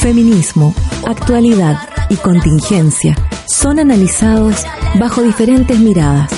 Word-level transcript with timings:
Feminismo, 0.00 0.74
actualidad 1.06 1.76
y 2.08 2.16
contingencia 2.16 3.14
son 3.46 3.78
analizados 3.78 4.64
bajo 4.98 5.22
diferentes 5.22 5.78
miradas. 5.78 6.30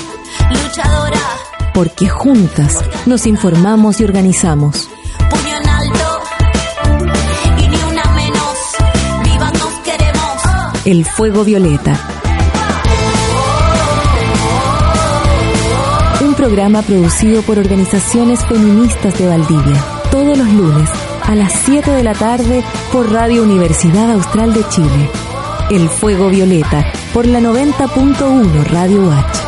Luchadora, 0.49 1.19
Porque 1.73 2.09
juntas 2.09 2.79
nos 3.05 3.25
informamos 3.27 4.01
y 4.01 4.03
organizamos. 4.03 4.89
puño 5.29 5.55
en 5.57 5.69
alto. 5.69 6.19
Y 7.59 7.67
ni 7.67 7.75
una 7.83 8.03
menos. 8.15 8.57
Viva 9.23 9.51
nos 9.51 9.73
queremos. 9.83 10.85
El 10.85 11.05
Fuego 11.05 11.43
Violeta. 11.43 11.99
Un 16.21 16.33
programa 16.33 16.81
producido 16.81 17.41
por 17.43 17.57
organizaciones 17.59 18.43
feministas 18.45 19.17
de 19.17 19.27
Valdivia. 19.27 19.83
Todos 20.11 20.37
los 20.37 20.47
lunes 20.49 20.89
a 21.23 21.35
las 21.35 21.53
7 21.65 21.91
de 21.91 22.03
la 22.03 22.13
tarde 22.13 22.63
por 22.91 23.11
Radio 23.11 23.43
Universidad 23.43 24.11
Austral 24.11 24.53
de 24.53 24.67
Chile. 24.69 25.09
El 25.69 25.89
Fuego 25.89 26.29
Violeta 26.29 26.85
por 27.13 27.25
la 27.25 27.39
90.1 27.39 28.63
Radio 28.65 29.03
Watch. 29.03 29.40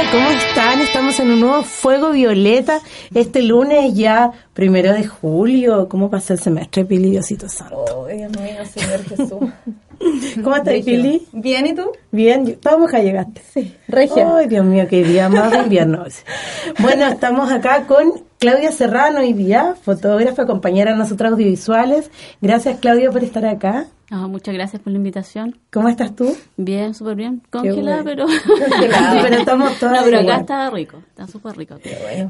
Hola, 0.00 0.10
¿cómo 0.12 0.30
están? 0.30 0.80
Estamos 0.80 1.20
en 1.20 1.30
un 1.30 1.40
nuevo 1.40 1.62
Fuego 1.62 2.12
Violeta. 2.12 2.80
Este 3.12 3.42
lunes 3.42 3.92
ya, 3.92 4.32
primero 4.54 4.94
de 4.94 5.06
julio. 5.06 5.90
¿Cómo 5.90 6.08
pasa 6.08 6.32
el 6.32 6.38
semestre, 6.40 6.86
Pili 6.86 7.10
Diosito 7.10 7.50
Santo? 7.50 7.84
Oh, 7.84 8.06
Dios 8.06 8.32
mío, 8.40 8.64
Señor 8.72 9.04
Jesús. 9.04 10.34
¿Cómo 10.42 10.56
estás, 10.56 10.74
Pili? 10.86 11.26
Bien, 11.32 11.66
¿y 11.66 11.74
tú? 11.74 11.92
Bien, 12.12 12.46
yo- 12.46 12.54
vamos, 12.62 12.90
ya 12.92 13.00
llegaste. 13.00 13.42
Sí. 13.52 13.76
Regia. 13.88 14.36
Ay, 14.38 14.48
Dios 14.48 14.64
mío, 14.64 14.86
qué 14.88 15.04
día 15.04 15.28
más 15.28 15.50
de 15.50 15.58
invierno. 15.58 16.04
Bueno, 16.78 17.06
estamos 17.06 17.52
acá 17.52 17.86
con 17.86 18.24
Claudia 18.40 18.72
Serrano 18.72 19.20
hoy 19.20 19.34
día, 19.34 19.74
fotógrafa, 19.82 20.46
compañera 20.46 20.92
de 20.92 20.96
nosotros 20.96 21.32
audiovisuales. 21.32 22.10
Gracias, 22.40 22.80
Claudia, 22.80 23.10
por 23.10 23.22
estar 23.22 23.44
acá. 23.44 23.88
Ah, 24.10 24.28
muchas 24.28 24.54
gracias 24.54 24.80
por 24.80 24.92
la 24.92 24.96
invitación. 24.96 25.58
¿Cómo 25.70 25.90
estás 25.90 26.16
tú? 26.16 26.34
Bien, 26.56 26.94
súper 26.94 27.16
bien. 27.16 27.42
Congelada, 27.50 28.02
bueno. 28.02 28.24
pero... 28.26 28.26
Congelada, 28.70 29.22
pero 29.22 29.36
estamos 29.36 29.78
todas 29.78 29.98
No, 29.98 30.04
pero 30.04 30.16
acá 30.16 30.22
igual. 30.22 30.40
está 30.40 30.70
rico. 30.70 30.96
Está 31.10 31.26
súper 31.26 31.54
rico. 31.58 31.74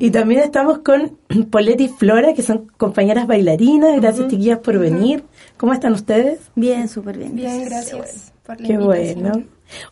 Y 0.00 0.10
también 0.10 0.40
estamos 0.40 0.78
con 0.80 1.16
Poletti 1.50 1.84
y 1.84 1.88
Flora, 1.88 2.34
que 2.34 2.42
son 2.42 2.66
compañeras 2.76 3.28
bailarinas. 3.28 3.94
Gracias, 4.00 4.26
chiquillas, 4.26 4.58
por 4.58 4.80
venir. 4.80 5.22
¿Cómo 5.58 5.72
están 5.74 5.92
ustedes? 5.92 6.40
Bien, 6.56 6.88
súper 6.88 7.18
bien. 7.18 7.36
Bien, 7.36 7.64
gracias 7.66 8.32
por 8.44 8.60
la 8.60 8.66
Qué 8.66 8.72
invitación. 8.72 9.22
bueno. 9.22 9.44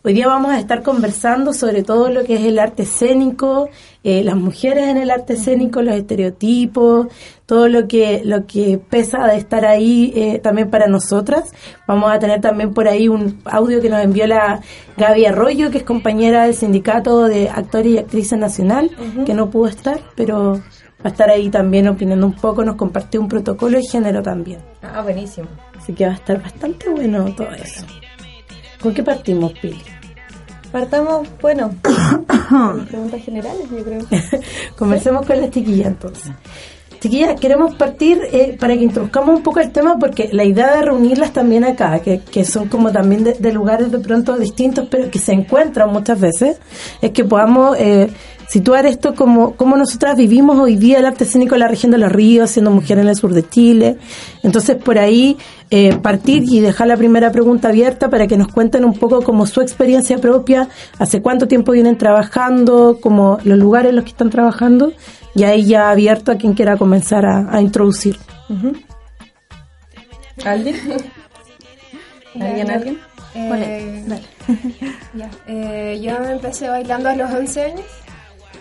Hoy 0.03 0.13
día 0.13 0.27
vamos 0.27 0.51
a 0.51 0.59
estar 0.59 0.83
conversando 0.83 1.53
sobre 1.53 1.83
todo 1.83 2.09
lo 2.09 2.23
que 2.23 2.35
es 2.35 2.41
el 2.41 2.59
arte 2.59 2.83
escénico, 2.83 3.69
eh, 4.03 4.23
las 4.23 4.35
mujeres 4.35 4.87
en 4.87 4.97
el 4.97 5.11
arte 5.11 5.33
escénico, 5.33 5.81
los 5.81 5.95
estereotipos, 5.95 7.07
todo 7.45 7.67
lo 7.67 7.87
que 7.87 8.21
lo 8.23 8.45
que 8.45 8.77
pesa 8.77 9.25
de 9.27 9.37
estar 9.37 9.65
ahí 9.65 10.13
eh, 10.15 10.39
también 10.39 10.69
para 10.69 10.87
nosotras. 10.87 11.51
Vamos 11.87 12.11
a 12.11 12.19
tener 12.19 12.41
también 12.41 12.73
por 12.73 12.87
ahí 12.87 13.07
un 13.07 13.41
audio 13.45 13.81
que 13.81 13.89
nos 13.89 14.03
envió 14.03 14.27
la 14.27 14.61
Gaby 14.97 15.25
Arroyo, 15.25 15.71
que 15.71 15.79
es 15.79 15.83
compañera 15.83 16.45
del 16.45 16.55
sindicato 16.55 17.25
de 17.25 17.49
actores 17.49 17.93
y 17.93 17.97
actrices 17.97 18.39
nacional, 18.39 18.91
que 19.25 19.33
no 19.33 19.49
pudo 19.49 19.67
estar, 19.67 19.99
pero 20.15 20.53
va 20.53 21.05
a 21.05 21.09
estar 21.09 21.29
ahí 21.29 21.49
también 21.49 21.87
opinando 21.87 22.25
un 22.25 22.35
poco, 22.35 22.63
nos 22.63 22.75
compartió 22.75 23.21
un 23.21 23.27
protocolo 23.27 23.77
de 23.77 23.83
género 23.83 24.21
también. 24.21 24.59
Ah, 24.81 25.01
buenísimo. 25.01 25.47
Así 25.77 25.93
que 25.93 26.05
va 26.05 26.11
a 26.11 26.15
estar 26.15 26.41
bastante 26.41 26.89
bueno 26.89 27.33
todo 27.35 27.51
eso. 27.51 27.85
¿Con 28.81 28.93
qué 28.93 29.03
partimos, 29.03 29.53
Pili? 29.53 29.81
Partamos, 30.71 31.27
bueno, 31.41 31.73
con 32.49 32.85
preguntas 32.85 33.21
generales, 33.23 33.63
yo 33.71 33.83
creo. 33.83 34.01
Conversemos 34.77 35.25
con 35.25 35.41
las 35.41 35.49
chiquillas 35.49 35.87
entonces. 35.87 36.31
Chiquillas, 36.99 37.39
queremos 37.39 37.75
partir 37.75 38.19
eh, 38.31 38.57
para 38.59 38.75
que 38.75 38.83
introduzcamos 38.83 39.37
un 39.37 39.43
poco 39.43 39.59
el 39.59 39.71
tema 39.71 39.97
porque 39.97 40.29
la 40.33 40.43
idea 40.43 40.75
de 40.75 40.81
reunirlas 40.81 41.31
también 41.31 41.63
acá, 41.63 41.99
que, 41.99 42.19
que 42.19 42.43
son 42.43 42.67
como 42.67 42.91
también 42.91 43.23
de, 43.23 43.33
de 43.33 43.53
lugares 43.53 43.91
de 43.91 43.99
pronto 43.99 44.37
distintos, 44.37 44.87
pero 44.89 45.09
que 45.09 45.19
se 45.19 45.31
encuentran 45.31 45.91
muchas 45.93 46.19
veces, 46.19 46.59
es 47.01 47.11
que 47.11 47.23
podamos 47.23 47.77
eh, 47.79 48.09
situar 48.49 48.87
esto 48.87 49.13
como, 49.13 49.55
como 49.55 49.77
nosotras 49.77 50.17
vivimos 50.17 50.57
hoy 50.57 50.75
día 50.75 50.97
el 50.97 51.05
arte 51.05 51.23
escénico 51.23 51.53
en 51.53 51.59
la 51.59 51.67
región 51.67 51.91
de 51.91 51.99
los 51.99 52.11
ríos, 52.11 52.49
siendo 52.49 52.71
mujeres 52.71 53.03
en 53.03 53.09
el 53.09 53.15
sur 53.15 53.31
de 53.31 53.47
Chile. 53.47 53.97
Entonces, 54.41 54.75
por 54.75 54.97
ahí 54.97 55.37
eh, 55.69 55.95
partir 55.97 56.43
y 56.47 56.59
dejar 56.59 56.87
la 56.87 56.97
primera 56.97 57.31
pregunta 57.31 57.69
abierta 57.69 58.09
para 58.09 58.25
que 58.25 58.37
nos 58.37 58.47
cuenten 58.47 58.85
un 58.85 58.93
poco 58.93 59.21
como 59.21 59.45
su 59.45 59.61
experiencia 59.61 60.17
propia, 60.17 60.67
hace 60.97 61.21
cuánto 61.21 61.47
tiempo 61.47 61.73
vienen 61.73 61.97
trabajando, 61.97 62.97
como 62.99 63.37
los 63.43 63.59
lugares 63.59 63.91
en 63.91 63.97
los 63.97 64.03
que 64.03 64.11
están 64.11 64.31
trabajando, 64.31 64.93
y 65.35 65.43
ahí 65.43 65.65
ya 65.65 65.89
abierto 65.89 66.31
a 66.31 66.35
quien 66.35 66.53
quiera 66.53 66.77
comenzar 66.77 67.25
a, 67.25 67.47
a 67.51 67.61
introducir. 67.61 68.17
¿Alguien? 70.45 70.75
¿Alguien, 72.39 72.71
alguien? 72.71 72.99
Eh, 73.35 74.05
ya. 75.13 75.29
Eh, 75.47 75.99
yo 76.01 76.15
empecé 76.23 76.69
bailando 76.69 77.09
a 77.09 77.15
los 77.15 77.31
11 77.31 77.63
años. 77.63 77.85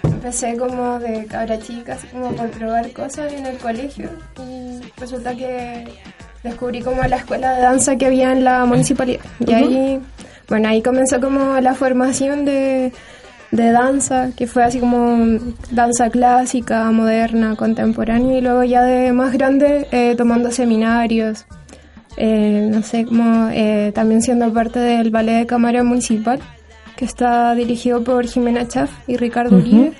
Empecé 0.02 0.56
como 0.56 0.98
de 0.98 1.26
cabra 1.26 1.58
chica, 1.58 1.94
así 1.94 2.06
como 2.08 2.32
por 2.32 2.50
probar 2.50 2.92
cosas 2.92 3.32
en 3.32 3.46
el 3.46 3.56
colegio. 3.58 4.10
Y 4.38 4.80
resulta 4.98 5.34
que 5.34 5.84
descubrí 6.42 6.82
como 6.82 7.02
la 7.02 7.16
escuela 7.16 7.54
de 7.54 7.62
danza 7.62 7.96
que 7.96 8.06
había 8.06 8.32
en 8.32 8.44
la 8.44 8.64
municipalidad. 8.64 9.20
Y 9.40 9.52
ahí, 9.52 10.00
bueno, 10.48 10.68
ahí 10.68 10.82
comenzó 10.82 11.20
como 11.20 11.60
la 11.60 11.74
formación 11.74 12.44
de, 12.44 12.92
de 13.50 13.72
danza, 13.72 14.31
que 14.36 14.47
fue 14.47 14.64
así 14.64 14.78
como 14.78 15.38
danza 15.70 16.10
clásica, 16.10 16.91
moderna, 16.91 17.56
contemporánea. 17.56 18.38
Y 18.38 18.41
luego 18.41 18.64
ya 18.64 18.82
de 18.82 19.12
más 19.12 19.32
grande, 19.32 19.86
eh, 19.91 20.14
tomando 20.16 20.50
seminarios, 20.50 21.47
eh, 22.16 22.69
no 22.70 22.82
sé, 22.82 23.04
como 23.04 23.48
eh, 23.53 23.92
también 23.94 24.22
siendo 24.22 24.53
parte 24.53 24.78
del 24.81 25.10
ballet 25.10 25.38
de 25.38 25.47
cámara 25.47 25.82
municipal, 25.82 26.41
que 26.97 27.04
está 27.04 27.54
dirigido 27.54 28.03
por 28.03 28.26
Jimena 28.26 28.66
Chaff 28.66 28.91
y 29.06 29.16
Ricardo 29.16 29.56
Uribe. 29.56 29.92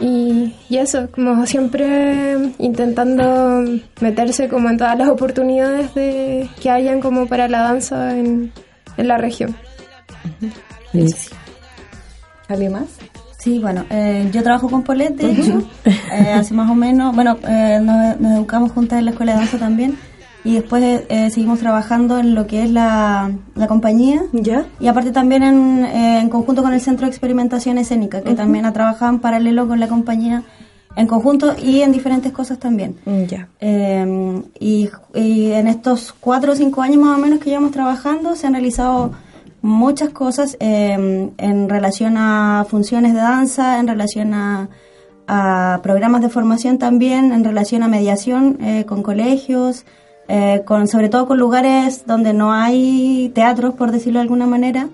Y, 0.00 0.54
y 0.68 0.76
eso, 0.76 1.10
como 1.10 1.44
siempre 1.44 2.52
intentando 2.58 3.64
meterse 4.00 4.46
como 4.48 4.70
en 4.70 4.76
todas 4.76 4.96
las 4.96 5.08
oportunidades 5.08 5.92
de, 5.94 6.48
que 6.62 6.70
hayan 6.70 7.00
como 7.00 7.26
para 7.26 7.48
la 7.48 7.62
danza 7.62 8.16
en, 8.16 8.52
en 8.96 9.08
la 9.08 9.18
región. 9.18 9.56
¿Alguien 12.48 12.72
más? 12.72 12.86
Sí, 13.38 13.60
bueno, 13.60 13.84
eh, 13.90 14.28
yo 14.32 14.42
trabajo 14.42 14.68
con 14.68 14.82
Polet, 14.82 15.14
de 15.14 15.30
hecho, 15.30 15.62
eh, 15.84 16.32
hace 16.32 16.54
más 16.54 16.68
o 16.68 16.74
menos, 16.74 17.14
bueno, 17.14 17.36
eh, 17.46 17.78
nos, 17.80 18.18
nos 18.18 18.32
educamos 18.32 18.72
juntas 18.72 18.98
en 18.98 19.04
la 19.04 19.12
escuela 19.12 19.32
de 19.32 19.38
danza 19.38 19.58
también, 19.58 19.96
y 20.42 20.54
después 20.54 21.04
eh, 21.08 21.30
seguimos 21.30 21.60
trabajando 21.60 22.18
en 22.18 22.34
lo 22.34 22.46
que 22.46 22.64
es 22.64 22.70
la, 22.70 23.30
la 23.54 23.66
compañía, 23.68 24.22
¿Ya? 24.32 24.66
y 24.80 24.88
aparte 24.88 25.12
también 25.12 25.44
en, 25.44 25.84
eh, 25.84 26.20
en 26.20 26.28
conjunto 26.30 26.62
con 26.62 26.72
el 26.72 26.80
Centro 26.80 27.06
de 27.06 27.10
Experimentación 27.10 27.78
Escénica, 27.78 28.22
que 28.22 28.34
también 28.34 28.66
ha 28.66 28.72
trabajado 28.72 29.12
en 29.12 29.20
paralelo 29.20 29.68
con 29.68 29.78
la 29.78 29.86
compañía 29.86 30.42
en 30.96 31.06
conjunto 31.06 31.54
y 31.62 31.82
en 31.82 31.92
diferentes 31.92 32.32
cosas 32.32 32.58
también. 32.58 32.96
Ya. 33.28 33.46
Eh, 33.60 34.42
y, 34.58 34.88
y 35.14 35.52
en 35.52 35.68
estos 35.68 36.12
cuatro 36.18 36.52
o 36.52 36.56
cinco 36.56 36.82
años 36.82 36.98
más 36.98 37.16
o 37.16 37.20
menos 37.20 37.38
que 37.38 37.50
llevamos 37.50 37.70
trabajando 37.70 38.34
se 38.34 38.48
han 38.48 38.54
realizado 38.54 39.12
muchas 39.62 40.10
cosas 40.10 40.56
eh, 40.60 41.30
en 41.36 41.68
relación 41.68 42.16
a 42.16 42.64
funciones 42.68 43.14
de 43.14 43.20
danza, 43.20 43.78
en 43.80 43.88
relación 43.88 44.34
a, 44.34 44.68
a 45.26 45.80
programas 45.82 46.22
de 46.22 46.28
formación 46.28 46.78
también, 46.78 47.32
en 47.32 47.44
relación 47.44 47.82
a 47.82 47.88
mediación 47.88 48.58
eh, 48.60 48.84
con 48.86 49.02
colegios, 49.02 49.84
eh, 50.28 50.62
con, 50.66 50.86
sobre 50.88 51.08
todo 51.08 51.26
con 51.26 51.38
lugares 51.38 52.04
donde 52.06 52.32
no 52.32 52.52
hay 52.52 53.30
teatros, 53.34 53.74
por 53.74 53.90
decirlo 53.92 54.18
de 54.18 54.22
alguna 54.22 54.46
manera, 54.46 54.88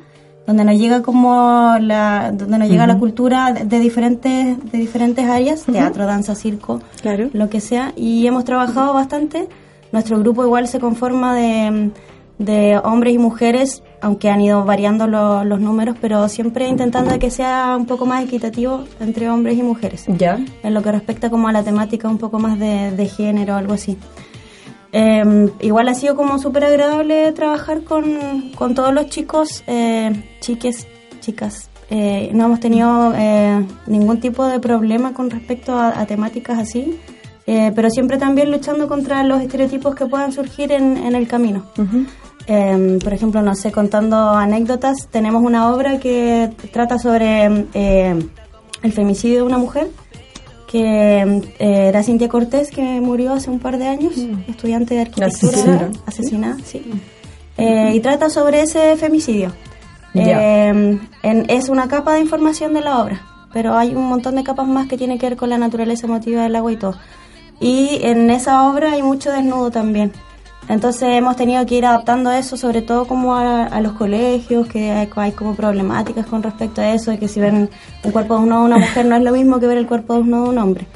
donde 0.47 0.65
nos 0.65 0.77
llega 0.77 1.03
como 1.03 1.77
la, 1.81 2.31
donde 2.33 2.59
nos 2.59 2.69
llega 2.69 2.87
la 2.87 2.99
cultura 2.99 3.53
de, 3.53 3.65
de 3.65 3.79
diferentes, 3.79 4.59
de 4.73 4.79
diferentes 4.79 5.25
áreas, 5.27 5.65
teatro, 5.65 6.05
danza, 6.07 6.35
circo, 6.35 6.81
Claro. 7.01 7.31
lo 7.33 7.49
que 7.49 7.61
sea, 7.61 7.93
y 7.97 8.27
hemos 8.27 8.45
trabajado 8.45 8.93
bastante. 8.93 9.49
Nuestro 9.91 10.19
grupo 10.19 10.45
igual 10.45 10.69
se 10.69 10.81
conforma 10.81 11.35
de, 11.35 11.91
de 12.39 12.79
hombres 12.83 13.15
y 13.15 13.19
mujeres, 13.19 13.83
aunque 14.01 14.29
han 14.29 14.41
ido 14.41 14.65
variando 14.65 15.07
lo- 15.07 15.45
los 15.45 15.61
números, 15.61 15.97
pero 16.01 16.29
siempre 16.29 16.67
intentando 16.69 17.17
que 17.19 17.31
sea 17.31 17.77
un 17.79 17.87
poco 17.87 18.07
más 18.07 18.25
equitativo 18.25 18.85
entre 19.01 19.31
hombres 19.31 19.57
y 19.57 19.63
mujeres. 19.63 20.05
Ya. 20.09 20.39
En 20.63 20.75
lo 20.75 20.83
que 20.83 20.91
respecta 20.93 21.31
como 21.31 21.49
a 21.49 21.53
la 21.53 21.63
temática 21.63 22.09
un 22.09 22.19
poco 22.19 22.39
más 22.39 22.59
de, 22.59 22.91
de 22.91 23.07
género 23.07 23.55
o 23.55 23.57
algo 23.57 23.75
así. 23.75 23.97
Eh, 24.93 25.49
igual 25.61 25.89
ha 25.89 25.95
sido 25.95 26.15
como 26.15 26.39
súper 26.39 26.65
agradable 26.65 27.33
trabajar 27.33 27.83
con, 27.83 28.51
con 28.57 28.75
todos 28.75 28.93
los 28.95 29.07
chicos, 29.09 29.65
eh, 29.67 30.13
chiques, 30.41 30.87
chicas. 31.21 31.69
Eh, 31.91 32.31
no 32.33 32.47
hemos 32.47 32.61
tenido 32.61 33.13
eh, 33.17 33.65
ningún 33.87 34.21
tipo 34.21 34.47
de 34.47 34.59
problema 34.61 35.13
con 35.13 35.31
respecto 35.31 35.77
a, 35.79 36.01
a 36.01 36.07
temáticas 36.07 36.59
así, 36.59 36.99
eh, 37.47 37.73
pero 37.75 37.91
siempre 37.91 38.19
también 38.19 38.51
luchando 38.51 38.89
contra 38.89 39.23
los 39.25 39.43
estereotipos 39.43 39.95
que 39.95 40.07
puedan 40.07 40.33
surgir 40.33 40.73
en, 40.73 40.97
en 40.97 41.15
el 41.15 41.27
camino. 41.29 41.65
Eh, 42.47 42.99
por 43.03 43.13
ejemplo, 43.15 43.41
no 43.43 43.55
sé, 43.55 43.73
contando 43.73 44.17
anécdotas, 44.31 45.09
tenemos 45.11 45.43
una 45.43 45.73
obra 45.73 45.99
que 45.99 46.51
trata 46.73 46.99
sobre 46.99 47.67
eh, 47.75 48.15
el 48.83 48.93
femicidio 48.93 49.37
de 49.39 49.43
una 49.43 49.59
mujer 49.59 49.89
que 50.71 51.23
eh, 51.59 51.89
era 51.89 52.03
Cintia 52.03 52.29
Cortés, 52.29 52.71
que 52.71 52.83
murió 53.01 53.33
hace 53.33 53.49
un 53.51 53.61
par 53.61 53.79
de 53.79 53.87
años, 53.87 54.13
estudiante 54.49 54.95
de 54.95 55.01
arquitectura, 55.03 55.53
Asesinada. 55.57 55.91
asesinada, 56.07 56.57
sí. 56.65 56.83
Eh, 57.57 57.93
y 57.95 58.01
trata 58.01 58.29
sobre 58.29 58.61
ese 58.63 58.97
femicidio. 58.97 59.53
En- 60.15 61.01
es 61.49 61.69
una 61.69 61.89
capa 61.89 62.15
de 62.15 62.21
información 62.21 62.75
de 62.75 62.81
la 62.83 63.01
obra, 63.03 63.23
pero 63.53 63.77
hay 63.77 63.95
un 63.95 64.05
montón 64.07 64.35
de 64.37 64.45
capas 64.45 64.67
más 64.69 64.87
que 64.87 64.97
tienen 64.99 65.19
que 65.19 65.29
ver 65.29 65.37
con 65.37 65.49
la 65.51 65.59
naturaleza 65.59 66.07
emotiva 66.07 66.43
del 66.43 66.57
agua 66.57 66.73
y 66.73 66.77
todo. 66.77 66.95
Y 67.61 68.01
en 68.03 68.31
esa 68.31 68.69
obra 68.69 68.93
hay 68.93 69.03
mucho 69.03 69.31
desnudo 69.33 69.71
también. 69.71 70.13
Entonces 70.69 71.09
hemos 71.11 71.37
tenido 71.37 71.65
que 71.67 71.77
ir 71.77 71.85
adaptando 71.87 72.31
eso, 72.33 72.57
sobre 72.57 72.81
todo 72.83 73.07
como 73.07 73.35
a, 73.35 73.65
a 73.65 73.81
los 73.81 73.93
colegios, 73.93 74.67
que 74.67 74.91
hay, 74.91 75.09
hay 75.15 75.33
como 75.33 75.55
problemáticas 75.55 76.27
con 76.27 76.43
respecto 76.43 76.81
a 76.81 76.93
eso, 76.95 77.11
de 77.11 77.19
que 77.19 77.29
si 77.29 77.39
ven 77.41 77.69
un 78.03 78.11
cuerpo 78.13 78.37
de 78.39 78.45
una 78.45 78.79
mujer 78.79 79.05
no 79.07 79.17
es 79.17 79.23
lo 79.23 79.33
mismo 79.33 79.61
que 79.61 79.67
ver 79.67 79.77
el 79.79 79.87
cuerpo 79.87 80.15
desnudo 80.15 80.45
de 80.45 80.49
un 80.51 80.59
hombre. 80.59 80.87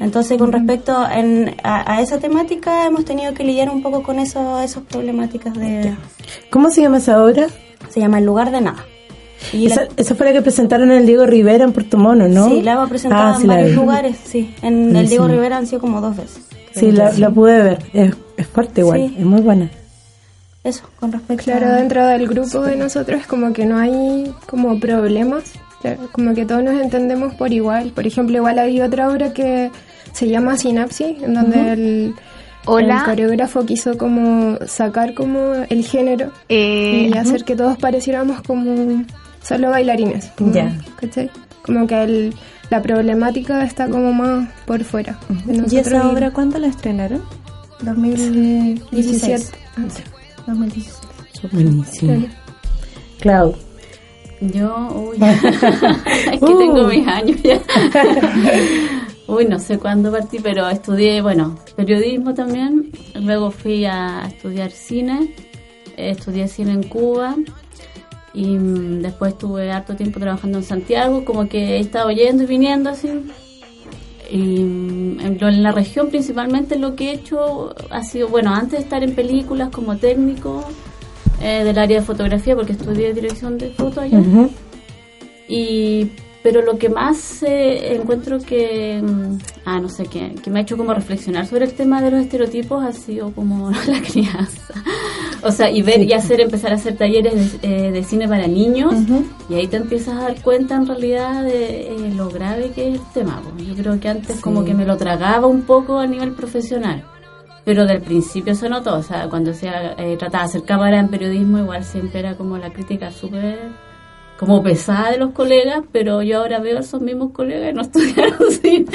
Entonces 0.00 0.38
con 0.38 0.50
respecto 0.52 0.96
en- 1.10 1.54
a, 1.62 1.94
a 1.94 2.00
esa 2.00 2.18
temática 2.18 2.86
hemos 2.86 3.04
tenido 3.04 3.34
que 3.34 3.44
lidiar 3.44 3.68
un 3.70 3.82
poco 3.82 4.02
con 4.02 4.18
eso, 4.18 4.60
esas 4.60 4.82
problemáticas 4.84 5.54
de... 5.54 5.94
¿Cómo 6.50 6.70
se 6.70 6.80
llama 6.82 6.98
esa 6.98 7.22
obra? 7.22 7.46
Se 7.90 8.00
llama 8.00 8.18
El 8.18 8.24
lugar 8.24 8.50
de 8.50 8.60
nada. 8.62 8.84
Y 9.52 9.66
esa, 9.66 9.82
la- 9.82 9.88
esa 9.96 10.14
fue 10.14 10.26
la 10.26 10.32
que 10.32 10.42
presentaron 10.42 10.90
en 10.90 10.98
el 10.98 11.06
Diego 11.06 11.24
Rivera 11.26 11.64
en 11.64 11.72
Puerto 11.72 11.96
Mono, 11.98 12.26
¿no? 12.28 12.48
Sí, 12.48 12.60
la 12.62 12.72
hemos 12.72 12.88
presentado 12.88 13.34
Ah, 13.34 13.36
sí, 13.36 13.42
en 13.42 13.48
la 13.48 13.54
varios 13.56 13.76
lugares, 13.76 14.16
sí. 14.24 14.54
En 14.62 14.96
el. 14.96 15.08
Diego 15.08 15.28
Rivera 15.28 15.58
han 15.58 15.66
sido 15.66 15.80
como 15.80 16.00
dos 16.00 16.16
veces. 16.16 16.40
Sí, 16.72 16.90
la, 16.90 17.12
la 17.12 17.30
pude 17.30 17.62
ver. 17.62 17.78
Es, 17.92 18.14
es 18.38 18.46
fuerte 18.46 18.80
igual, 18.80 19.00
Sí. 19.08 19.16
es 19.18 19.24
muy 19.24 19.40
buena. 19.42 19.68
Eso, 20.64 20.84
con 20.98 21.12
respecto 21.12 21.44
Claro, 21.44 21.66
a... 21.68 21.76
dentro 21.76 22.04
del 22.06 22.26
grupo 22.26 22.60
de 22.62 22.76
nosotros 22.76 23.26
como 23.26 23.52
que 23.52 23.64
no 23.64 23.78
hay 23.78 24.32
como 24.46 24.78
problemas, 24.80 25.44
como 26.12 26.34
que 26.34 26.44
todos 26.44 26.62
nos 26.62 26.80
entendemos 26.80 27.34
por 27.34 27.52
igual. 27.52 27.92
Por 27.94 28.06
ejemplo, 28.06 28.36
igual 28.36 28.58
hay 28.58 28.80
otra 28.80 29.08
obra 29.08 29.32
que 29.32 29.70
se 30.12 30.28
llama 30.28 30.56
Sinapsis, 30.56 31.22
en 31.22 31.34
donde 31.34 31.72
el, 31.72 32.14
Hola. 32.66 32.98
el 32.98 33.04
coreógrafo 33.04 33.64
quiso 33.64 33.96
como 33.96 34.58
sacar 34.66 35.14
como 35.14 35.52
el 35.70 35.84
género 35.84 36.32
Eh, 36.48 37.10
y 37.12 37.16
hacer 37.16 37.44
que 37.44 37.54
todos 37.54 37.78
pareciéramos 37.78 38.42
como 38.42 39.04
solo 39.42 39.70
bailarines. 39.70 40.26
como, 40.36 40.52
Ya. 40.52 40.76
¿cachai? 41.00 41.30
Como 41.62 41.86
que 41.86 42.02
el- 42.02 42.34
la 42.70 42.82
problemática 42.82 43.64
está 43.64 43.88
como 43.88 44.12
más 44.12 44.48
por 44.66 44.82
fuera. 44.84 45.18
de 45.46 45.64
¿Y 45.70 45.78
esa 45.78 46.06
obra 46.10 46.30
cuándo 46.32 46.58
la 46.58 46.66
estrenaron? 46.66 47.22
2016. 47.82 48.90
17. 48.90 49.58
2016. 50.46 51.08
Buenísimo. 51.52 52.28
Clau. 53.20 53.54
Yo, 54.40 54.88
uy, 54.94 55.16
es 56.32 56.40
que 56.40 56.54
tengo 56.54 56.84
mis 56.86 57.06
años 57.06 57.42
ya. 57.42 57.60
uy, 59.26 59.46
no 59.46 59.58
sé 59.58 59.78
cuándo 59.78 60.12
partí, 60.12 60.38
pero 60.40 60.68
estudié, 60.68 61.20
bueno, 61.22 61.58
periodismo 61.76 62.34
también. 62.34 62.90
Luego 63.14 63.50
fui 63.50 63.84
a 63.84 64.26
estudiar 64.28 64.70
cine. 64.70 65.34
Estudié 65.96 66.46
cine 66.48 66.72
en 66.72 66.84
Cuba. 66.84 67.34
Y 68.34 68.56
mm, 68.56 69.02
después 69.02 69.32
estuve 69.32 69.70
harto 69.72 69.96
tiempo 69.96 70.20
trabajando 70.20 70.58
en 70.58 70.64
Santiago, 70.64 71.24
como 71.24 71.48
que 71.48 71.76
he 71.76 71.80
estado 71.80 72.10
yendo 72.10 72.44
y 72.44 72.46
viniendo 72.46 72.90
así. 72.90 73.08
En, 74.30 75.62
la 75.62 75.72
región 75.72 76.08
principalmente 76.08 76.78
lo 76.78 76.94
que 76.94 77.10
he 77.10 77.14
hecho 77.14 77.74
ha 77.90 78.02
sido, 78.02 78.28
bueno, 78.28 78.54
antes 78.54 78.72
de 78.72 78.78
estar 78.78 79.02
en 79.02 79.14
películas 79.14 79.70
como 79.70 79.96
técnico 79.96 80.64
eh, 81.40 81.64
del 81.64 81.78
área 81.78 82.00
de 82.00 82.04
fotografía, 82.04 82.54
porque 82.54 82.72
estudié 82.72 83.14
dirección 83.14 83.56
de 83.58 83.70
foto 83.70 84.00
allá. 84.00 84.20
Y 85.48 86.10
pero 86.42 86.62
lo 86.62 86.78
que 86.78 86.88
más 86.88 87.42
eh, 87.42 87.94
encuentro 87.94 88.38
que 88.38 89.00
mm, 89.02 89.38
ah 89.64 89.80
no 89.80 89.88
sé 89.88 90.04
que, 90.04 90.34
que 90.42 90.50
me 90.50 90.60
ha 90.60 90.62
hecho 90.62 90.76
como 90.76 90.94
reflexionar 90.94 91.46
sobre 91.46 91.64
el 91.64 91.72
tema 91.72 92.00
de 92.00 92.10
los 92.10 92.20
estereotipos 92.20 92.84
ha 92.84 92.92
sido 92.92 93.32
como 93.32 93.70
la 93.86 94.00
crianza. 94.00 94.74
O 95.42 95.52
sea 95.52 95.70
y 95.70 95.82
ver 95.82 96.02
y 96.02 96.12
hacer 96.12 96.40
empezar 96.40 96.72
a 96.72 96.76
hacer 96.76 96.96
talleres 96.96 97.60
de, 97.60 97.86
eh, 97.86 97.92
de 97.92 98.02
cine 98.02 98.28
para 98.28 98.46
niños 98.46 98.94
y 99.48 99.54
ahí 99.54 99.66
te 99.66 99.76
empiezas 99.76 100.16
a 100.16 100.22
dar 100.22 100.42
cuenta 100.42 100.76
en 100.76 100.86
realidad 100.86 101.44
de 101.44 101.92
eh, 101.92 102.12
lo 102.14 102.28
grave 102.28 102.70
que 102.74 102.88
es 102.88 102.94
el 102.94 103.06
tema 103.14 103.40
yo 103.56 103.74
creo 103.74 104.00
que 104.00 104.08
antes 104.08 104.40
como 104.40 104.64
que 104.64 104.74
me 104.74 104.84
lo 104.84 104.96
tragaba 104.96 105.46
un 105.46 105.62
poco 105.62 105.98
a 105.98 106.06
nivel 106.06 106.32
profesional 106.32 107.04
pero 107.68 107.84
del 107.84 108.00
principio 108.00 108.54
se 108.54 108.66
notó, 108.66 108.94
o 108.94 109.02
sea, 109.02 109.28
cuando 109.28 109.52
se 109.52 109.68
eh, 109.68 110.16
trataba 110.16 110.44
de 110.44 110.48
hacer 110.48 110.62
cámara 110.64 110.98
en 111.00 111.08
periodismo, 111.08 111.58
igual 111.58 111.84
siempre 111.84 112.20
era 112.20 112.34
como 112.34 112.56
la 112.56 112.72
crítica 112.72 113.10
súper 113.10 113.72
como 114.38 114.62
pesada 114.62 115.10
de 115.10 115.18
los 115.18 115.32
colegas, 115.32 115.82
pero 115.90 116.22
yo 116.22 116.38
ahora 116.38 116.60
veo 116.60 116.76
a 116.78 116.80
esos 116.80 117.00
mismos 117.02 117.32
colegas 117.32 117.70
y 117.70 117.74
no 117.74 117.82
estudiaron 117.82 118.38
cine. 118.62 118.86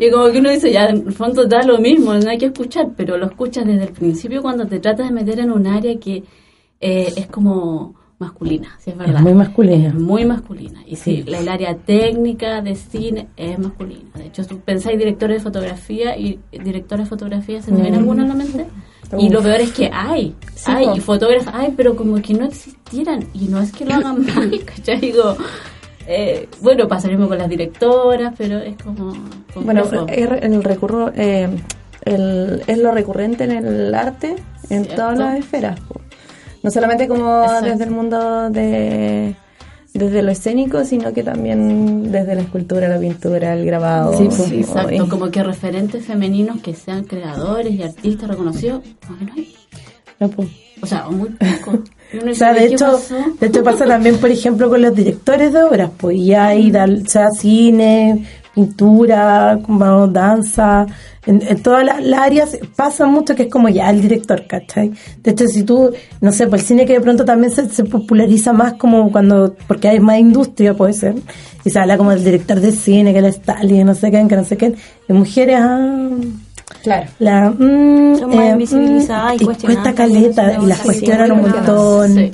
Y 0.00 0.10
como 0.10 0.30
que 0.30 0.38
uno 0.38 0.50
dice, 0.50 0.72
ya, 0.72 0.86
en 0.88 1.06
el 1.08 1.12
fondo 1.12 1.44
da 1.46 1.62
lo 1.64 1.78
mismo, 1.78 2.14
no 2.14 2.30
hay 2.30 2.38
que 2.38 2.46
escuchar, 2.46 2.90
pero 2.96 3.16
lo 3.16 3.26
escuchas 3.26 3.66
desde 3.66 3.84
el 3.84 3.92
principio 3.92 4.42
cuando 4.42 4.66
te 4.66 4.78
tratas 4.78 5.08
de 5.08 5.12
meter 5.14 5.40
en 5.40 5.50
un 5.50 5.66
área 5.66 5.98
que 5.98 6.22
eh, 6.80 7.12
es 7.16 7.26
como 7.26 7.94
masculina, 8.18 8.76
si 8.78 8.90
es 8.90 8.96
verdad. 8.96 9.20
muy 9.20 9.34
masculina. 9.34 9.88
Es 9.88 9.94
muy 9.94 10.24
masculina. 10.24 10.80
Y 10.86 10.94
sí, 10.94 11.24
la- 11.26 11.40
el 11.40 11.48
área 11.48 11.74
técnica 11.76 12.62
de 12.62 12.76
cine 12.76 13.26
es 13.36 13.58
masculina. 13.58 14.10
De 14.14 14.26
hecho, 14.26 14.46
tú 14.46 14.60
pensáis 14.60 14.96
directores 14.96 15.38
de 15.38 15.42
fotografía 15.42 16.16
y 16.16 16.38
directores 16.52 17.06
de 17.06 17.10
fotografía, 17.10 17.60
¿se 17.60 17.72
me 17.72 17.82
viene 17.82 17.96
alguno 17.96 18.22
en 18.22 18.28
la 18.28 18.34
mente? 18.34 18.66
Y 19.18 19.28
lo 19.28 19.42
peor 19.42 19.60
es 19.60 19.72
que 19.72 19.90
hay, 19.92 20.34
hay, 20.66 20.86
po. 20.86 20.96
y 20.96 21.00
fotógrafos 21.00 21.52
hay, 21.54 21.72
pero 21.76 21.94
como 21.96 22.20
que 22.22 22.34
no 22.34 22.46
existieran. 22.46 23.26
Y 23.34 23.48
no 23.48 23.60
es 23.60 23.72
que 23.72 23.84
lo 23.84 23.94
hagan 23.94 24.24
mal, 24.34 24.60
¿cachai? 24.64 25.00
Digo, 25.00 25.36
eh, 26.06 26.48
bueno, 26.60 26.88
pasaremos 26.88 27.28
con 27.28 27.38
las 27.38 27.48
directoras, 27.48 28.32
pero 28.36 28.58
es 28.58 28.76
como... 28.82 29.12
Bueno, 29.54 29.82
complejo. 29.82 30.06
es 30.08 30.42
el 30.42 30.64
recurro, 30.64 31.12
eh, 31.14 31.48
el- 32.04 32.62
es 32.66 32.78
lo 32.78 32.90
recurrente 32.92 33.44
en 33.44 33.52
el 33.52 33.94
arte 33.94 34.36
en 34.70 34.84
Cierto. 34.84 34.94
todas 34.94 35.18
las 35.18 35.38
esferas. 35.38 35.78
No 36.62 36.70
solamente 36.70 37.06
como 37.08 37.42
Exacto. 37.44 37.66
desde 37.66 37.84
el 37.84 37.90
mundo 37.90 38.50
de 38.50 39.34
desde 39.94 40.22
lo 40.22 40.30
escénico, 40.30 40.84
sino 40.84 41.12
que 41.12 41.22
también 41.22 42.10
desde 42.10 42.34
la 42.34 42.42
escultura, 42.42 42.88
la 42.88 42.98
pintura, 42.98 43.54
el 43.54 43.66
grabado. 43.66 44.16
Sí, 44.16 44.28
como- 44.28 44.44
exacto, 44.54 45.08
como 45.08 45.30
que 45.30 45.42
referentes 45.42 46.04
femeninos 46.04 46.60
que 46.60 46.74
sean 46.74 47.04
creadores 47.04 47.74
y 47.74 47.82
artistas 47.82 48.28
reconocidos, 48.28 48.82
como 49.06 49.18
que 49.18 49.24
no 49.26 49.32
hay. 49.34 49.54
No, 50.20 50.28
po. 50.30 50.44
O 50.80 50.86
sea, 50.86 51.06
o 51.08 51.12
muy 51.12 51.28
poco. 51.64 51.78
O 52.30 52.34
sea, 52.34 52.52
de 52.52 52.60
¿qué 52.68 52.74
hecho, 52.74 52.86
pasó? 52.86 53.14
de 53.40 53.46
hecho 53.46 53.62
pasa 53.62 53.86
también, 53.86 54.16
por 54.18 54.30
ejemplo, 54.30 54.68
con 54.68 54.82
los 54.82 54.94
directores 54.94 55.52
de 55.52 55.62
obras, 55.62 55.90
pues 55.96 56.18
ya 56.24 56.46
hay, 56.48 56.70
dal- 56.70 57.06
sea 57.06 57.30
cine, 57.30 58.24
pintura, 58.54 59.58
como 59.64 60.06
danza, 60.08 60.86
en, 61.26 61.42
en 61.46 61.62
todas 61.62 61.84
las, 61.84 62.02
las 62.04 62.20
áreas 62.20 62.58
pasa 62.76 63.06
mucho 63.06 63.34
que 63.34 63.44
es 63.44 63.48
como 63.50 63.68
ya 63.68 63.90
el 63.90 64.02
director, 64.02 64.46
¿cachai? 64.46 64.92
De 65.22 65.30
hecho, 65.30 65.46
si 65.46 65.62
tú, 65.62 65.90
no 66.20 66.32
sé, 66.32 66.46
pues 66.48 66.62
el 66.62 66.68
cine 66.68 66.86
que 66.86 66.94
de 66.94 67.00
pronto 67.00 67.24
también 67.24 67.52
se, 67.52 67.68
se 67.70 67.84
populariza 67.84 68.52
más 68.52 68.74
como 68.74 69.10
cuando, 69.12 69.54
porque 69.66 69.88
hay 69.88 70.00
más 70.00 70.18
industria, 70.18 70.74
puede 70.74 70.92
ser, 70.92 71.14
y 71.64 71.70
se 71.70 71.78
habla 71.78 71.96
como 71.96 72.10
del 72.10 72.24
director 72.24 72.60
de 72.60 72.72
cine, 72.72 73.12
que 73.12 73.20
el 73.20 73.26
Stalin, 73.26 73.86
no 73.86 73.94
sé 73.94 74.10
qué, 74.10 74.26
que 74.26 74.36
no 74.36 74.44
sé 74.44 74.56
qué, 74.56 74.74
y 75.08 75.12
mujeres, 75.12 75.56
ah, 75.60 76.08
Claro. 76.82 77.06
la, 77.18 77.50
mm, 77.50 78.16
Son 78.18 78.30
más 78.34 78.46
eh, 78.46 78.50
invisibilizadas 78.50 79.34
y 79.40 79.42
y 79.42 79.46
cuestionadas 79.46 79.82
cuesta 79.84 79.94
caleta 79.94 80.58
y 80.60 80.66
las 80.66 80.78
cuestionan 80.80 81.32
un 81.32 81.42
montón 81.42 82.14
Sí. 82.14 82.30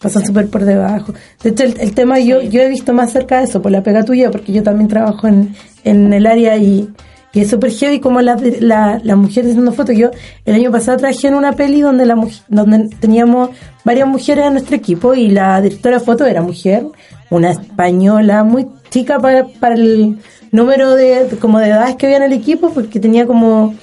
Pasan 0.00 0.24
súper 0.24 0.48
por 0.48 0.64
debajo. 0.64 1.12
De 1.42 1.50
hecho 1.50 1.64
el, 1.64 1.78
el 1.80 1.94
tema 1.94 2.18
yo 2.20 2.40
yo 2.42 2.60
he 2.62 2.68
visto 2.68 2.92
más 2.92 3.12
cerca 3.12 3.38
de 3.38 3.44
eso 3.44 3.60
por 3.62 3.72
la 3.72 3.82
pega 3.82 4.04
tuya 4.04 4.30
porque 4.30 4.52
yo 4.52 4.62
también 4.62 4.88
trabajo 4.88 5.26
en, 5.26 5.54
en 5.84 6.12
el 6.12 6.26
área 6.26 6.56
y, 6.56 6.88
y 7.32 7.40
es 7.40 7.50
súper 7.50 7.70
heavy 7.72 7.98
como 8.00 8.20
las 8.20 8.40
la, 8.60 9.00
las 9.02 9.16
mujeres 9.16 9.50
haciendo 9.50 9.72
fotos 9.72 9.96
yo 9.96 10.10
el 10.44 10.54
año 10.54 10.70
pasado 10.70 10.98
trabajé 10.98 11.28
en 11.28 11.34
una 11.34 11.52
peli 11.52 11.80
donde 11.80 12.06
la 12.06 12.16
donde 12.48 12.88
teníamos 13.00 13.50
varias 13.84 14.06
mujeres 14.08 14.46
en 14.46 14.52
nuestro 14.54 14.76
equipo 14.76 15.14
y 15.14 15.28
la 15.28 15.60
directora 15.60 15.98
de 15.98 16.04
foto 16.04 16.24
era 16.26 16.42
mujer 16.42 16.86
una 17.30 17.50
española 17.50 18.44
muy 18.44 18.66
chica 18.90 19.18
para, 19.18 19.46
para 19.60 19.74
el 19.74 20.18
número 20.52 20.94
de- 20.94 21.26
como 21.40 21.58
de 21.58 21.68
edades 21.68 21.96
que 21.96 22.06
había 22.06 22.16
en 22.18 22.22
el 22.22 22.32
equipo 22.32 22.70
porque 22.70 23.00
tenía 23.00 23.26
como 23.26 23.74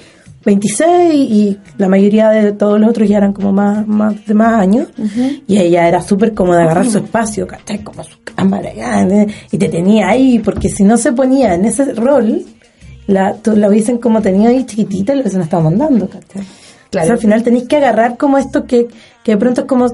26 0.46 1.12
y 1.30 1.58
la 1.76 1.88
mayoría 1.88 2.30
de 2.30 2.52
todos 2.52 2.80
los 2.80 2.88
otros 2.90 3.08
ya 3.08 3.18
eran 3.18 3.32
como 3.34 3.52
más, 3.52 3.86
más 3.86 4.24
de 4.26 4.32
más 4.34 4.54
años. 4.60 4.88
Y 5.46 5.58
ella 5.58 5.86
era 5.88 6.00
súper 6.00 6.32
cómoda 6.32 6.62
agarrar 6.62 6.86
su 6.86 6.98
espacio, 6.98 7.46
¿cachai? 7.46 7.80
Como 7.82 8.02
su 8.04 8.16
cámara 8.24 8.72
grande, 8.72 9.26
y 9.50 9.58
te 9.58 9.68
tenía 9.68 10.08
ahí, 10.08 10.38
porque 10.38 10.68
si 10.68 10.84
no 10.84 10.96
se 10.96 11.12
ponía 11.12 11.54
en 11.54 11.64
ese 11.66 11.92
rol, 11.94 12.44
la, 13.06 13.34
tú 13.34 13.54
la 13.56 13.68
hubiesen 13.68 13.98
como 13.98 14.22
tenido 14.22 14.48
ahí 14.50 14.64
chiquitita 14.64 15.12
y 15.12 15.16
lo 15.16 15.22
hubiesen 15.22 15.42
estado 15.42 15.62
mandando, 15.64 16.08
¿cachai? 16.08 16.42
Claro. 16.90 17.04
O 17.04 17.06
sea, 17.06 17.14
al 17.14 17.20
final 17.20 17.42
tenéis 17.42 17.64
que 17.68 17.76
agarrar 17.76 18.16
como 18.16 18.38
esto 18.38 18.64
que, 18.64 18.88
que 19.24 19.32
de 19.32 19.36
pronto 19.36 19.62
es 19.62 19.66
como 19.66 19.86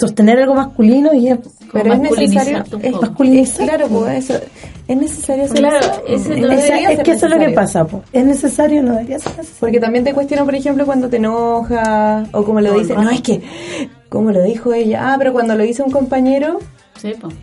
sostener 0.00 0.38
algo 0.40 0.54
masculino 0.54 1.14
y 1.14 1.28
es 1.28 1.38
Pero 1.72 1.92
es 1.92 2.00
necesario. 2.00 2.64
Es, 2.82 2.94
es- 3.50 3.56
claro, 3.58 3.86
pues 3.88 4.30
eso. 4.30 4.40
Es 4.86 4.96
necesario 4.96 5.44
hacer 5.44 5.56
Claro, 5.58 5.86
eso. 6.06 6.28
No 6.36 6.52
es 6.52 6.64
ser 6.64 7.02
que 7.02 7.12
eso 7.12 7.26
es 7.26 7.32
lo 7.32 7.38
que 7.38 7.50
pasa, 7.50 7.86
po. 7.86 8.02
es 8.12 8.24
necesario, 8.24 8.82
no 8.82 8.92
debería 8.92 9.18
ser 9.18 9.32
necesario. 9.32 9.60
Porque 9.60 9.80
también 9.80 10.04
te 10.04 10.12
cuestionan, 10.12 10.44
por 10.44 10.54
ejemplo, 10.54 10.84
cuando 10.84 11.08
te 11.08 11.16
enoja 11.16 12.24
o 12.32 12.44
como 12.44 12.60
lo 12.60 12.72
No, 12.74 12.78
dice. 12.78 12.94
no. 12.94 13.02
No, 13.04 13.10
es 13.10 13.22
que, 13.22 13.40
como 14.10 14.30
lo 14.30 14.42
dijo 14.42 14.72
ella. 14.74 15.12
Ah, 15.12 15.16
pero 15.18 15.32
cuando 15.32 15.54
lo 15.54 15.64
hizo 15.64 15.84
un 15.84 15.90
compañero. 15.90 16.58
Sí, 17.00 17.14
pues. 17.20 17.34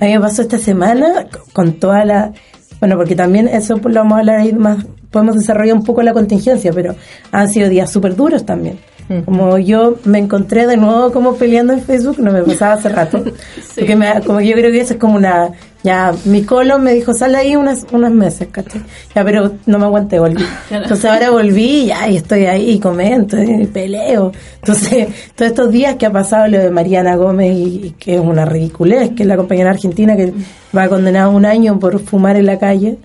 A 0.00 0.04
mí 0.04 0.12
me 0.12 0.20
pasó 0.20 0.42
esta 0.42 0.58
semana 0.58 1.26
con 1.52 1.74
toda 1.74 2.04
la... 2.04 2.32
Bueno, 2.78 2.96
porque 2.96 3.16
también 3.16 3.48
eso 3.48 3.78
pues, 3.78 3.94
lo 3.94 4.02
vamos 4.02 4.16
a 4.16 4.20
hablar 4.20 4.40
ahí 4.40 4.52
más, 4.52 4.84
podemos 5.10 5.34
desarrollar 5.36 5.74
un 5.76 5.82
poco 5.84 6.02
la 6.02 6.12
contingencia, 6.12 6.72
pero 6.74 6.94
han 7.32 7.48
sido 7.48 7.70
días 7.70 7.90
súper 7.90 8.14
duros 8.14 8.44
también. 8.44 8.78
Como 9.24 9.58
yo 9.58 9.96
me 10.04 10.18
encontré 10.18 10.66
de 10.66 10.76
nuevo 10.76 11.12
como 11.12 11.36
peleando 11.36 11.72
en 11.72 11.80
Facebook, 11.80 12.18
no 12.18 12.32
me 12.32 12.42
pasaba 12.42 12.74
hace 12.74 12.88
rato. 12.88 13.22
Porque 13.74 13.94
me, 13.94 14.20
como 14.22 14.40
yo 14.40 14.54
creo 14.54 14.72
que 14.72 14.80
eso 14.80 14.94
es 14.94 15.00
como 15.00 15.16
una... 15.16 15.50
Ya, 15.84 16.12
mi 16.24 16.42
colon 16.42 16.82
me 16.82 16.94
dijo, 16.94 17.14
sal 17.14 17.36
ahí 17.36 17.54
unas, 17.54 17.86
unos 17.92 18.10
meses, 18.10 18.48
¿cachai? 18.50 18.82
Ya, 19.14 19.22
pero 19.22 19.52
no 19.66 19.78
me 19.78 19.84
aguanté, 19.84 20.18
volví. 20.18 20.44
Entonces 20.68 21.04
ahora 21.04 21.30
volví 21.30 21.82
y 21.82 21.86
ya, 21.86 22.08
y 22.08 22.16
estoy 22.16 22.46
ahí 22.46 22.70
y 22.70 22.80
comento 22.80 23.40
y 23.40 23.66
peleo. 23.66 24.32
Entonces, 24.56 25.06
todos 25.36 25.52
estos 25.52 25.70
días 25.70 25.94
que 25.94 26.06
ha 26.06 26.10
pasado 26.10 26.48
lo 26.48 26.58
de 26.58 26.70
Mariana 26.72 27.14
Gómez 27.14 27.56
y, 27.56 27.86
y 27.86 27.90
que 27.92 28.16
es 28.16 28.20
una 28.20 28.44
ridiculez, 28.44 29.10
que 29.10 29.22
es 29.22 29.28
la 29.28 29.36
compañera 29.36 29.70
argentina 29.70 30.16
que 30.16 30.32
va 30.76 30.88
condenada 30.88 31.26
a 31.26 31.28
un 31.28 31.44
año 31.44 31.78
por 31.78 32.00
fumar 32.00 32.34
en 32.34 32.46
la 32.46 32.58
calle, 32.58 32.98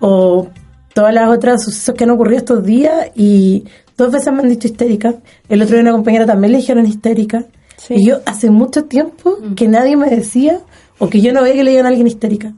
o 0.00 0.48
todas 0.94 1.12
las 1.12 1.28
otras 1.28 1.62
sucesos 1.62 1.94
que 1.94 2.04
han 2.04 2.10
ocurrido 2.10 2.38
estos 2.38 2.64
días 2.64 3.10
y 3.14 3.64
dos 4.02 4.12
veces 4.12 4.32
me 4.32 4.40
han 4.42 4.48
dicho 4.48 4.68
histérica. 4.68 5.14
El 5.48 5.62
otro 5.62 5.74
día 5.74 5.82
una 5.82 5.92
compañera 5.92 6.26
también 6.26 6.52
le 6.52 6.58
dijeron 6.58 6.86
histérica. 6.86 7.44
Sí. 7.76 7.94
Y 7.96 8.06
yo 8.06 8.20
hace 8.26 8.50
mucho 8.50 8.84
tiempo 8.84 9.36
que 9.56 9.66
nadie 9.68 9.96
me 9.96 10.08
decía, 10.10 10.60
o 10.98 11.08
que 11.08 11.20
yo 11.20 11.32
no 11.32 11.42
veía 11.42 11.54
que 11.56 11.64
le 11.64 11.70
digan 11.70 11.86
a 11.86 11.88
alguien 11.88 12.06
histérica. 12.06 12.52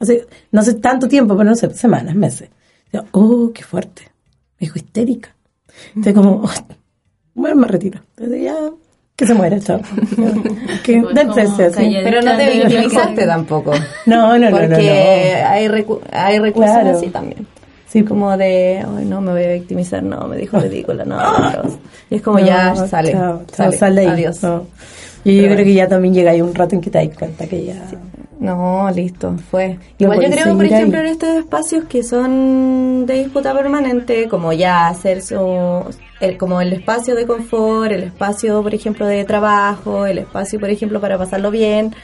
Hace, 0.00 0.26
no 0.52 0.62
sé 0.62 0.74
tanto 0.74 1.08
tiempo, 1.08 1.36
pero 1.36 1.50
no 1.50 1.56
sé, 1.56 1.68
semanas, 1.74 2.14
meses. 2.14 2.48
Yo, 2.92 3.02
oh, 3.12 3.50
qué 3.52 3.62
fuerte. 3.64 4.02
Me 4.60 4.66
dijo 4.66 4.78
histérica. 4.78 5.34
Entonces 5.88 6.14
como, 6.14 6.42
oh, 6.44 6.50
bueno, 7.34 7.56
me 7.56 7.66
retiro. 7.68 8.00
Entonces 8.16 8.42
ya, 8.44 8.56
que 9.16 9.26
se 9.26 9.34
muera, 9.34 9.58
chao. 9.58 9.80
que 10.84 11.02
Pero 11.02 12.22
no 12.22 12.36
te 12.36 12.50
victimizaste 12.52 13.26
tampoco. 13.26 13.72
No, 14.06 14.38
no, 14.38 14.38
no, 14.38 14.50
no, 14.50 14.56
Porque 14.56 15.40
no. 15.42 15.48
hay, 15.48 15.66
recu- 15.68 16.00
hay 16.12 16.38
recursos 16.38 16.72
Claro. 16.72 16.96
así 16.96 17.08
también. 17.08 17.46
Sí, 17.88 18.04
Como 18.04 18.36
de, 18.36 18.84
ay, 18.86 19.04
no 19.06 19.20
me 19.20 19.32
voy 19.32 19.44
a 19.44 19.52
victimizar, 19.54 20.02
no, 20.02 20.28
me 20.28 20.36
dijo 20.36 20.58
ridícula, 20.58 21.04
no. 21.04 21.18
Y 22.10 22.16
es 22.16 22.22
como 22.22 22.38
ya 22.44 22.74
sale. 22.76 23.12
Chao, 23.12 23.42
chao, 23.46 23.56
sale, 23.56 23.76
sal 23.76 23.94
de 23.94 24.00
ahí. 24.02 24.06
Adiós. 24.08 24.42
No. 24.42 24.66
Y 25.24 25.42
yo 25.42 25.48
creo 25.50 25.64
que 25.64 25.74
ya 25.74 25.88
también 25.88 26.14
llega 26.14 26.30
ahí 26.30 26.40
un 26.40 26.54
rato 26.54 26.74
en 26.74 26.80
que 26.80 26.90
te 26.90 27.04
das 27.04 27.16
cuenta 27.16 27.46
que 27.46 27.64
ya... 27.64 27.82
No, 28.40 28.88
listo, 28.94 29.34
fue. 29.50 29.78
Igual 29.98 30.20
yo 30.20 30.30
creo, 30.30 30.54
por 30.54 30.64
ejemplo, 30.64 31.00
ahí. 31.00 31.06
en 31.06 31.12
estos 31.12 31.28
espacios 31.30 31.84
que 31.86 32.04
son 32.04 33.04
de 33.04 33.14
disputa 33.14 33.52
permanente, 33.52 34.28
como 34.28 34.52
ya 34.52 34.86
hacer 34.86 35.22
su, 35.22 35.84
el, 36.20 36.36
como 36.36 36.60
el 36.60 36.72
espacio 36.72 37.16
de 37.16 37.26
confort, 37.26 37.90
el 37.90 38.04
espacio, 38.04 38.62
por 38.62 38.74
ejemplo, 38.74 39.06
de 39.06 39.24
trabajo, 39.24 40.06
el 40.06 40.18
espacio, 40.18 40.60
por 40.60 40.70
ejemplo, 40.70 41.00
para 41.00 41.18
pasarlo 41.18 41.50
bien. 41.50 41.94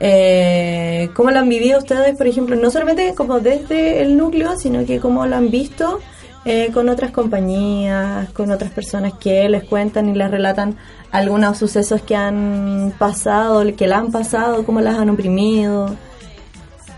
Eh, 0.00 1.10
¿Cómo 1.14 1.30
lo 1.30 1.40
han 1.40 1.48
vivido 1.48 1.78
ustedes, 1.78 2.16
por 2.16 2.26
ejemplo, 2.26 2.56
no 2.56 2.70
solamente 2.70 3.14
como 3.14 3.40
desde 3.40 4.00
el 4.00 4.16
núcleo, 4.16 4.56
sino 4.56 4.84
que 4.86 5.00
cómo 5.00 5.26
lo 5.26 5.36
han 5.36 5.50
visto 5.50 6.00
eh, 6.44 6.70
con 6.72 6.88
otras 6.88 7.10
compañías, 7.10 8.30
con 8.30 8.50
otras 8.50 8.70
personas 8.70 9.14
que 9.14 9.48
les 9.48 9.64
cuentan 9.64 10.08
y 10.08 10.14
les 10.14 10.30
relatan 10.30 10.76
algunos 11.10 11.58
sucesos 11.58 12.02
que 12.02 12.14
han 12.14 12.94
pasado, 12.98 13.64
que 13.76 13.88
la 13.88 13.98
han 13.98 14.12
pasado, 14.12 14.64
cómo 14.64 14.80
las 14.80 14.96
han 14.98 15.10
oprimido? 15.10 15.96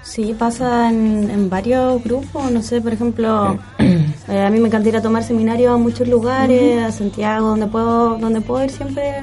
Sí, 0.03 0.35
pasa 0.39 0.91
en, 0.91 1.31
en 1.31 1.49
varios 1.49 2.03
grupos, 2.03 2.51
no 2.51 2.63
sé, 2.63 2.81
por 2.81 2.93
ejemplo, 2.93 3.59
eh, 4.29 4.41
a 4.41 4.51
mí 4.51 4.59
me 4.59 4.69
encanta 4.69 4.89
ir 4.89 4.97
a 4.97 5.03
tomar 5.03 5.23
seminarios 5.23 5.73
a 5.73 5.77
muchos 5.77 6.09
lugares, 6.09 6.83
a 6.83 6.91
Santiago, 6.91 7.49
donde 7.49 7.67
puedo, 7.67 8.19
donde 8.19 8.41
puedo 8.41 8.65
ir 8.65 8.71
siempre 8.71 9.21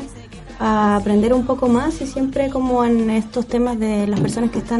a 0.60 0.96
aprender 0.96 1.34
un 1.34 1.46
poco 1.46 1.68
más 1.68 2.02
y 2.02 2.08
siempre 2.08 2.50
como 2.50 2.84
en 2.84 3.10
estos 3.10 3.48
temas 3.48 3.80
de 3.80 4.08
las 4.08 4.20
personas 4.20 4.52
que 4.52 4.60
están 4.60 4.80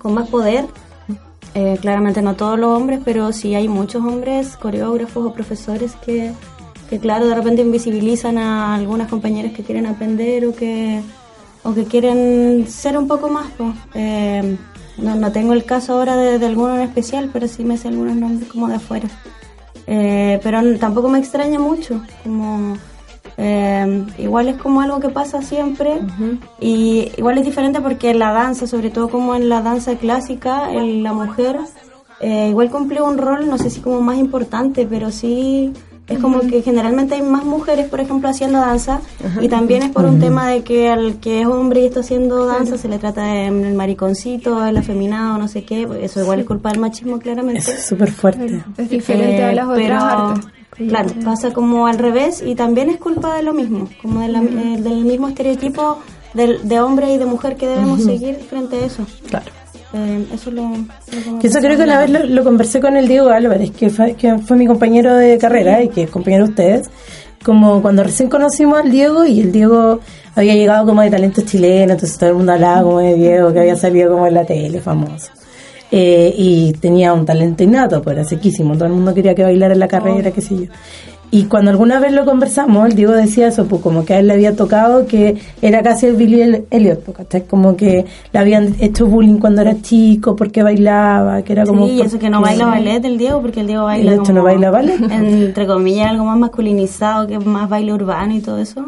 con 0.00 0.14
más 0.14 0.28
poder. 0.28 0.66
Eh, 1.54 1.78
claramente 1.80 2.22
no 2.22 2.36
todos 2.36 2.58
los 2.58 2.76
hombres, 2.76 3.00
pero 3.04 3.32
sí 3.32 3.54
hay 3.54 3.66
muchos 3.66 4.04
hombres, 4.04 4.56
coreógrafos 4.56 5.26
o 5.26 5.32
profesores 5.32 5.96
que, 5.96 6.32
que 6.88 6.98
claro, 7.00 7.26
de 7.26 7.34
repente 7.34 7.62
invisibilizan 7.62 8.38
a 8.38 8.74
algunas 8.76 9.08
compañeras 9.08 9.52
que 9.52 9.64
quieren 9.64 9.86
aprender 9.86 10.46
o 10.46 10.54
que 10.54 11.02
o 11.62 11.74
que 11.74 11.84
quieren 11.84 12.66
ser 12.68 12.96
un 12.96 13.06
poco 13.06 13.28
más. 13.28 13.50
pues. 13.56 13.74
Eh, 13.94 14.56
no, 14.96 15.14
no 15.14 15.32
tengo 15.32 15.52
el 15.52 15.64
caso 15.64 15.94
ahora 15.94 16.16
de, 16.16 16.38
de 16.38 16.46
alguno 16.46 16.76
en 16.76 16.82
especial, 16.82 17.30
pero 17.32 17.48
sí 17.48 17.64
me 17.64 17.76
sé 17.76 17.88
algunos 17.88 18.16
nombres 18.16 18.48
como 18.48 18.68
de 18.68 18.74
afuera. 18.76 19.08
Eh, 19.86 20.38
pero 20.42 20.60
tampoco 20.78 21.08
me 21.08 21.18
extraña 21.18 21.58
mucho, 21.58 22.02
como 22.22 22.76
eh, 23.36 24.04
igual 24.18 24.48
es 24.48 24.56
como 24.56 24.80
algo 24.80 25.00
que 25.00 25.08
pasa 25.08 25.42
siempre 25.42 25.98
y 26.60 27.10
igual 27.16 27.38
es 27.38 27.44
diferente 27.44 27.80
porque 27.80 28.10
en 28.10 28.18
la 28.18 28.32
danza, 28.32 28.66
sobre 28.66 28.90
todo 28.90 29.08
como 29.08 29.34
en 29.34 29.48
la 29.48 29.62
danza 29.62 29.94
clásica, 29.96 30.72
el- 30.72 31.02
la 31.02 31.12
mujer 31.12 31.58
eh, 32.20 32.48
igual 32.50 32.70
cumple 32.70 33.00
un 33.00 33.16
rol, 33.16 33.48
no 33.48 33.56
sé 33.56 33.70
si 33.70 33.80
como 33.80 34.00
más 34.02 34.18
importante, 34.18 34.86
pero 34.88 35.10
sí 35.10 35.72
es 36.06 36.18
como 36.18 36.40
que 36.40 36.60
generalmente 36.60 37.14
hay 37.14 37.22
más 37.22 37.44
mujeres, 37.44 37.88
por 37.88 38.00
ejemplo, 38.00 38.28
haciendo 38.28 38.58
danza 38.58 39.00
y 39.40 39.48
también 39.48 39.84
es 39.84 39.90
por 39.90 40.04
un 40.06 40.18
tema 40.18 40.48
de 40.48 40.62
que 40.64 40.90
al 40.90 41.20
que 41.20 41.40
es 41.42 41.46
hombre 41.46 41.82
y 41.82 41.86
está 41.86 42.00
haciendo 42.00 42.46
danza 42.46 42.76
se 42.76 42.88
le 42.88 42.98
trata 42.98 43.22
de 43.22 43.46
el 43.46 43.74
mariconcito, 43.74 44.64
el 44.66 44.76
afeminado, 44.76 45.38
no 45.38 45.46
sé 45.46 45.62
qué, 45.64 45.86
eso 46.02 46.20
igual 46.20 46.40
es 46.40 46.46
culpa 46.46 46.70
del 46.70 46.80
machismo 46.80 47.20
claramente. 47.20 47.60
Es 47.60 47.86
súper 47.86 48.10
fuerte. 48.10 48.60
Es 48.76 48.90
diferente 48.90 49.38
Eh, 49.38 49.44
a 49.44 49.52
las 49.52 49.66
otras 49.68 49.78
pero, 49.86 49.96
artes. 50.00 50.46
Claro, 50.76 51.10
pasa 51.24 51.52
como 51.52 51.86
al 51.86 51.98
revés 51.98 52.42
y 52.44 52.54
también 52.54 52.88
es 52.90 52.96
culpa 52.98 53.36
de 53.36 53.42
lo 53.42 53.52
mismo, 53.52 53.88
como 54.00 54.20
de 54.20 54.28
la- 54.28 54.42
eh, 54.42 54.76
del 54.80 55.04
mismo 55.04 55.28
estereotipo 55.28 55.98
del- 56.32 56.66
de, 56.68 56.80
hombre 56.80 57.12
y 57.12 57.18
de 57.18 57.26
mujer 57.26 57.56
que 57.56 57.66
debemos 57.66 58.02
seguir 58.04 58.36
frente 58.36 58.76
a 58.76 58.86
eso. 58.86 59.04
Claro. 59.28 59.46
Eh, 59.92 60.24
eso 60.32 60.50
lo, 60.52 60.62
lo 60.68 61.38
que 61.40 61.48
eso 61.48 61.58
creo 61.58 61.76
que 61.76 61.82
una 61.82 61.98
vez 61.98 62.10
lo, 62.10 62.24
lo 62.24 62.44
conversé 62.44 62.80
con 62.80 62.96
el 62.96 63.08
Diego 63.08 63.28
Álvarez, 63.30 63.72
que 63.72 63.90
fue, 63.90 64.14
que 64.14 64.38
fue 64.38 64.56
mi 64.56 64.66
compañero 64.66 65.16
de 65.16 65.36
carrera 65.36 65.82
y 65.82 65.88
que 65.88 66.04
es 66.04 66.10
compañero 66.10 66.44
de 66.44 66.50
ustedes. 66.50 66.90
Como 67.44 67.82
cuando 67.82 68.04
recién 68.04 68.28
conocimos 68.28 68.78
al 68.78 68.90
Diego 68.90 69.24
y 69.24 69.40
el 69.40 69.50
Diego 69.50 69.98
había 70.36 70.54
llegado 70.54 70.86
como 70.86 71.02
de 71.02 71.10
talento 71.10 71.40
chileno, 71.42 71.94
entonces 71.94 72.16
todo 72.18 72.30
el 72.30 72.36
mundo 72.36 72.52
hablaba 72.52 72.82
como 72.82 72.98
de 73.00 73.14
Diego, 73.14 73.52
que 73.52 73.60
había 73.60 73.76
salido 73.76 74.12
como 74.12 74.26
en 74.26 74.34
la 74.34 74.44
tele, 74.44 74.80
famoso. 74.80 75.32
Eh, 75.92 76.32
y 76.36 76.72
tenía 76.74 77.12
un 77.12 77.26
talento 77.26 77.64
innato, 77.64 78.00
pues 78.00 78.16
era 78.16 78.24
sequísimo, 78.24 78.74
todo 78.74 78.86
el 78.86 78.92
mundo 78.92 79.12
quería 79.12 79.34
que 79.34 79.42
bailara 79.42 79.74
en 79.74 79.80
la 79.80 79.88
carrera, 79.88 80.30
qué 80.30 80.40
sé 80.40 80.56
yo. 80.56 80.64
Y 81.32 81.44
cuando 81.44 81.70
alguna 81.70 82.00
vez 82.00 82.12
lo 82.12 82.24
conversamos, 82.24 82.88
el 82.88 82.94
Diego 82.96 83.12
decía 83.12 83.46
eso, 83.48 83.66
pues 83.66 83.80
como 83.82 84.04
que 84.04 84.14
a 84.14 84.18
él 84.18 84.26
le 84.26 84.32
había 84.32 84.56
tocado 84.56 85.06
que 85.06 85.36
era 85.62 85.80
casi 85.82 86.06
el 86.06 86.16
Billy 86.16 86.40
El- 86.42 86.64
Elliot, 86.70 87.02
pues, 87.04 87.16
¿cachai? 87.18 87.42
Como 87.44 87.76
que 87.76 88.04
le 88.32 88.38
habían 88.38 88.74
hecho 88.80 89.06
bullying 89.06 89.38
cuando 89.38 89.62
era 89.62 89.80
chico, 89.80 90.34
porque 90.34 90.64
bailaba, 90.64 91.42
que 91.42 91.52
era 91.52 91.64
como... 91.66 91.86
Sí, 91.86 92.00
eso 92.00 92.18
que 92.18 92.30
no 92.30 92.40
baila 92.40 92.66
ballet 92.66 93.04
el 93.04 93.16
Diego, 93.16 93.40
porque 93.40 93.60
el 93.60 93.68
Diego 93.68 93.84
baila 93.84 94.10
de 94.10 94.16
hecho 94.16 94.24
como, 94.26 94.38
no 94.38 94.42
baila 94.44 94.70
ballet. 94.72 95.00
Entre 95.12 95.66
comillas, 95.68 96.10
algo 96.10 96.24
más 96.24 96.38
masculinizado, 96.38 97.28
que 97.28 97.34
es 97.36 97.46
más 97.46 97.68
baile 97.68 97.92
urbano 97.94 98.34
y 98.34 98.40
todo 98.40 98.58
eso. 98.58 98.86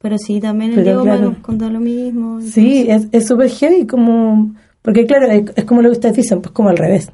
Pero 0.00 0.16
sí, 0.16 0.38
también 0.40 0.70
el 0.70 0.76
Pero 0.76 0.84
Diego 0.84 1.02
claro. 1.02 1.30
me 1.30 1.42
contó 1.42 1.68
lo 1.70 1.80
mismo. 1.80 2.40
Sí, 2.40 2.86
es 2.88 3.08
es 3.10 3.26
súper 3.26 3.50
heavy, 3.50 3.86
como... 3.86 4.52
Porque 4.82 5.06
claro, 5.06 5.26
es, 5.30 5.64
como 5.64 5.82
lo 5.82 5.88
que 5.90 5.94
ustedes 5.94 6.16
dicen, 6.16 6.40
pues 6.40 6.52
como 6.52 6.68
al 6.70 6.76
revés. 6.78 7.10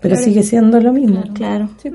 Pero 0.00 0.16
sigue 0.16 0.42
siendo 0.42 0.80
lo 0.80 0.92
mismo. 0.92 1.22
Claro. 1.34 1.68
Sí, 1.82 1.90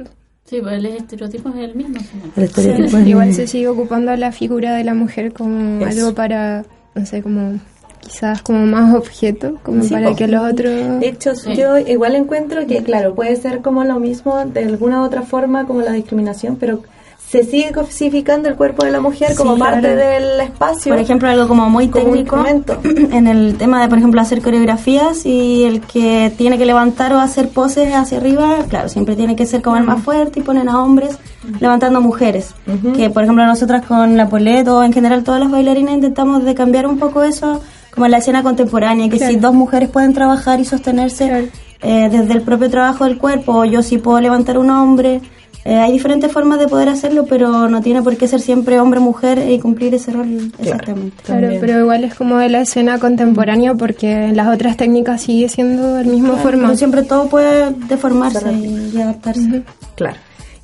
pues 0.62 0.74
el 0.74 0.86
estereotipo 0.86 1.50
es 1.50 1.56
el 1.56 1.74
mismo. 1.76 1.96
El 2.36 2.44
estereotipo 2.44 2.98
es- 2.98 3.08
Igual 3.08 3.34
se 3.34 3.48
sigue 3.48 3.68
ocupando 3.68 4.16
la 4.16 4.32
figura 4.32 4.76
de 4.76 4.84
la 4.84 4.94
mujer 4.94 5.34
como 5.34 5.84
Eso. 5.84 6.00
algo 6.02 6.16
para, 6.16 6.64
no 6.94 7.06
sé, 7.08 7.24
como 7.24 7.60
quizás 8.00 8.44
como 8.44 8.64
más 8.68 8.94
objeto, 8.94 9.58
como 9.64 9.82
Sí, 9.82 9.90
para 9.90 10.10
po. 10.12 10.16
que 10.16 10.28
los 10.28 10.44
otros... 10.54 11.00
De 11.00 11.08
hecho, 11.08 11.32
yo 11.58 11.80
igual 11.80 12.14
encuentro 12.16 12.68
que, 12.68 12.84
claro, 12.84 13.16
puede 13.16 13.36
ser 13.38 13.62
como 13.64 13.84
lo 13.84 14.00
mismo 14.00 14.46
de 14.46 14.66
alguna 14.66 15.02
otra 15.02 15.24
forma 15.24 15.66
como 15.66 15.82
la 15.82 15.94
discriminación, 15.94 16.58
pero 16.58 16.84
se 17.30 17.44
sigue 17.44 17.72
cosificando 17.72 18.48
el 18.50 18.56
cuerpo 18.56 18.86
de 18.86 18.92
la 18.92 19.02
mujer 19.02 19.36
como 19.36 19.56
Sí, 19.56 19.60
parte 19.60 19.80
claro. 19.82 19.96
del 19.96 20.40
espacio. 20.42 20.94
Por 20.94 21.02
ejemplo, 21.02 21.28
algo 21.28 21.48
como 21.48 21.70
muy 21.70 21.88
Como 21.90 22.06
técnico 22.06 22.44
en 23.12 23.28
el 23.28 23.56
tema 23.58 23.82
de, 23.82 23.88
por 23.90 23.98
ejemplo, 23.98 24.22
hacer 24.22 24.42
coreografías 24.42 25.26
y 25.26 25.64
el 25.64 25.82
que 25.82 26.32
tiene 26.38 26.58
que 26.58 26.66
levantar 26.66 27.14
o 27.14 27.20
hacer 27.20 27.50
poses 27.50 27.94
hacia 27.94 28.20
arriba, 28.20 28.58
claro, 28.70 28.90
siempre 28.90 29.16
tiene 29.16 29.36
que 29.36 29.46
ser 29.46 29.62
como 29.62 29.78
el 29.78 29.84
más 29.84 30.04
fuerte 30.04 30.40
y 30.40 30.44
ponen 30.44 30.70
a 30.70 30.84
hombres 30.84 31.18
levantando 31.60 32.00
mujeres. 32.02 32.54
Que, 32.96 33.10
por 33.10 33.24
ejemplo, 33.24 33.46
nosotras 33.46 33.86
con 33.86 34.18
la 34.18 34.30
Polet 34.30 34.68
o 34.68 34.84
en 34.84 34.94
general 34.94 35.24
todas 35.24 35.40
las 35.40 35.52
bailarinas 35.52 35.94
intentamos 35.96 36.44
de 36.44 36.56
cambiar 36.56 36.88
un 36.88 36.98
poco 36.98 37.24
eso 37.24 37.62
como 37.92 38.06
en 38.06 38.12
la 38.12 38.18
escena 38.18 38.44
contemporánea, 38.44 39.10
que 39.10 39.20
si 39.20 39.38
dos 39.38 39.54
mujeres 39.54 39.90
pueden 39.90 40.14
trabajar 40.14 40.60
y 40.60 40.66
sostenerse 40.66 41.50
eh, 41.82 42.10
desde 42.12 42.34
el 42.34 42.42
propio 42.42 42.70
trabajo 42.70 43.06
del 43.06 43.18
cuerpo, 43.18 43.64
yo 43.66 43.82
sí 43.82 43.98
puedo 43.98 44.20
levantar 44.20 44.58
un 44.58 44.70
hombre. 44.70 45.22
Eh, 45.68 45.80
hay 45.80 45.92
diferentes 45.92 46.32
formas 46.32 46.60
de 46.60 46.68
poder 46.68 46.90
hacerlo, 46.90 47.26
pero 47.26 47.68
no 47.68 47.82
tiene 47.82 48.04
por 48.04 48.16
qué 48.18 48.28
ser 48.28 48.40
siempre 48.40 48.80
hombre-mujer 48.80 49.50
y 49.50 49.58
cumplir 49.58 49.96
ese 49.96 50.12
rol 50.12 50.52
exactamente. 50.60 51.24
Claro, 51.24 51.50
pero 51.60 51.80
igual 51.80 52.04
es 52.04 52.14
como 52.14 52.38
de 52.38 52.50
la 52.50 52.62
escena 52.62 53.00
contemporánea 53.00 53.74
porque 53.74 54.28
las 54.32 54.48
otras 54.54 54.78
técnicas 54.78 55.24
sigue 55.24 55.50
siendo 55.50 55.98
el 55.98 56.06
mismo 56.06 56.34
Pero 56.34 56.44
formato. 56.44 56.78
siempre 56.78 57.02
todo 57.02 57.28
puede 57.30 57.72
deformarse 57.88 58.52
y, 58.54 59.02
adaptarse. 59.02 59.64
Claro. 59.96 60.18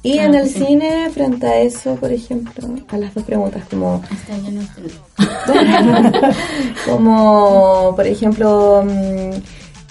Y 0.03 0.13
Claro, 0.13 0.29
en 0.29 0.36
el 0.36 0.50
sí. 0.50 0.65
cine, 0.65 1.10
frente 1.12 1.48
a 1.48 1.62
eso, 1.62 1.96
por 1.96 2.12
ejemplo, 2.12 2.70
a 2.89 2.98
las 2.98 3.13
dos 3.15 3.24
preguntas, 3.24 3.63
como, 3.72 4.03
lleno 4.43 4.62
de 4.62 4.65
estereotipos. 4.65 6.36
como 6.86 7.93
por 7.96 8.05
ejemplo, 8.05 8.84
mm, 8.86 9.31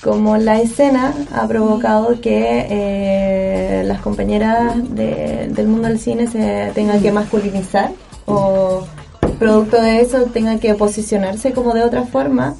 como 0.02 0.36
la 0.38 0.60
escena 0.60 1.12
ha 1.32 1.46
provocado 1.46 2.20
que 2.20 2.66
eh, 2.70 3.82
las 3.84 4.00
compañeras 4.00 4.74
de- 4.94 5.48
del 5.50 5.66
mundo 5.68 5.88
del 5.88 5.98
cine 5.98 6.26
se 6.26 6.70
tengan 6.74 7.00
que 7.02 7.12
masculinizar 7.12 7.90
o 8.26 8.84
producto 9.38 9.80
de 9.80 10.00
eso 10.00 10.22
tengan 10.32 10.58
que 10.58 10.74
posicionarse 10.74 11.52
como 11.52 11.74
de 11.74 11.82
otra 11.82 12.04
forma 12.04 12.54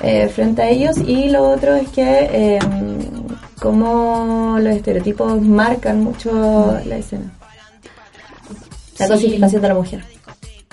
eh, 0.00 0.28
frente 0.28 0.62
a 0.62 0.68
ellos. 0.70 0.96
Y 0.98 1.28
lo 1.30 1.48
otro 1.50 1.74
es 1.74 1.88
que 1.88 2.28
eh, 2.32 2.58
como 3.60 4.56
los 4.60 4.74
estereotipos 4.76 5.40
marcan 5.42 6.02
mucho 6.02 6.78
la 6.86 6.96
escena. 6.96 7.32
La 8.98 9.06
Sí. 9.06 9.12
cosificación 9.12 9.62
de 9.62 9.68
la 9.68 9.74
mujer 9.74 10.04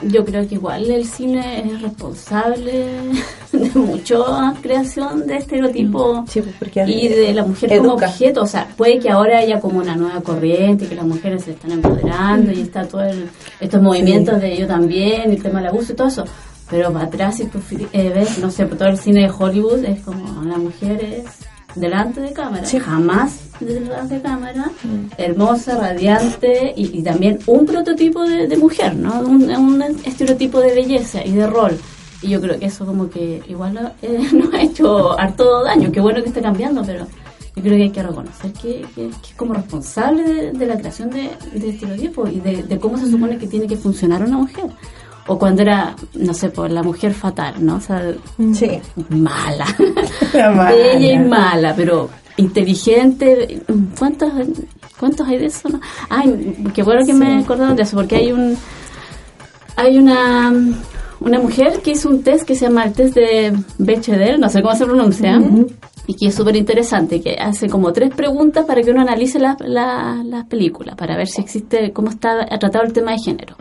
Yo 0.03 0.25
creo 0.25 0.45
que 0.47 0.55
igual 0.55 0.91
el 0.91 1.05
cine 1.05 1.61
es 1.73 1.81
responsable 1.81 2.85
de 3.53 3.71
mucha 3.79 4.53
creación 4.61 5.25
de 5.25 5.37
estereotipos 5.37 6.29
Sí, 6.29 6.41
pues, 6.41 6.87
y 6.87 7.07
de 7.07 7.33
la 7.33 7.45
mujer 7.45 7.77
como 7.77 7.93
objeto. 7.93 8.41
O 8.41 8.45
sea, 8.47 8.67
puede 8.75 8.99
que 8.99 9.09
ahora 9.09 9.39
haya 9.39 9.59
como 9.61 9.79
una 9.79 9.95
nueva 9.95 10.19
corriente, 10.21 10.87
que 10.87 10.95
las 10.95 11.05
mujeres 11.05 11.43
se 11.45 11.51
están 11.51 11.71
empoderando 11.71 12.51
y 12.51 12.61
está 12.61 12.85
todo 12.85 13.03
el- 13.03 13.29
estos 13.61 13.81
movimientos 13.81 14.41
de 14.41 14.57
yo 14.57 14.67
también, 14.67 15.31
el 15.31 15.41
tema 15.41 15.59
del 15.59 15.69
abuso 15.69 15.93
y 15.93 15.95
todo 15.95 16.07
eso. 16.07 16.25
Pero 16.69 16.91
para 16.91 17.05
atrás, 17.05 17.37
si 17.37 17.45
tú 17.45 17.59
eh, 17.93 18.11
ves, 18.13 18.37
no 18.39 18.51
sé, 18.51 18.65
todo 18.65 18.89
el 18.89 18.97
cine 18.97 19.21
de 19.21 19.31
Hollywood 19.37 19.85
es 19.85 20.01
como 20.01 20.43
la 20.43 20.57
mujer 20.57 21.03
es 21.03 21.25
delante 21.75 22.21
de 22.21 22.31
cámara, 22.33 22.65
jamás 22.79 23.39
delante 23.59 24.15
de 24.15 24.21
cámara, 24.21 24.71
hermosa, 25.17 25.77
radiante 25.77 26.73
y, 26.75 26.99
y 26.99 27.03
también 27.03 27.39
un 27.47 27.65
prototipo 27.65 28.23
de, 28.23 28.47
de 28.47 28.57
mujer, 28.57 28.95
¿no? 28.95 29.19
Un, 29.21 29.49
un 29.49 29.81
estereotipo 30.05 30.59
de 30.59 30.73
belleza 30.73 31.23
y 31.25 31.31
de 31.31 31.47
rol. 31.47 31.77
Y 32.21 32.29
yo 32.29 32.41
creo 32.41 32.57
que 32.57 32.65
eso 32.65 32.85
como 32.85 33.09
que 33.09 33.41
igual 33.47 33.93
eh, 34.01 34.19
nos 34.33 34.53
ha 34.53 34.61
hecho 34.61 35.19
harto 35.19 35.63
daño. 35.63 35.91
Qué 35.91 35.99
bueno 35.99 36.21
que 36.21 36.29
esté 36.29 36.41
cambiando, 36.41 36.81
pero 36.83 37.05
yo 37.55 37.61
creo 37.61 37.77
que 37.77 37.83
hay 37.83 37.89
que 37.91 38.03
reconocer 38.03 38.51
que, 38.53 38.85
que- 38.95 39.09
que 39.09 39.29
es 39.29 39.35
como 39.37 39.53
responsable 39.53 40.23
de, 40.23 40.51
de 40.51 40.65
la 40.65 40.77
creación 40.77 41.09
de, 41.09 41.29
de 41.53 41.69
estereotipos 41.69 42.31
y 42.31 42.39
de, 42.39 42.63
de 42.63 42.79
cómo 42.79 42.97
se 42.97 43.09
supone 43.09 43.37
que 43.37 43.47
tiene 43.47 43.67
que 43.67 43.77
funcionar 43.77 44.23
una 44.23 44.37
mujer. 44.37 44.65
O 45.27 45.39
cuando 45.39 45.63
era, 45.63 45.95
no 46.13 46.33
sé, 46.33 46.49
por 46.49 46.69
la 46.69 46.83
mujer 46.83 47.13
fatal, 47.13 47.55
¿no? 47.59 47.77
O 47.77 47.81
sea, 47.81 48.13
sí 48.53 48.79
mala. 49.09 49.65
La 50.33 50.51
mala. 50.51 50.71
Bella 50.71 51.13
y 51.13 51.19
mala, 51.19 51.73
pero 51.75 52.09
inteligente. 52.37 53.61
¿Cuántos, 53.97 54.31
cuántos 54.99 55.27
hay 55.27 55.39
de 55.39 55.45
eso? 55.47 55.69
no? 55.69 55.79
Ay, 56.09 56.69
qué 56.73 56.83
bueno 56.83 57.05
que 57.05 57.13
me 57.13 57.39
acordaron 57.39 57.75
de 57.75 57.83
eso, 57.83 57.95
porque 57.95 58.17
hay 58.17 58.31
un 58.31 58.57
hay 59.77 59.97
una 59.97 60.53
una 61.19 61.39
mujer 61.39 61.81
que 61.81 61.91
hizo 61.91 62.09
un 62.09 62.23
test 62.23 62.45
que 62.45 62.55
se 62.55 62.65
llama 62.65 62.83
el 62.83 62.93
test 62.93 63.15
de 63.15 63.53
Bechdel, 63.77 64.39
no 64.39 64.49
sé 64.49 64.61
cómo 64.61 64.75
se 64.75 64.85
pronuncia, 64.85 65.41
y 66.07 66.15
que 66.15 66.27
es 66.27 66.35
súper 66.35 66.55
interesante, 66.55 67.19
que 67.21 67.35
hace 67.39 67.67
como 67.67 67.91
tres 67.93 68.13
preguntas 68.13 68.65
para 68.65 68.81
que 68.81 68.91
uno 68.91 69.01
analice 69.01 69.39
las 69.39 69.57
la, 69.61 70.21
las 70.23 70.45
películas, 70.45 70.95
para 70.95 71.17
ver 71.17 71.27
si 71.27 71.41
existe, 71.41 71.91
cómo 71.91 72.09
está 72.09 72.45
tratado 72.59 72.83
el 72.85 72.93
tema 72.93 73.11
de 73.11 73.17
género. 73.19 73.55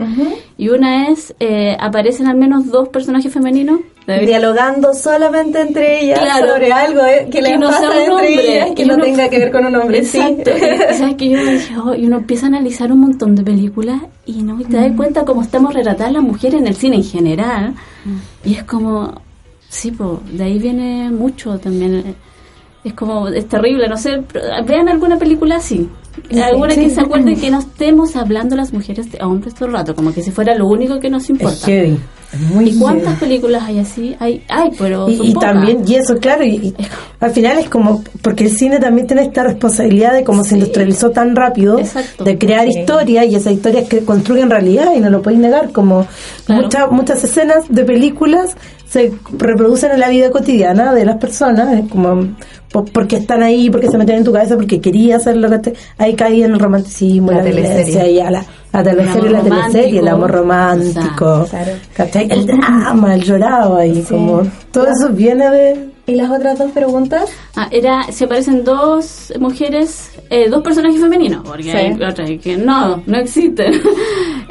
Y 0.59 0.68
una 0.68 1.09
es, 1.09 1.35
eh, 1.40 1.76
aparecen 1.80 2.26
al 2.26 2.37
menos 2.37 2.66
dos 2.70 2.88
personajes 2.90 3.33
femeninos. 3.33 3.80
dialogando 4.07 4.92
solamente 4.94 5.61
entre 5.62 6.04
ellas 6.04 6.18
Claro. 6.20 6.48
sobre 6.52 6.70
algo 6.72 7.00
eh, 7.07 7.26
que, 7.33 7.40
les 7.40 7.59
no 7.59 7.68
pasa 7.68 7.80
sea 7.80 7.90
un 7.90 7.96
entre 7.96 8.12
hombre, 8.14 8.57
ellas 8.57 8.70
que 8.76 8.85
no 8.87 8.94
uno- 8.94 9.04
tenga 9.04 9.28
que 9.30 9.38
ver 9.38 9.50
con 9.50 9.64
un 9.66 9.76
hombre 9.76 9.98
Exacto. 10.00 10.50
sí 10.54 10.61
Y, 10.92 10.94
¿Sabes 10.98 11.14
que 11.16 11.28
Yo 11.30 11.38
dije, 11.44 11.74
oh, 11.78 11.94
y 11.94 12.04
uno 12.07 12.18
empieza 12.18 12.44
a 12.46 12.48
analizar 12.48 12.92
un 12.92 13.00
montón 13.00 13.35
de 13.35 13.42
películas 13.42 14.02
y 14.26 14.42
no 14.42 14.61
y 14.61 14.64
te 14.64 14.76
das 14.76 14.92
cuenta 14.94 15.24
cómo 15.24 15.40
estamos 15.42 15.72
retratadas 15.72 16.12
las 16.12 16.22
mujeres 16.22 16.61
en 16.61 16.66
el 16.66 16.76
cine 16.76 16.96
en 16.96 17.04
general. 17.04 17.74
Y 18.44 18.54
es 18.54 18.64
como, 18.64 19.22
sí, 19.70 19.90
pues, 19.90 20.11
de 20.37 20.44
ahí 20.44 20.59
viene 20.59 21.11
mucho 21.11 21.59
también. 21.59 22.14
Es 22.85 22.92
como, 22.94 23.29
es 23.29 23.49
terrible, 23.49 23.88
no 23.88 23.97
sé, 23.97 24.23
pero 24.33 24.47
vean 24.66 24.88
alguna 24.88 25.16
película 25.18 25.57
así. 25.57 25.88
Alguna 26.42 26.75
que 26.75 26.90
se 26.90 27.01
acuerden 27.01 27.35
que 27.40 27.51
no 27.51 27.59
estemos 27.59 28.14
hablando 28.14 28.55
las 28.55 28.73
mujeres 28.73 29.11
de 29.11 29.18
hombres 29.25 29.55
todo 29.55 29.66
el 29.68 29.73
rato, 29.75 29.94
como 29.94 30.12
que 30.12 30.23
si 30.23 30.31
fuera 30.31 30.55
lo 30.55 30.66
único 30.68 31.01
que 31.01 31.11
nos 31.11 31.29
importa. 31.31 31.55
Es 31.57 31.64
heavy. 31.64 31.99
muy 32.53 32.68
¿Y 32.70 32.79
cuántas 32.79 33.14
heavy. 33.18 33.20
películas 33.20 33.62
hay 33.64 33.79
así? 33.81 34.14
Hay, 34.20 34.44
hay 34.49 34.70
pero 34.79 35.09
Y, 35.09 35.33
también, 35.35 35.83
y 35.87 35.94
eso, 35.97 36.16
claro, 36.18 36.44
y, 36.44 36.57
y 36.57 36.75
al 37.20 37.31
final 37.33 37.59
es 37.59 37.68
como, 37.68 38.05
porque 38.23 38.44
el 38.44 38.51
cine 38.51 38.79
también 38.79 39.07
tiene 39.09 39.23
esta 39.23 39.42
responsabilidad 39.44 40.12
de 40.12 40.23
cómo 40.23 40.44
se 40.44 40.55
industrializó 40.55 41.11
tan 41.11 41.35
rápido, 41.35 41.79
Exacto. 41.81 42.23
de 42.23 42.38
crear 42.38 42.66
Sí. 42.70 42.81
historias 42.81 43.27
y 43.27 43.35
esas 43.35 43.53
historias 43.55 43.88
que 43.88 44.05
construyen 44.05 44.51
realidad 44.51 44.92
y 44.97 45.01
no 45.01 45.11
lo 45.11 45.20
podéis 45.23 45.40
negar, 45.40 45.73
como 45.73 46.07
Claro. 46.47 46.62
muchas 46.62 46.90
muchas 46.92 47.25
escenas 47.25 47.64
de 47.68 47.85
películas 47.85 48.57
se 48.94 49.12
reproducen 49.38 49.90
en 49.90 49.98
la 50.00 50.09
vida 50.09 50.30
cotidiana 50.30 50.94
de 50.94 51.04
las 51.04 51.16
personas, 51.16 51.72
es 51.72 51.88
como 51.90 52.28
po- 52.70 52.85
porque 52.85 53.16
están 53.16 53.42
ahí, 53.42 53.68
porque 53.68 53.88
se 53.90 53.98
meten 53.98 54.18
en 54.18 54.24
tu 54.24 54.33
cabeza, 54.33 54.54
porque 54.54 54.80
querías 54.80 55.22
hacerlo, 55.22 55.48
ahí 55.98 56.14
caí 56.14 56.44
en 56.44 56.52
el 56.52 56.61
romanticismo, 56.61 57.33
La 57.33 57.38
la, 57.38 57.42
teleserie. 57.44 58.11
y 58.12 58.20
a 58.20 58.30
la, 58.30 58.44
la 58.72 58.83
teleserie, 58.85 59.30
la 59.30 59.40
teleserie, 59.42 59.98
el 59.98 60.09
amor 60.09 60.30
romántico. 60.30 61.00
romántico, 61.24 61.46
Claro. 61.50 61.72
¿cachai? 61.94 62.28
el 62.30 62.46
drama, 62.46 63.14
el 63.14 63.22
llorado 63.24 63.76
ahí, 63.78 64.04
como 64.09 64.42
todo 64.70 64.87
eso 64.87 65.09
viene 65.11 65.50
de... 65.50 65.93
y 66.07 66.14
las 66.14 66.31
otras 66.31 66.59
dos 66.59 66.71
preguntas 66.73 67.31
Ah, 67.57 67.69
era, 67.71 68.05
se 68.12 68.25
aparecen 68.25 68.62
dos 68.64 69.33
mujeres, 69.40 70.11
eh, 70.31 70.49
dos 70.51 70.62
personajes 70.62 71.01
femeninos, 71.01 71.43
porque 71.47 71.62
Sí. 71.64 71.71
hay 71.71 71.93
otras 71.95 72.31
que 72.43 72.57
no, 72.57 73.03
no 73.07 73.19
existen. 73.19 73.73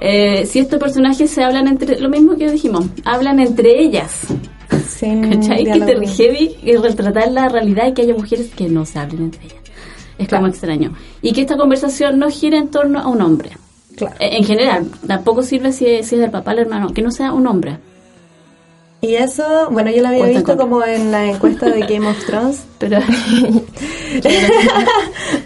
Eh, 0.06 0.46
si 0.46 0.60
estos 0.60 0.80
personajes 0.80 1.30
se 1.32 1.42
hablan 1.44 1.66
entre, 1.66 1.98
lo 1.98 2.10
mismo 2.10 2.36
que 2.36 2.52
dijimos, 2.52 2.86
hablan 3.06 3.40
entre 3.40 3.80
ellas. 3.82 4.20
sin 4.90 5.22
¿Cachai? 5.30 5.64
Que 5.64 5.80
te 5.80 6.08
heavy 6.08 6.58
y 6.62 6.76
retratar 6.76 7.32
la 7.32 7.48
realidad 7.48 7.88
y 7.88 7.94
que 7.94 8.02
haya 8.02 8.14
mujeres 8.14 8.50
que 8.54 8.68
no 8.68 8.86
se 8.86 9.00
hablen 9.00 9.24
entre 9.26 9.46
ellas. 9.46 9.62
Es 10.18 10.28
como 10.28 10.48
extraño. 10.48 10.94
Y 11.22 11.32
que 11.32 11.42
esta 11.42 11.56
conversación 11.56 12.20
no 12.20 12.30
gire 12.30 12.58
en 12.58 12.68
torno 12.68 13.00
a 13.00 13.08
un 13.08 13.22
hombre. 13.22 13.52
Claro. 13.96 14.16
Eh, 14.20 14.30
En 14.38 14.44
general, 14.44 14.88
tampoco 15.08 15.42
sirve 15.42 15.72
si 15.72 15.86
es, 15.86 16.08
si 16.08 16.16
es 16.16 16.22
del 16.22 16.32
papá 16.32 16.52
o 16.52 16.54
el 16.56 16.60
hermano, 16.60 16.90
que 16.90 17.02
no 17.02 17.10
sea 17.12 17.32
un 17.32 17.48
hombre. 17.48 17.78
Y 19.04 19.16
eso 19.16 19.70
bueno 19.70 19.92
yo 19.92 20.02
lo 20.02 20.08
había 20.08 20.26
visto 20.26 20.58
como 20.58 20.84
en 20.84 21.12
la 21.12 21.26
encuesta 21.26 21.68
de 21.68 21.82
Game 21.82 22.08
of 22.08 22.26
Thrones 22.26 22.66
Pero 22.84 22.98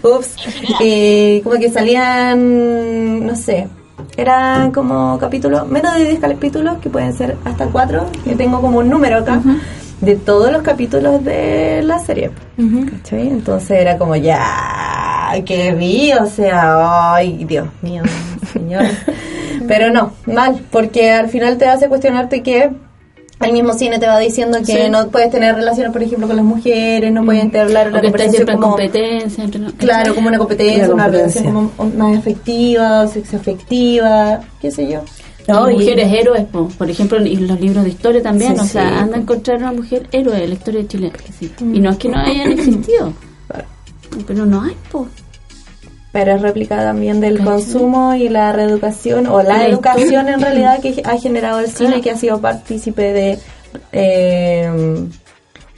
Ups. 0.02 0.34
Y 0.80 1.40
como 1.42 1.56
que 1.56 1.70
salían, 1.70 3.26
no 3.26 3.36
sé, 3.36 3.68
eran 4.16 4.72
como 4.72 5.18
capítulos, 5.18 5.68
menos 5.68 5.94
de 5.94 6.06
10 6.06 6.20
capítulos, 6.20 6.78
que 6.78 6.90
pueden 6.90 7.12
ser 7.12 7.36
hasta 7.44 7.66
4, 7.66 8.06
que 8.24 8.34
tengo 8.34 8.60
como 8.60 8.78
un 8.78 8.88
número 8.88 9.18
acá, 9.18 9.40
de 10.00 10.16
todos 10.16 10.50
los 10.50 10.62
capítulos 10.62 11.24
de 11.24 11.82
la 11.82 12.00
serie. 12.00 12.32
¿Cachai? 12.56 13.28
Entonces 13.28 13.70
era 13.70 13.96
como 13.98 14.16
ya, 14.16 15.32
que 15.46 15.74
vi, 15.74 16.12
o 16.12 16.26
sea, 16.26 17.14
ay, 17.14 17.44
Dios 17.44 17.68
mío, 17.82 18.02
señor. 18.52 18.84
Pero 19.68 19.90
no, 19.90 20.12
mal, 20.26 20.60
porque 20.70 21.12
al 21.12 21.28
final 21.28 21.58
te 21.58 21.66
hace 21.66 21.88
cuestionarte 21.88 22.42
que 22.42 22.70
el 23.40 23.52
mismo 23.52 23.72
cine 23.74 23.98
te 23.98 24.06
va 24.06 24.18
diciendo 24.18 24.58
que 24.58 24.84
Sí. 24.84 24.90
no 24.90 25.08
puedes 25.08 25.30
tener 25.30 25.54
relaciones, 25.54 25.92
por 25.92 26.02
ejemplo, 26.02 26.26
con 26.26 26.36
las 26.36 26.44
mujeres, 26.44 27.12
no 27.12 27.24
pueden 27.24 27.56
hablar 27.56 27.88
o 27.94 28.00
que 28.00 28.06
está 28.08 28.28
siempre 28.30 28.54
en 28.54 28.60
como, 28.60 28.72
competencia. 28.76 29.44
entre- 29.44 29.60
Claro, 29.74 30.14
como 30.14 30.28
una 30.28 30.38
competencia, 30.38 30.84
Una 30.86 30.94
una 30.94 31.04
competencia. 31.04 31.40
relación 31.42 31.68
como 31.76 31.90
más 31.96 32.18
afectiva, 32.18 33.06
sexoafectiva, 33.06 34.40
qué 34.60 34.70
sé 34.70 34.90
yo. 34.90 35.00
No, 35.46 35.70
y 35.70 35.74
y- 35.74 35.76
mujeres 35.78 36.12
héroes, 36.12 36.44
po. 36.44 36.68
por 36.76 36.90
ejemplo, 36.90 37.16
en 37.18 37.46
los 37.46 37.58
libros 37.60 37.84
de 37.84 37.90
historia 37.90 38.22
también, 38.22 38.54
Sí, 38.56 38.60
o 38.62 38.64
sea, 38.66 38.88
sí. 38.88 38.94
anda 38.98 39.16
a 39.16 39.20
encontrar 39.20 39.58
una 39.58 39.72
mujer 39.72 40.06
héroe 40.12 40.42
en 40.42 40.48
la 40.50 40.54
historia 40.54 40.80
de 40.82 40.88
Chile. 40.88 41.12
que. 41.12 41.64
Y 41.64 41.80
no 41.80 41.90
es 41.90 41.96
que 41.96 42.08
no 42.08 42.18
hayan 42.18 42.52
existido, 42.52 43.12
pero 44.26 44.44
no 44.44 44.62
hay, 44.62 44.76
po. 44.92 45.06
Pero 46.18 46.34
es 46.34 46.42
réplica 46.42 46.76
también 46.78 47.20
del 47.20 47.44
consumo 47.44 48.12
y 48.14 48.28
la 48.28 48.52
reeducación, 48.52 49.28
o 49.28 49.40
la 49.40 49.66
educación 49.68 50.28
en 50.28 50.40
realidad 50.40 50.80
que 50.80 51.00
ha 51.04 51.16
generado 51.16 51.60
el 51.60 51.68
cine, 51.70 52.00
que 52.00 52.10
ha 52.10 52.16
sido 52.16 52.40
partícipe 52.40 53.12
de 53.12 53.38
eh, 53.92 54.68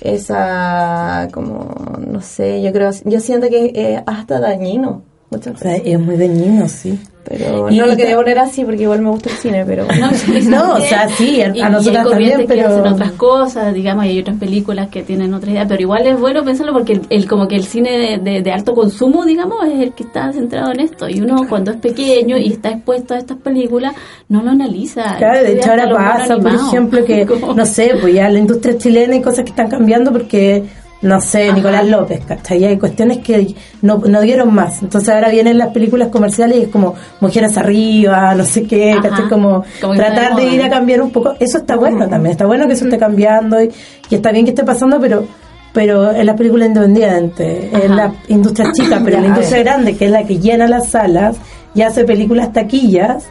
esa, 0.00 1.28
como, 1.30 1.74
no 2.06 2.22
sé, 2.22 2.62
yo 2.62 2.72
creo, 2.72 2.90
yo 3.04 3.20
siento 3.20 3.48
que 3.50 3.70
es 3.74 4.02
hasta 4.06 4.40
dañino 4.40 5.02
muchas 5.28 5.56
O 5.56 5.58
sea, 5.58 5.72
veces. 5.72 5.86
es 5.88 6.00
muy 6.00 6.16
dañino, 6.16 6.68
sí. 6.68 6.98
Pero 7.22 7.68
Y- 7.70 7.76
no 7.78 7.86
lo 7.86 7.92
y 7.92 7.96
quería 7.96 8.16
poner 8.16 8.38
así 8.38 8.64
porque 8.64 8.82
igual 8.82 9.02
me 9.02 9.10
gusta 9.10 9.28
el 9.30 9.36
cine, 9.36 9.64
pero... 9.66 9.86
No, 10.48 10.74
o 10.74 10.80
sea, 10.80 11.08
sí, 11.10 11.42
a, 11.42 11.46
a 11.46 11.56
Y- 11.56 11.60
y 11.60 11.62
nosotras 11.62 12.08
también, 12.08 12.30
corrientes 12.32 12.46
que 12.46 12.54
pero... 12.62 12.68
hacen 12.68 12.92
otras 12.92 13.12
cosas, 13.12 13.74
digamos, 13.74 14.04
y 14.06 14.08
hay 14.08 14.20
otras 14.20 14.36
películas 14.38 14.88
que 14.88 15.02
tienen 15.02 15.32
otra 15.34 15.50
idea, 15.50 15.66
pero 15.68 15.80
igual 15.82 16.06
es 16.06 16.18
bueno 16.18 16.42
pensarlo 16.44 16.72
porque 16.72 16.94
el, 16.94 17.02
el- 17.10 17.28
como 17.28 17.46
que 17.46 17.56
el 17.56 17.64
cine 17.64 17.98
de, 17.98 18.18
de- 18.18 18.42
de 18.42 18.52
alto 18.52 18.74
consumo, 18.74 19.24
digamos, 19.24 19.64
es 19.68 19.80
el 19.80 19.92
que 19.92 20.02
está 20.04 20.32
centrado 20.32 20.72
en 20.72 20.80
esto. 20.80 21.08
Y 21.08 21.20
uno 21.20 21.46
cuando 21.48 21.70
es 21.72 21.76
pequeño 21.76 22.36
y 22.38 22.52
está 22.52 22.70
expuesto 22.70 23.14
a 23.14 23.18
estas 23.18 23.36
películas, 23.38 23.94
no 24.28 24.42
lo 24.42 24.50
analiza. 24.50 25.16
Claro, 25.18 25.42
de 25.44 25.52
hecho 25.52 25.70
ahora 25.70 25.90
pasa, 25.92 26.36
por 26.38 26.52
ejemplo, 26.54 27.04
que, 27.04 27.24
no 27.56 27.66
sé, 27.66 27.92
pues 28.00 28.14
ya 28.14 28.28
la 28.28 28.38
industria 28.38 28.76
chilena 28.78 29.14
hay 29.14 29.22
cosas 29.22 29.44
que 29.44 29.50
están 29.50 29.68
cambiando 29.68 30.10
porque, 30.10 30.64
no 31.02 31.20
sé, 31.20 31.46
Ajá. 31.48 31.56
Nicolás 31.56 31.88
López, 31.88 32.20
¿cachai? 32.26 32.64
Hay 32.64 32.78
cuestiones 32.78 33.18
que 33.18 33.54
no, 33.82 33.98
no 33.98 34.20
dieron 34.20 34.52
más. 34.54 34.82
Entonces 34.82 35.08
ahora 35.14 35.30
vienen 35.30 35.58
las 35.58 35.68
películas 35.68 36.08
comerciales 36.08 36.58
y 36.58 36.62
es 36.62 36.68
como 36.68 36.94
mujeres 37.20 37.56
arriba, 37.56 38.34
no 38.34 38.44
sé 38.44 38.64
qué, 38.64 38.92
Ajá. 38.92 39.08
¿cachai? 39.08 39.28
Como, 39.28 39.64
Como 39.80 39.94
tratar 39.94 40.36
de 40.36 40.44
de 40.44 40.54
ir 40.54 40.62
a 40.62 40.70
cambiar 40.70 41.00
un 41.02 41.10
poco. 41.10 41.34
Eso 41.40 41.58
está 41.58 41.76
bueno 41.76 42.08
también, 42.08 42.32
está 42.32 42.46
bueno 42.46 42.66
que 42.66 42.74
eso 42.74 42.84
esté 42.84 42.98
cambiando 42.98 43.62
y, 43.62 43.70
y 44.10 44.14
está 44.14 44.30
bien 44.32 44.44
que 44.44 44.50
esté 44.50 44.64
pasando, 44.64 45.00
pero 45.00 45.24
pero 45.72 46.12
en 46.12 46.26
las 46.26 46.36
películas 46.36 46.68
independientes, 46.68 47.72
en 47.72 47.94
la 47.94 48.12
industria 48.28 48.72
chica, 48.72 49.00
pero 49.04 49.18
en 49.18 49.22
la 49.22 49.28
industria 49.28 49.62
grande, 49.62 49.96
que 49.96 50.06
es 50.06 50.10
la 50.10 50.24
que 50.24 50.38
llena 50.38 50.66
las 50.66 50.88
salas 50.88 51.36
y 51.74 51.82
hace 51.82 52.04
películas 52.04 52.52
taquillas, 52.52 53.28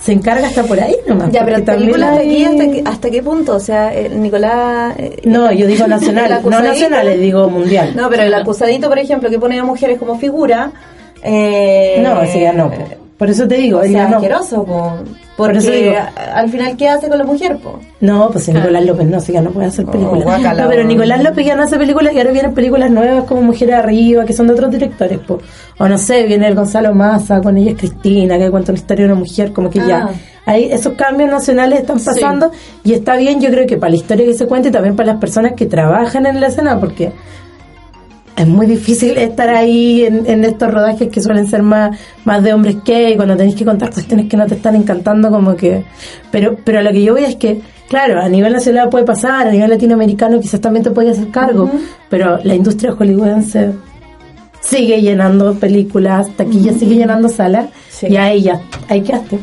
se 0.00 0.12
encarga 0.12 0.46
hasta 0.48 0.62
por 0.62 0.80
ahí 0.80 0.94
nomás. 1.06 1.30
Ya, 1.32 1.44
pero 1.44 1.64
películas 1.64 2.16
de 2.16 2.22
aquí, 2.22 2.44
¿hasta 2.44 2.64
qué, 2.70 2.82
¿hasta 2.84 3.10
qué 3.10 3.22
punto? 3.22 3.54
O 3.56 3.60
sea, 3.60 3.94
eh, 3.94 4.08
Nicolás... 4.08 4.94
eh, 4.98 5.20
No, 5.24 5.50
yo 5.52 5.66
digo 5.66 5.84
el 5.84 5.90
nacional, 5.90 6.40
no 6.44 6.60
nacionales, 6.62 7.20
digo 7.20 7.48
mundial. 7.50 7.92
No, 7.96 8.08
pero 8.08 8.22
el 8.22 8.32
acusadito, 8.34 8.88
por 8.88 8.98
ejemplo, 8.98 9.28
que 9.30 9.38
pone 9.38 9.58
a 9.58 9.64
mujeres 9.64 9.98
como 9.98 10.18
figura... 10.18 10.70
Eh, 11.22 12.00
No, 12.02 12.22
ese 12.22 12.40
ya 12.40 12.52
no. 12.52 12.70
po. 12.70 12.76
Por 13.18 13.28
eso 13.30 13.48
te 13.48 13.56
digo, 13.56 13.78
O 13.80 13.82
sea, 13.82 13.90
ya 13.90 14.08
no. 14.08 14.16
asqueroso, 14.18 14.64
po. 14.64 14.92
Por 15.38 15.52
Porque 15.52 15.58
eso 15.58 15.70
digo- 15.70 15.94
al 16.34 16.50
final, 16.50 16.76
¿qué 16.76 16.88
hace 16.88 17.08
con 17.08 17.16
la 17.16 17.22
mujer, 17.22 17.58
po? 17.58 17.78
No, 18.00 18.28
pues 18.28 18.42
si 18.46 18.52
Nicolás 18.52 18.84
López 18.84 19.06
no, 19.06 19.20
si 19.20 19.32
ya 19.32 19.40
no 19.40 19.50
puede 19.52 19.68
hacer 19.68 19.86
películas. 19.86 20.22
Oh, 20.26 20.30
guácala, 20.30 20.64
no, 20.64 20.68
pero. 20.68 20.82
Nicolás 20.82 21.22
López 21.22 21.46
ya 21.46 21.54
no 21.54 21.62
hace 21.62 21.78
películas 21.78 22.12
y 22.12 22.18
ahora 22.18 22.32
vienen 22.32 22.54
películas 22.54 22.90
nuevas 22.90 23.22
como 23.22 23.42
Mujeres 23.42 23.76
Arriba, 23.76 24.24
que 24.24 24.32
son 24.32 24.48
de 24.48 24.54
otros 24.54 24.72
directores, 24.72 25.20
po. 25.20 25.38
O 25.78 25.86
no 25.86 25.96
sé, 25.96 26.24
viene 26.26 26.48
el 26.48 26.56
Gonzalo 26.56 26.92
Maza, 26.92 27.40
con 27.40 27.56
ella 27.56 27.70
es 27.70 27.78
Cristina, 27.78 28.36
que 28.36 28.50
cuenta 28.50 28.72
una 28.72 28.80
historia 28.80 29.06
de 29.06 29.12
una 29.12 29.20
mujer, 29.20 29.52
como 29.52 29.70
que 29.70 29.78
ya. 29.78 30.08
Ah. 30.08 30.14
Ahí 30.44 30.64
esos 30.72 30.94
cambios 30.94 31.30
nacionales 31.30 31.82
están 31.82 32.00
pasando 32.00 32.50
y 32.82 32.94
está 32.94 33.14
bien, 33.14 33.40
yo 33.40 33.48
creo 33.50 33.64
que 33.64 33.76
para 33.76 33.90
la 33.90 33.96
historia 33.96 34.26
que 34.26 34.34
se 34.34 34.46
cuenta 34.48 34.70
y 34.70 34.72
también 34.72 34.96
para 34.96 35.12
las 35.12 35.20
personas 35.20 35.52
que 35.52 35.66
trabajan 35.66 36.26
en 36.26 36.40
la 36.40 36.48
escena, 36.48 36.80
porque 36.80 37.12
es 38.38 38.46
muy 38.46 38.66
difícil 38.66 39.18
estar 39.18 39.48
ahí 39.48 40.04
en, 40.04 40.24
en 40.26 40.44
estos 40.44 40.72
rodajes 40.72 41.08
que 41.08 41.20
suelen 41.20 41.46
ser 41.48 41.62
más, 41.62 41.98
más 42.24 42.42
de 42.42 42.52
hombres 42.52 42.76
que 42.84 43.10
y 43.10 43.16
cuando 43.16 43.36
tenéis 43.36 43.56
que 43.56 43.64
contar 43.64 43.92
cuestiones 43.92 44.28
que 44.28 44.36
no 44.36 44.46
te 44.46 44.54
están 44.54 44.76
encantando 44.76 45.30
como 45.30 45.56
que 45.56 45.84
pero 46.30 46.56
pero 46.64 46.78
a 46.78 46.82
lo 46.82 46.92
que 46.92 47.02
yo 47.02 47.14
voy 47.14 47.24
es 47.24 47.36
que 47.36 47.60
claro 47.88 48.20
a 48.20 48.28
nivel 48.28 48.52
nacional 48.52 48.88
puede 48.90 49.04
pasar 49.04 49.48
a 49.48 49.50
nivel 49.50 49.70
latinoamericano 49.70 50.40
quizás 50.40 50.60
también 50.60 50.84
te 50.84 50.92
podía 50.92 51.10
hacer 51.10 51.30
cargo 51.30 51.68
pero 52.08 52.38
la 52.44 52.54
industria 52.54 52.92
hollywoodense 52.92 53.72
sigue 54.60 55.00
llenando 55.00 55.54
películas 55.54 56.28
taquillas 56.36 56.76
sigue 56.76 56.96
llenando 56.96 57.28
salas 57.28 57.66
Sí. 57.90 58.06
y 58.10 58.16
ahí 58.16 58.42
ya 58.42 58.60
hay 58.88 59.00
que 59.02 59.12
hacer 59.12 59.40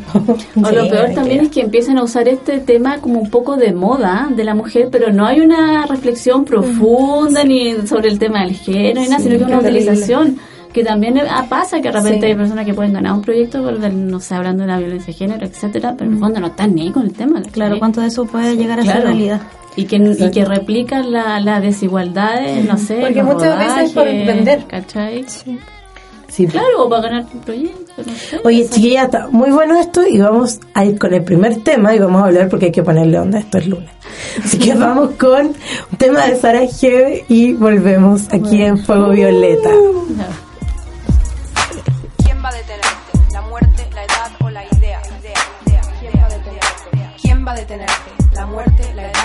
O 0.56 0.72
lo 0.72 0.88
peor 0.90 1.10
también 1.14 1.42
es 1.42 1.50
que 1.50 1.60
empiezan 1.60 1.98
a 1.98 2.04
usar 2.04 2.28
este 2.30 2.60
tema 2.60 3.00
como 3.00 3.20
un 3.20 3.30
poco 3.30 3.58
de 3.58 3.74
moda 3.74 4.30
de 4.34 4.46
la 4.46 4.56
mujer, 4.56 4.88
pero 4.90 5.12
no 5.12 5.26
hay 5.26 5.42
una 5.42 5.86
reflexión 5.88 6.46
profunda 6.46 7.44
ni 7.44 7.74
sobre 7.86 8.08
el 8.10 8.18
tema 8.18 8.44
del 8.44 8.56
género 8.56 9.02
ni 9.02 9.08
nada, 9.10 9.22
sino 9.22 9.38
que 9.40 9.44
una 9.44 9.60
utilización. 9.60 10.38
Que 10.72 10.84
también 10.84 11.18
ah, 11.30 11.46
pasa 11.50 11.78
que 11.82 11.90
de 11.90 11.92
repente 11.94 12.20
Sí. 12.20 12.26
hay 12.28 12.36
personas 12.36 12.66
que 12.66 12.74
pueden 12.74 12.92
ganar 12.94 13.14
un 13.14 13.22
proyecto, 13.22 13.62
por 13.64 13.74
el- 13.74 14.08
no 14.08 14.20
sé, 14.20 14.36
hablando 14.36 14.64
de 14.64 14.68
la 14.68 14.78
violencia 14.78 15.08
de 15.08 15.14
género, 15.14 15.46
etcétera, 15.46 15.96
pero 15.98 16.10
en 16.10 16.16
el 16.16 16.20
fondo 16.22 16.40
no 16.42 16.48
están 16.48 16.76
ni 16.76 16.82
ahí 16.84 16.92
con 16.92 17.04
el 17.04 17.14
tema. 17.14 17.42
Claro, 17.52 17.78
¿cuánto 17.80 18.00
de 18.02 18.08
eso 18.08 18.26
puede 18.26 18.56
llegar 18.58 18.80
a 18.80 18.84
ser 18.84 18.92
Claro. 18.94 19.08
realidad? 19.08 19.42
Y 19.76 19.86
que, 19.86 19.98
y 19.98 20.32
que 20.32 20.46
replican 20.46 21.12
la, 21.12 21.40
las 21.42 21.62
desigualdades, 21.62 22.66
no 22.66 22.78
sé, 22.78 23.00
Porque 23.02 23.24
muchas 23.24 23.58
veces 23.60 23.92
por 23.92 24.04
rodajes, 24.06 24.28
vender. 24.28 24.66
¿Cachai? 24.68 25.26
Sí, 25.28 26.48
Claro, 26.48 26.84
o 26.84 26.90
para 26.90 27.04
ganar 27.04 27.26
un 27.34 27.40
proyecto, 27.42 27.94
no 28.06 28.14
sé. 28.14 28.42
Oye, 28.44 28.68
chiquilla, 28.70 29.04
está 29.04 29.28
muy 29.30 29.52
bueno 29.52 29.80
esto 29.80 30.06
y 30.06 30.18
vamos 30.20 30.60
a 30.74 30.84
ir 30.84 31.00
con 31.00 31.14
el 31.14 31.24
primer 31.24 31.64
tema 31.64 31.96
y 31.96 32.00
vamos 32.00 32.22
a 32.22 32.26
hablar 32.26 32.50
porque 32.50 32.66
hay 32.66 32.72
que 32.74 32.84
ponerle 32.84 33.20
onda, 33.20 33.40
esto 33.40 33.58
es 33.58 33.68
lunes. 33.68 33.90
Así 34.44 34.60
que 34.60 34.74
vamos 34.76 35.12
con 35.12 35.48
un 35.48 35.98
tema 35.98 36.26
de 36.28 36.36
Sara 36.36 36.64
G 36.64 37.24
y 37.30 37.54
volvemos 37.54 38.24
aquí 38.34 38.64
en 38.64 38.78
Fuego 38.78 39.10
Violeta. 39.12 39.70
ya. 40.18 40.28
¿Quién 42.24 42.44
va 42.44 42.50
a 42.50 42.54
detenerte? 42.54 43.32
¿La 43.32 43.42
muerte, 43.42 43.88
la 43.94 44.04
edad 44.04 44.32
o 44.42 44.50
la 44.50 44.64
idea? 44.66 45.02
idea, 45.22 45.34
idea, 45.68 45.82
¿Quién 46.02 46.14
va 46.22 46.26
a 46.26 46.30
detenerte? 46.30 47.18
¿Quién 47.22 47.48
va 47.48 47.52
a 47.52 47.56
detenerte? 47.56 48.12
¿La 48.34 48.46
muerte, 48.46 48.94
la 48.94 49.04
edad 49.04 49.25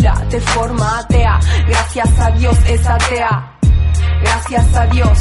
te 0.00 0.40
forma 0.40 0.98
atea, 0.98 1.38
gracias 1.66 2.18
a 2.18 2.30
Dios 2.30 2.58
es 2.66 2.86
atea, 2.86 3.58
gracias 4.22 4.74
a 4.74 4.86
Dios. 4.86 5.18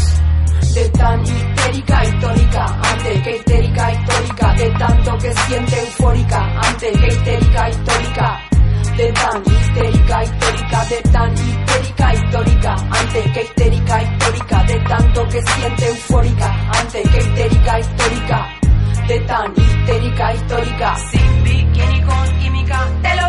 De 0.73 0.89
tan 0.89 1.21
histérica 1.21 2.03
histórica, 2.05 2.65
antes 2.65 3.23
que 3.23 3.35
histérica 3.35 3.91
histórica, 3.91 4.53
de 4.53 4.69
tanto 4.71 5.17
que 5.17 5.33
siente 5.33 5.79
eufórica, 5.79 6.61
antes 6.61 6.97
que 6.97 7.07
histérica 7.07 7.69
histórica, 7.69 8.39
de 8.95 9.11
tan 9.11 9.43
histérica 9.45 10.23
histórica, 10.23 10.85
de 10.85 11.01
tan 11.11 11.33
histérica 11.33 12.13
histórica, 12.13 12.75
antes 12.91 13.31
que 13.33 13.41
histérica 13.41 14.03
histórica, 14.03 14.63
de 14.63 14.79
tanto 14.79 15.27
que 15.27 15.41
siente 15.41 15.87
eufórica, 15.87 16.55
antes 16.79 17.09
que 17.09 17.17
histérica 17.17 17.79
histórica, 17.79 18.47
de 19.07 19.19
tan 19.21 19.53
histérica 19.57 20.33
histórica, 20.33 20.95
sin 21.11 21.43
bikini 21.43 22.01
con 22.03 22.39
química, 22.39 22.87
te 23.01 23.15
lo 23.15 23.28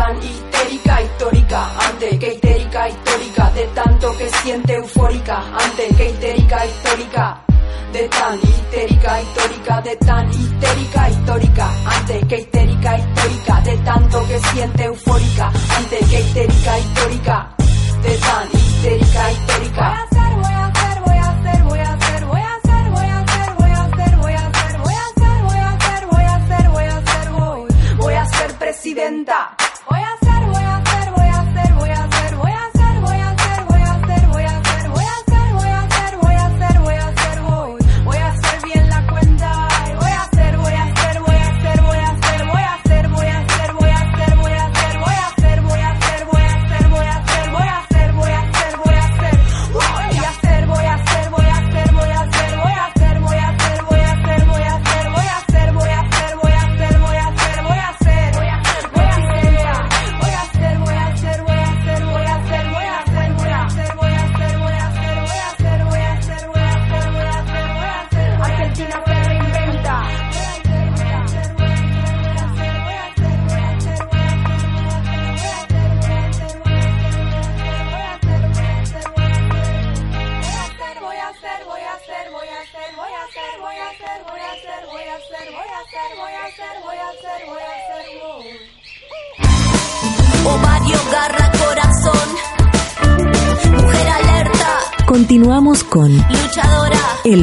tan 0.01 0.17
histérica 0.17 1.01
histórica, 1.03 1.61
ante 1.87 2.17
que 2.17 2.33
histérica 2.33 2.89
histórica, 2.89 3.51
de 3.53 3.65
tanto 3.75 4.17
que 4.17 4.29
siente 4.29 4.73
eufórica, 4.73 5.37
ante 5.63 5.95
que 5.95 6.05
histérica 6.09 6.65
histórica 6.65 7.41
de 7.93 8.07
tan 8.09 8.35
histérica 8.35 9.21
histórica, 9.21 9.81
de 9.81 9.95
tan 9.97 10.29
histérica 10.31 11.09
histórica, 11.09 11.67
antes 11.95 12.25
que 12.27 12.37
histérica 12.37 12.97
histórica, 12.97 13.61
de 13.61 13.77
tanto 13.77 14.27
que 14.27 14.39
siente 14.39 14.83
eufórica, 14.85 15.51
antes 15.77 16.09
que 16.09 16.19
histérica 16.19 16.79
histórica, 16.79 17.55
de 18.03 18.17
tan 18.17 18.47
histérica 18.57 19.31
histórica. 19.31 20.07
Voy 27.97 28.15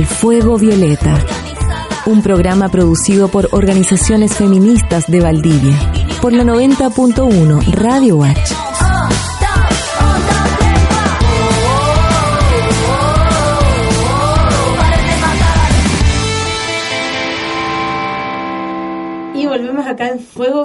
Fuego 0.09 0.59
Violeta, 0.59 1.14
un 2.07 2.23
programa 2.23 2.68
producido 2.68 3.29
por 3.29 3.49
organizaciones 3.53 4.35
feministas 4.35 5.07
de 5.07 5.21
Valdivia, 5.21 5.79
por 6.21 6.33
la 6.33 6.42
90.1 6.42 7.64
Radio 7.73 8.16
Watch. 8.16 8.58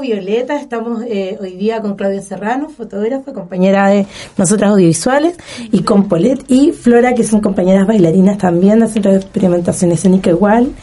Violeta. 0.03 0.57
Estamos 0.59 1.01
eh, 1.07 1.37
hoy 1.41 1.53
día 1.55 1.79
con 1.81 1.95
Claudia 1.95 2.21
Serrano, 2.21 2.67
fotógrafa, 2.67 3.31
compañera 3.31 3.87
de 3.87 4.05
nosotras 4.37 4.71
audiovisuales, 4.71 5.37
y 5.71 5.81
con 5.83 6.09
Polet 6.09 6.43
y 6.49 6.73
Flora, 6.73 7.13
que 7.15 7.23
son 7.23 7.39
compañeras 7.39 7.87
bailarinas 7.87 8.37
también 8.37 8.81
del 8.81 8.89
Centro 8.89 9.11
de 9.11 9.17
Experimentación 9.17 9.91
Escénica 9.91 10.29
igual. 10.29 10.73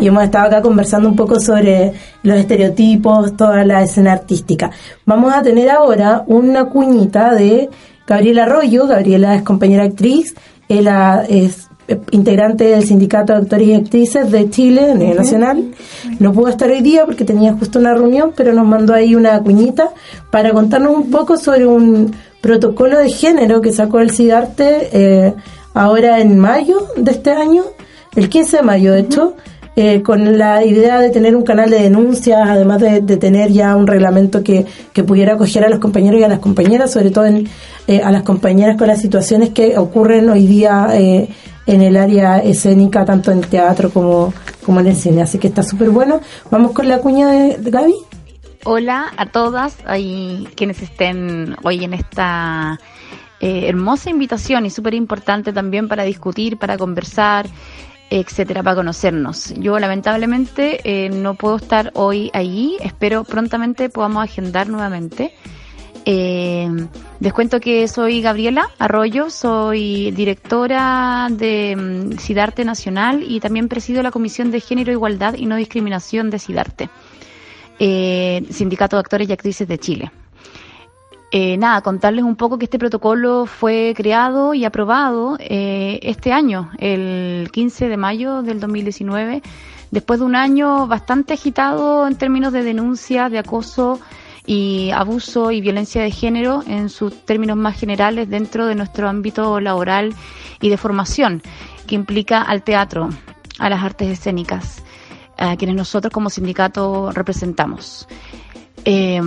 Y 0.00 0.06
hemos 0.06 0.24
estado 0.24 0.46
acá 0.46 0.62
conversando 0.62 1.10
un 1.10 1.14
poco 1.14 1.38
sobre 1.38 1.92
los 2.22 2.38
estereotipos, 2.38 3.36
toda 3.36 3.64
la 3.64 3.82
escena 3.82 4.12
artística. 4.12 4.70
Vamos 5.04 5.34
a 5.34 5.42
tener 5.42 5.68
ahora 5.70 6.24
una 6.26 6.64
cuñita 6.64 7.34
de 7.34 7.68
Gabriela 8.06 8.44
Arroyo. 8.44 8.86
Gabriela 8.86 9.34
es 9.34 9.42
compañera 9.42 9.84
actriz. 9.84 10.34
Ella 10.68 11.24
es 11.28 11.69
integrante 12.10 12.64
del 12.64 12.84
Sindicato 12.84 13.32
de 13.32 13.40
Actores 13.40 13.68
y 13.68 13.74
Actrices 13.74 14.30
de 14.30 14.50
Chile 14.50 14.90
a 14.90 14.94
nivel 14.94 15.16
nacional. 15.16 15.70
No 16.18 16.32
pudo 16.32 16.48
estar 16.48 16.70
hoy 16.70 16.80
día 16.80 17.04
porque 17.06 17.24
tenía 17.24 17.52
justo 17.54 17.78
una 17.78 17.94
reunión, 17.94 18.32
pero 18.36 18.52
nos 18.52 18.66
mandó 18.66 18.94
ahí 18.94 19.14
una 19.14 19.40
cuñita 19.40 19.90
para 20.30 20.52
contarnos 20.52 20.94
un 20.94 21.10
poco 21.10 21.36
sobre 21.36 21.66
un 21.66 22.14
protocolo 22.40 22.98
de 22.98 23.10
género 23.10 23.60
que 23.60 23.72
sacó 23.72 24.00
el 24.00 24.10
CIDARTE 24.10 24.88
eh, 24.92 25.34
ahora 25.74 26.20
en 26.20 26.38
mayo 26.38 26.88
de 26.96 27.10
este 27.10 27.30
año, 27.30 27.64
el 28.16 28.28
15 28.28 28.58
de 28.58 28.62
mayo 28.62 28.92
de 28.92 29.00
hecho, 29.00 29.34
eh, 29.76 30.02
con 30.02 30.36
la 30.36 30.64
idea 30.64 31.00
de 31.00 31.10
tener 31.10 31.36
un 31.36 31.44
canal 31.44 31.70
de 31.70 31.80
denuncias, 31.80 32.40
además 32.44 32.80
de, 32.80 33.00
de 33.00 33.16
tener 33.16 33.52
ya 33.52 33.76
un 33.76 33.86
reglamento 33.86 34.42
que, 34.42 34.66
que 34.92 35.04
pudiera 35.04 35.34
acoger 35.34 35.64
a 35.64 35.68
los 35.68 35.78
compañeros 35.78 36.20
y 36.20 36.24
a 36.24 36.28
las 36.28 36.40
compañeras, 36.40 36.90
sobre 36.90 37.10
todo 37.10 37.26
en, 37.26 37.48
eh, 37.86 38.00
a 38.02 38.10
las 38.10 38.22
compañeras 38.24 38.76
con 38.76 38.88
las 38.88 39.00
situaciones 39.00 39.50
que 39.50 39.78
ocurren 39.78 40.28
hoy 40.28 40.46
día 40.46 40.88
eh, 40.92 41.28
en 41.70 41.82
el 41.82 41.96
área 41.96 42.38
escénica, 42.38 43.04
tanto 43.04 43.30
en 43.30 43.42
teatro 43.42 43.90
como, 43.90 44.34
como 44.66 44.80
en 44.80 44.88
el 44.88 44.96
cine. 44.96 45.22
Así 45.22 45.38
que 45.38 45.46
está 45.46 45.62
súper 45.62 45.90
bueno. 45.90 46.20
Vamos 46.50 46.72
con 46.72 46.88
la 46.88 46.98
cuña 46.98 47.28
de, 47.28 47.70
Gaby. 47.70 47.94
Hola 48.64 49.06
a 49.16 49.26
todas 49.26 49.76
y 49.96 50.48
quienes 50.56 50.82
estén 50.82 51.56
hoy 51.62 51.84
en 51.84 51.94
esta 51.94 52.78
eh, 53.38 53.68
hermosa 53.68 54.10
invitación 54.10 54.66
y 54.66 54.70
súper 54.70 54.94
importante 54.94 55.52
también 55.52 55.86
para 55.86 56.02
discutir, 56.02 56.58
para 56.58 56.76
conversar, 56.76 57.46
etcétera, 58.10 58.64
para 58.64 58.76
conocernos. 58.76 59.54
Yo 59.56 59.78
lamentablemente 59.78 60.80
eh, 60.84 61.08
no 61.08 61.36
puedo 61.36 61.56
estar 61.56 61.92
hoy 61.94 62.30
allí, 62.34 62.76
espero 62.80 63.22
prontamente 63.22 63.88
podamos 63.88 64.24
agendar 64.24 64.68
nuevamente. 64.68 65.32
Eh, 66.04 66.68
les 67.20 67.32
cuento 67.32 67.60
que 67.60 67.86
soy 67.86 68.22
Gabriela 68.22 68.70
Arroyo, 68.78 69.28
soy 69.28 70.10
directora 70.12 71.28
de 71.30 71.76
mm, 71.76 72.18
SIDARTE 72.18 72.64
Nacional 72.64 73.22
y 73.22 73.40
también 73.40 73.68
presido 73.68 74.02
la 74.02 74.10
Comisión 74.10 74.50
de 74.50 74.60
Género, 74.60 74.92
Igualdad 74.92 75.34
y 75.34 75.46
No 75.46 75.56
Discriminación 75.56 76.30
de 76.30 76.38
SIDARTE, 76.38 76.88
eh, 77.78 78.46
Sindicato 78.50 78.96
de 78.96 79.00
Actores 79.00 79.28
y 79.28 79.32
Actrices 79.32 79.68
de 79.68 79.78
Chile. 79.78 80.10
Eh, 81.32 81.56
nada, 81.58 81.80
contarles 81.82 82.24
un 82.24 82.34
poco 82.34 82.58
que 82.58 82.64
este 82.64 82.78
protocolo 82.78 83.46
fue 83.46 83.94
creado 83.96 84.52
y 84.52 84.64
aprobado 84.64 85.36
eh, 85.38 86.00
este 86.02 86.32
año, 86.32 86.70
el 86.78 87.50
15 87.52 87.88
de 87.88 87.96
mayo 87.96 88.42
del 88.42 88.58
2019, 88.58 89.40
después 89.92 90.18
de 90.18 90.26
un 90.26 90.34
año 90.34 90.88
bastante 90.88 91.34
agitado 91.34 92.08
en 92.08 92.16
términos 92.16 92.52
de 92.52 92.64
denuncia, 92.64 93.28
de 93.28 93.38
acoso 93.38 94.00
y 94.50 94.90
abuso 94.90 95.52
y 95.52 95.60
violencia 95.60 96.02
de 96.02 96.10
género 96.10 96.64
en 96.66 96.88
sus 96.88 97.24
términos 97.24 97.56
más 97.56 97.78
generales 97.78 98.28
dentro 98.28 98.66
de 98.66 98.74
nuestro 98.74 99.08
ámbito 99.08 99.60
laboral 99.60 100.12
y 100.60 100.70
de 100.70 100.76
formación, 100.76 101.40
que 101.86 101.94
implica 101.94 102.42
al 102.42 102.64
teatro, 102.64 103.10
a 103.60 103.70
las 103.70 103.80
artes 103.84 104.08
escénicas, 104.08 104.82
a 105.38 105.56
quienes 105.56 105.76
nosotros 105.76 106.12
como 106.12 106.30
sindicato 106.30 107.12
representamos. 107.12 108.08
Eh, 108.84 109.22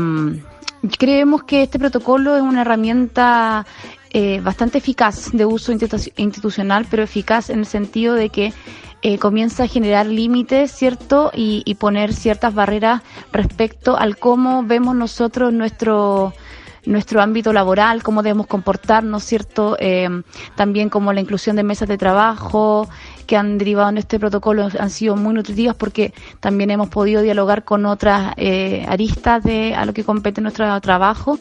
Creemos 1.00 1.44
que 1.44 1.64
este 1.64 1.80
protocolo 1.80 2.36
es 2.36 2.42
una 2.42 2.62
herramienta 2.62 3.66
eh, 4.14 4.40
bastante 4.42 4.78
eficaz 4.78 5.32
de 5.32 5.46
uso 5.46 5.72
institu- 5.74 6.12
institucional, 6.18 6.86
pero 6.90 7.04
eficaz 7.04 7.50
en 7.50 7.60
el 7.60 7.66
sentido 7.66 8.14
de 8.16 8.30
que 8.30 8.54
eh, 9.02 9.18
comienza 9.18 9.64
a 9.64 9.68
generar 9.68 10.06
límites, 10.06 10.72
¿cierto? 10.72 11.32
Y, 11.36 11.62
y 11.66 11.76
poner 11.76 12.14
ciertas 12.14 12.54
barreras 12.54 13.02
respecto 13.34 13.98
al 13.98 14.18
cómo 14.18 14.64
vemos 14.64 14.96
nosotros 14.96 15.52
nuestro 15.52 16.34
nuestro 16.86 17.22
ámbito 17.22 17.54
laboral, 17.54 18.04
cómo 18.04 18.24
debemos 18.24 18.48
comportarnos, 18.48 19.24
¿cierto? 19.24 19.78
Eh, 19.80 20.10
también 20.56 20.90
como 20.90 21.14
la 21.14 21.22
inclusión 21.22 21.56
de 21.56 21.64
mesas 21.64 21.88
de 21.88 21.98
trabajo 21.98 22.90
que 23.26 23.38
han 23.38 23.58
derivado 23.58 23.90
en 23.90 23.98
este 23.98 24.20
protocolo 24.20 24.68
han 24.78 24.90
sido 24.90 25.16
muy 25.16 25.34
nutritivas 25.34 25.76
porque 25.76 26.14
también 26.42 26.72
hemos 26.72 26.90
podido 26.90 27.22
dialogar 27.22 27.64
con 27.64 27.86
otras 27.86 28.34
eh, 28.36 28.86
aristas 28.88 29.44
de 29.44 29.76
a 29.76 29.86
lo 29.86 29.94
que 29.94 30.04
compete 30.04 30.42
nuestro 30.42 30.80
trabajo. 30.82 31.40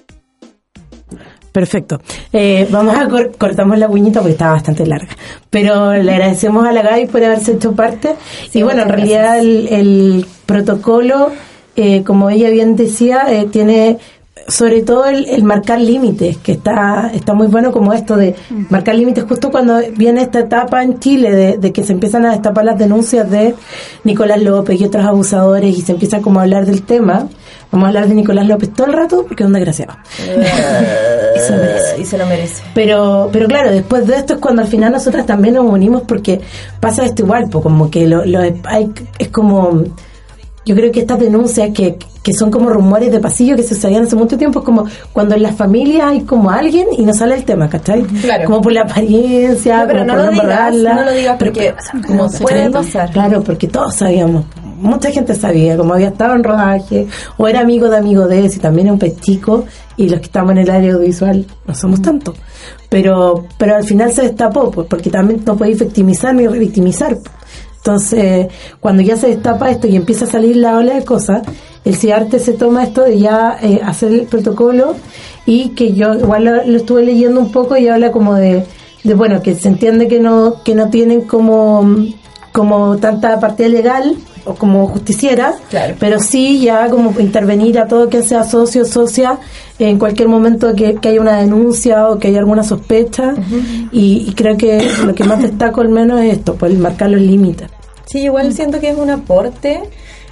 Perfecto. 1.53 2.01
Eh, 2.33 2.67
vamos 2.71 2.97
a 2.97 3.09
cor- 3.09 3.33
cortamos 3.37 3.79
la 3.79 3.87
cuñita 3.87 4.21
porque 4.21 4.33
estaba 4.33 4.53
bastante 4.53 4.87
larga. 4.87 5.09
Pero 5.51 5.93
le 5.93 6.11
agradecemos 6.13 6.65
a 6.67 6.73
la 6.73 6.81
Gaby 6.83 7.07
por 7.07 7.23
haberse 7.23 7.53
hecho 7.53 7.73
parte. 7.73 8.15
y 8.55 8.63
bueno, 8.63 8.83
en 8.83 8.89
realidad 8.89 9.39
el, 9.39 9.69
el 9.69 10.27
protocolo, 10.47 11.31
eh, 11.77 12.03
como 12.05 12.31
ella 12.31 12.49
bien 12.51 12.75
decía, 12.77 13.25
eh, 13.29 13.47
tiene 13.51 13.99
sobre 14.49 14.83
todo 14.83 15.05
el, 15.07 15.27
el 15.27 15.45
marcar 15.45 15.81
límites, 15.81 16.39
que 16.39 16.53
está, 16.53 17.11
está 17.15 17.33
muy 17.33 17.47
bueno 17.47 17.71
como 17.71 17.93
esto 17.93 18.17
de 18.17 18.35
marcar 18.71 18.95
límites 18.97 19.23
justo 19.29 19.51
cuando 19.53 19.79
viene 19.97 20.23
esta 20.23 20.41
etapa 20.41 20.83
en 20.83 20.99
Chile 20.99 21.31
de, 21.31 21.59
de 21.59 21.73
que 21.73 21.85
se 21.85 21.93
empiezan 21.93 22.27
a 22.27 22.33
destapar 22.33 22.65
las 22.65 22.77
denuncias 22.79 23.31
de 23.31 23.55
Nicolás 24.03 24.43
López 24.43 24.81
y 24.81 24.85
otros 24.87 25.05
abusadores 25.05 25.79
y 25.79 25.83
se 25.83 25.93
empieza 25.93 26.21
como 26.21 26.41
a 26.41 26.43
hablar 26.45 26.67
del 26.67 26.83
tema. 26.83 27.29
Vamos 27.73 27.87
a 27.87 27.89
hablar 27.89 28.07
de 28.07 28.15
Nicolás 28.15 28.47
López 28.47 28.73
todo 28.75 28.87
el 28.87 28.93
rato 28.93 29.25
porque 29.27 29.43
es 29.43 29.47
un 29.47 29.55
desgraciado. 29.55 29.95
Y 30.19 31.39
se 31.41 31.57
lo 31.57 31.57
merece. 31.57 31.83
Y 31.99 32.05
se 32.05 32.19
lo 32.19 32.27
merece. 32.27 32.63
Pero, 32.75 33.31
pero 33.33 33.49
claro, 33.49 33.71
después 33.71 34.07
de 34.07 34.17
esto 34.17 34.35
es 34.35 34.41
cuando 34.41 34.63
al 34.63 34.69
final 34.69 34.93
nosotras 34.93 35.25
también 35.25 35.55
nos 35.55 35.65
unimos 35.65 36.03
porque 36.03 36.41
pasa 36.81 37.05
esto 37.05 37.23
igual, 37.23 37.49
pues 37.51 37.63
como 37.63 37.91
que 37.91 38.07
lo, 38.07 38.25
lo 38.27 38.41
hay, 38.41 38.91
es 39.19 39.29
como, 39.29 39.85
yo 40.67 40.75
creo 40.75 40.93
que 40.93 41.01
estas 41.01 41.19
denuncias 41.19 41.71
que, 41.75 41.97
que 42.23 42.33
son 42.35 42.51
como 42.51 42.69
rumores 42.69 43.11
de 43.11 43.21
pasillo 43.21 43.57
que 43.57 43.63
se 43.63 43.75
sabían 43.75 44.05
hace 44.05 44.17
mucho 44.17 44.37
tiempo, 44.37 44.61
es 44.61 44.65
como 44.65 44.87
cuando 45.13 45.35
en 45.35 45.43
las 45.43 45.57
familias 45.57 46.09
hay 46.11 46.21
como 46.23 46.51
alguien 46.51 46.89
y 46.97 47.05
no 47.05 47.15
sale 47.15 47.37
el 47.37 47.45
tema, 47.45 47.69
¿cachai? 47.69 48.03
Claro. 48.03 48.45
Como 48.47 48.61
por 48.61 48.73
la 48.73 48.83
apariencia, 48.83 49.81
No, 49.81 49.87
pero 49.87 49.99
como 50.01 50.13
no 50.13 50.25
por 50.25 50.25
lo 50.25 50.43
digas, 50.43 50.75
no 50.75 51.05
lo 51.05 51.13
digas 51.13 51.37
Pero 51.39 51.53
porque 51.53 51.75
como 52.07 52.31
puede 52.31 52.71
pasar. 52.71 53.11
Claro, 53.11 53.43
porque 53.43 53.69
todos 53.69 53.97
sabíamos. 53.97 54.45
Mucha 54.83 55.13
gente 55.13 55.35
sabía, 55.35 55.77
como 55.77 55.95
había 55.95 56.09
estado 56.09 56.35
en 56.35 56.43
rodaje, 56.43 57.07
o 57.37 57.47
era 57.47 57.61
amigo 57.61 57.89
de 57.89 57.99
amigo 57.99 58.27
de 58.27 58.45
ese, 58.45 58.59
también 58.59 58.91
un 58.91 58.99
pez 58.99 59.21
chico, 59.21 59.65
y 59.97 60.09
los 60.09 60.19
que 60.19 60.27
estamos 60.27 60.53
en 60.53 60.59
el 60.59 60.71
área 60.71 60.95
audiovisual 60.95 61.47
no 61.67 61.75
somos 61.75 62.03
tantos. 62.03 62.35
Pero, 62.89 63.47
pero 63.59 63.77
al 63.77 63.85
final 63.85 64.11
se 64.13 64.23
destapó, 64.23 64.73
pues, 64.73 64.89
porque 64.89 65.09
también 65.09 65.41
no 65.47 65.57
podéis 65.57 65.79
victimizar 65.79 66.35
ni 66.35 66.49
revictimizar. 66.49 67.17
pues. 67.17 67.31
Entonces, 67.77 68.49
cuando 68.81 69.03
ya 69.03 69.17
se 69.17 69.29
destapa 69.29 69.71
esto 69.71 69.87
y 69.87 69.97
empieza 69.97 70.25
a 70.25 70.29
salir 70.29 70.57
la 70.57 70.77
ola 70.77 70.95
de 70.95 71.05
cosas, 71.05 71.43
el 71.85 71.97
CIARTE 71.97 72.39
se 72.39 72.53
toma 72.53 72.85
esto 72.85 73.03
de 73.03 73.19
ya 73.19 73.59
eh, 73.63 73.81
hacer 73.85 74.13
el 74.13 74.27
protocolo 74.27 74.97
y 75.47 75.71
que 75.71 75.93
yo 75.93 76.15
igual 76.15 76.45
lo, 76.45 76.65
lo 76.65 76.77
estuve 76.77 77.05
leyendo 77.05 77.41
un 77.41 77.51
poco 77.51 77.77
y 77.77 77.89
habla 77.89 78.13
como 78.13 78.35
de, 78.35 78.65
de, 79.03 79.15
bueno, 79.15 79.43
que 79.43 79.55
se 79.55 79.69
entiende 79.69 80.07
que 80.07 80.21
no, 80.21 80.63
que 80.65 80.75
no 80.75 80.91
tienen 80.91 81.23
como, 81.23 81.85
como 82.53 82.97
tanta 82.99 83.41
partida 83.41 83.69
legal 83.69 84.17
o 84.45 84.55
como 84.55 84.87
justiciera, 84.89 85.55
Claro. 85.71 85.95
pero 86.01 86.19
sí 86.19 86.61
ya 86.61 86.89
como 86.91 87.19
intervenir 87.21 87.79
a 87.79 87.87
todo 87.87 88.09
que 88.09 88.23
sea 88.23 88.45
socio 88.45 88.83
o 88.83 88.85
socia 88.85 89.39
en 89.79 89.99
cualquier 89.99 90.29
momento 90.29 90.75
que, 90.75 90.95
que 90.97 91.09
haya 91.11 91.21
una 91.21 91.37
denuncia 91.39 92.09
o 92.09 92.19
que 92.19 92.29
haya 92.29 92.39
alguna 92.41 92.63
sospecha 92.63 93.35
y, 93.93 94.25
y 94.29 94.35
creo 94.35 94.57
que 94.57 94.89
lo 95.05 95.15
que 95.15 95.25
más 95.25 95.41
destaco 95.43 95.81
al 95.81 95.89
menos 95.91 96.21
es 96.21 96.35
esto, 96.39 96.55
pues 96.57 96.77
marcar 96.79 97.11
los 97.11 97.21
límites. 97.21 97.69
Sí, 98.07 98.21
igual 98.23 98.53
siento 98.53 98.81
que 98.81 98.91
es 98.91 98.97
un 98.99 99.11
aporte 99.11 99.81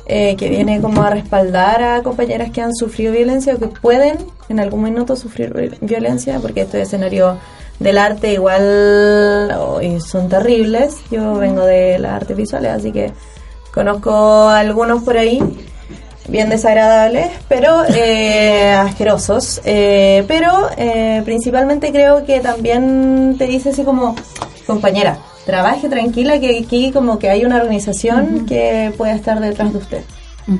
eh, 0.06 0.34
que 0.36 0.48
viene 0.48 0.80
como 0.80 1.02
a 1.02 1.10
respaldar 1.10 1.82
a 1.82 2.02
compañeras 2.02 2.50
que 2.50 2.60
han 2.60 2.74
sufrido 2.74 3.12
violencia 3.12 3.54
o 3.54 3.58
que 3.58 3.68
pueden 3.68 4.18
en 4.48 4.58
algún 4.60 4.82
minuto 4.82 5.14
sufrir 5.16 5.54
vi- 5.54 5.86
violencia, 5.86 6.38
porque 6.40 6.62
estos 6.62 6.80
escenarios 6.80 7.36
del 7.78 7.96
arte 7.96 8.32
igual 8.32 9.52
hoy 9.58 10.00
son 10.00 10.28
terribles. 10.28 10.96
Yo 11.10 11.34
vengo 11.36 11.64
de 11.64 11.98
las 11.98 12.12
artes 12.12 12.36
visuales, 12.36 12.72
así 12.72 12.92
que 12.92 13.12
conozco 13.72 14.48
algunos 14.48 15.02
por 15.02 15.16
ahí 15.16 15.40
bien 16.30 16.48
desagradables, 16.48 17.28
pero 17.48 17.84
eh, 17.88 18.72
asquerosos. 18.78 19.60
Eh, 19.64 20.24
pero 20.28 20.70
eh, 20.76 21.22
principalmente 21.24 21.92
creo 21.92 22.24
que 22.24 22.40
también 22.40 23.36
te 23.38 23.46
dice 23.46 23.70
así 23.70 23.84
como, 23.84 24.14
compañera, 24.66 25.18
trabaje 25.44 25.88
tranquila, 25.88 26.38
que 26.40 26.58
aquí 26.58 26.92
como 26.92 27.18
que 27.18 27.28
hay 27.30 27.44
una 27.44 27.56
organización 27.56 28.46
que 28.46 28.92
puede 28.96 29.14
estar 29.14 29.40
detrás 29.40 29.72
de 29.72 29.78
usted. 29.78 30.04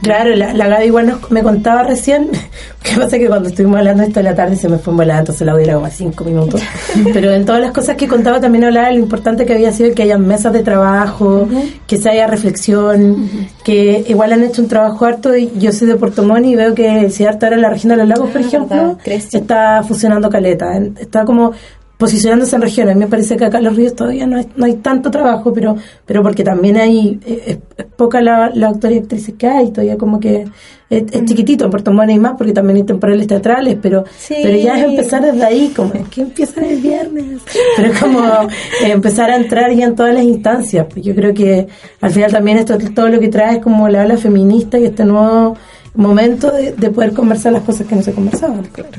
Claro, 0.03 0.35
la, 0.37 0.55
la 0.55 0.69
Gaby 0.69 0.85
igual 0.87 1.07
nos- 1.07 1.31
me 1.31 1.43
contaba 1.43 1.83
recién, 1.83 2.29
que 2.83 2.97
pasa 2.99 3.19
que 3.19 3.27
cuando 3.27 3.49
estuvimos 3.49 3.79
hablando 3.79 4.03
esto 4.05 4.21
de 4.21 4.25
la 4.25 4.35
tarde 4.35 4.55
se 4.57 4.69
me 4.69 4.79
fue 4.79 4.95
volada, 4.95 5.21
entonces 5.21 5.45
la 5.47 5.53
voy 5.53 5.62
a 5.62 5.64
ir 5.64 5.71
a 5.71 5.75
como 5.75 5.87
a 5.87 5.90
cinco 5.90 6.25
minutos. 6.25 6.61
Pero 7.12 7.33
en 7.33 7.45
todas 7.45 7.61
las 7.61 7.73
cosas 7.73 7.97
que 7.97 8.07
contaba 8.07 8.40
también 8.40 8.64
hablaba 8.64 8.88
de 8.88 8.95
lo 8.95 9.01
importante 9.01 9.45
que 9.47 9.55
había 9.55 9.73
sido 9.73 9.95
que 9.95 10.03
haya 10.05 10.19
mesas 10.19 10.53
de 10.53 10.62
trabajo, 10.62 11.49
que 11.87 11.97
se 11.97 12.09
haya 12.11 12.27
reflexión, 12.27 13.29
que 13.64 14.05
igual 14.09 14.33
han 14.33 14.45
hecho 14.45 14.62
un 14.62 14.69
trabajo 14.69 15.05
harto. 15.07 15.37
Y 15.37 15.51
yo 15.59 15.73
soy 15.73 15.88
de 15.88 15.97
Puerto 15.97 16.23
Montt 16.23 16.47
y 16.47 16.57
veo 16.57 16.75
que 16.75 17.11
si 17.11 17.25
harto 17.25 17.47
ahora 17.47 17.57
en 17.57 17.62
la 17.62 17.71
región 17.71 17.90
de 17.90 17.97
los 17.97 18.09
lagos, 18.09 18.31
por 18.31 18.40
Ah, 18.40 18.45
ejemplo, 18.47 18.77
verdad, 18.77 18.99
está 19.33 19.83
funcionando 19.83 20.31
caleta. 20.31 20.77
Está 20.99 21.25
como 21.25 21.53
posicionándose 22.01 22.57
en 22.57 22.63
regiones. 22.63 22.97
Me 22.97 23.07
parece 23.07 23.37
que 23.37 23.45
acá 23.45 23.59
en 23.59 23.65
los 23.65 23.77
ríos 23.77 23.95
todavía 23.95 24.27
no 24.27 24.39
hay, 24.39 24.49
no 24.57 24.65
hay 24.65 24.75
tanto 24.75 25.11
trabajo, 25.11 25.53
pero 25.53 25.77
pero 26.07 26.23
porque 26.23 26.43
también 26.43 26.77
hay 26.79 27.21
eh, 27.25 27.43
es, 27.47 27.59
es 27.77 27.85
poca 27.97 28.21
la, 28.23 28.51
la 28.53 28.69
actores 28.71 28.97
y 28.97 29.01
actrices 29.03 29.35
que 29.39 29.47
hay, 29.47 29.71
todavía 29.71 29.97
como 29.99 30.19
que 30.19 30.47
es, 30.89 31.05
es 31.13 31.25
chiquitito, 31.27 31.65
en 31.67 31.71
Puerto 31.71 31.93
Montt 31.93 32.09
hay 32.11 32.19
más 32.19 32.35
porque 32.37 32.53
también 32.53 32.79
hay 32.79 32.83
temporales 32.85 33.27
teatrales, 33.29 33.77
pero 33.81 34.05
Sí. 34.19 34.35
pero 34.43 34.57
ya 34.57 34.77
es 34.79 34.85
empezar 34.87 35.23
desde 35.23 35.45
ahí, 35.45 35.73
como 35.77 35.93
es 35.95 36.09
que 36.09 36.23
empiezan 36.23 36.65
el 36.65 36.81
viernes, 36.81 37.43
pero 37.77 37.93
es 37.93 37.99
como 38.01 38.21
eh, 38.25 38.47
empezar 38.91 39.31
a 39.31 39.37
entrar 39.37 39.71
ya 39.73 39.85
en 39.85 39.95
todas 39.95 40.15
las 40.15 40.25
instancias, 40.25 40.87
pues 40.91 41.05
yo 41.05 41.15
creo 41.15 41.33
que 41.35 41.69
al 42.01 42.11
final 42.11 42.33
también 42.33 42.57
esto 42.59 42.77
todo 42.95 43.09
lo 43.09 43.21
que 43.21 43.29
trae 43.29 43.57
es 43.59 43.63
como 43.63 43.89
la 43.89 44.03
ola 44.03 44.17
feminista 44.17 44.79
y 44.79 44.87
este 44.87 45.05
nuevo 45.05 45.57
momento 45.95 46.51
de, 46.51 46.73
de 46.73 46.91
poder 46.91 47.13
conversar 47.13 47.53
las 47.53 47.63
cosas 47.63 47.87
que 47.87 47.95
no 47.95 48.03
se 48.03 48.13
conversaban. 48.13 48.63
Claro. 48.73 48.91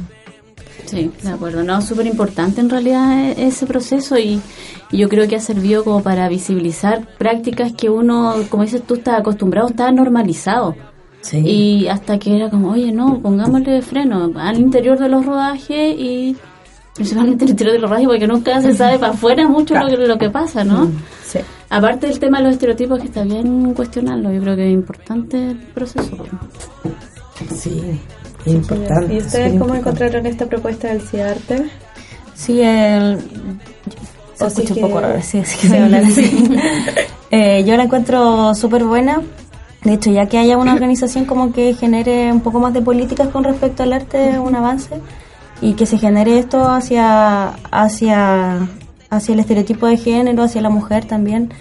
Sí, 0.91 1.09
de 1.23 1.29
acuerdo. 1.29 1.63
No, 1.63 1.81
súper 1.81 2.05
importante 2.05 2.59
en 2.59 2.69
realidad 2.69 3.17
e- 3.29 3.47
ese 3.47 3.65
proceso 3.65 4.17
y, 4.17 4.41
y 4.91 4.97
yo 4.97 5.07
creo 5.07 5.27
que 5.27 5.37
ha 5.37 5.39
servido 5.39 5.83
como 5.85 6.03
para 6.03 6.27
visibilizar 6.27 7.07
prácticas 7.17 7.71
que 7.73 7.89
uno, 7.89 8.35
como 8.49 8.63
dices 8.63 8.83
tú, 8.83 8.95
está 8.95 9.15
acostumbrado, 9.17 9.69
está 9.69 9.89
normalizado. 9.91 10.75
Sí. 11.21 11.37
Y 11.37 11.87
hasta 11.87 12.19
que 12.19 12.35
era 12.35 12.49
como, 12.49 12.71
oye, 12.71 12.91
no, 12.91 13.19
pongámosle 13.21 13.81
freno 13.83 14.31
al 14.35 14.59
interior 14.59 14.99
de 14.99 15.07
los 15.07 15.25
rodajes 15.25 15.95
y 15.97 16.35
principalmente 16.95 17.45
al 17.45 17.51
interior 17.51 17.75
de 17.75 17.79
los 17.79 17.89
rodajes 17.89 18.07
porque 18.09 18.27
nunca 18.27 18.61
se 18.61 18.75
sabe 18.75 18.99
para 18.99 19.13
afuera 19.13 19.47
mucho 19.47 19.75
lo, 19.75 19.87
que, 19.87 19.97
lo 19.97 20.17
que 20.17 20.29
pasa, 20.29 20.63
¿no? 20.65 20.91
Sí. 21.23 21.39
Aparte 21.69 22.07
del 22.07 22.19
tema 22.19 22.39
de 22.39 22.43
los 22.45 22.53
estereotipos 22.53 22.99
que 22.99 23.05
está 23.05 23.23
bien 23.23 23.73
cuestionarlo, 23.73 24.29
yo 24.33 24.41
creo 24.41 24.55
que 24.57 24.67
es 24.67 24.73
importante 24.73 25.51
el 25.51 25.57
proceso. 25.57 26.17
Sí, 27.55 27.81
importante. 28.45 29.13
¿Y 29.13 29.17
ustedes 29.17 29.51
cómo 29.53 29.75
importante. 29.75 29.77
encontraron 29.79 30.25
esta 30.25 30.45
propuesta 30.47 30.87
del 30.89 31.01
CIARTE? 31.01 31.65
Sí, 32.35 32.61
el... 32.61 33.19
Se 34.35 34.47
escucha 34.47 34.73
que- 34.73 34.83
un 34.83 34.87
poco 34.89 35.01
raro, 35.01 35.21
sí, 35.21 35.37
así 35.39 35.57
que 35.59 35.67
voy 35.69 35.77
a 35.77 35.85
hablar 35.85 36.03
así. 36.03 36.49
Eh, 37.29 37.63
yo 37.65 37.77
la 37.77 37.83
encuentro 37.83 38.53
súper 38.55 38.83
buena. 38.83 39.21
De 39.83 39.93
hecho, 39.93 40.11
ya 40.11 40.27
que 40.27 40.37
haya 40.37 40.57
una 40.57 40.73
organización 40.73 41.25
como 41.25 41.51
que 41.53 41.73
genere 41.75 42.31
un 42.31 42.41
poco 42.41 42.59
más 42.59 42.73
de 42.73 42.81
políticas 42.81 43.29
con 43.29 43.43
respecto 43.43 43.83
al 43.83 43.93
arte, 43.93 44.31
es 44.31 44.37
un 44.37 44.55
avance. 44.55 44.89
Y 45.61 45.73
que 45.73 45.85
se 45.85 45.97
genere 45.97 46.39
esto 46.39 46.67
hacia, 46.67 47.49
hacia, 47.71 48.67
hacia 49.09 49.33
el 49.33 49.39
estereotipo 49.39 49.85
de 49.87 49.97
género, 49.97 50.43
hacia 50.43 50.61
la 50.61 50.69
mujer 50.69 51.05
también. 51.05 51.53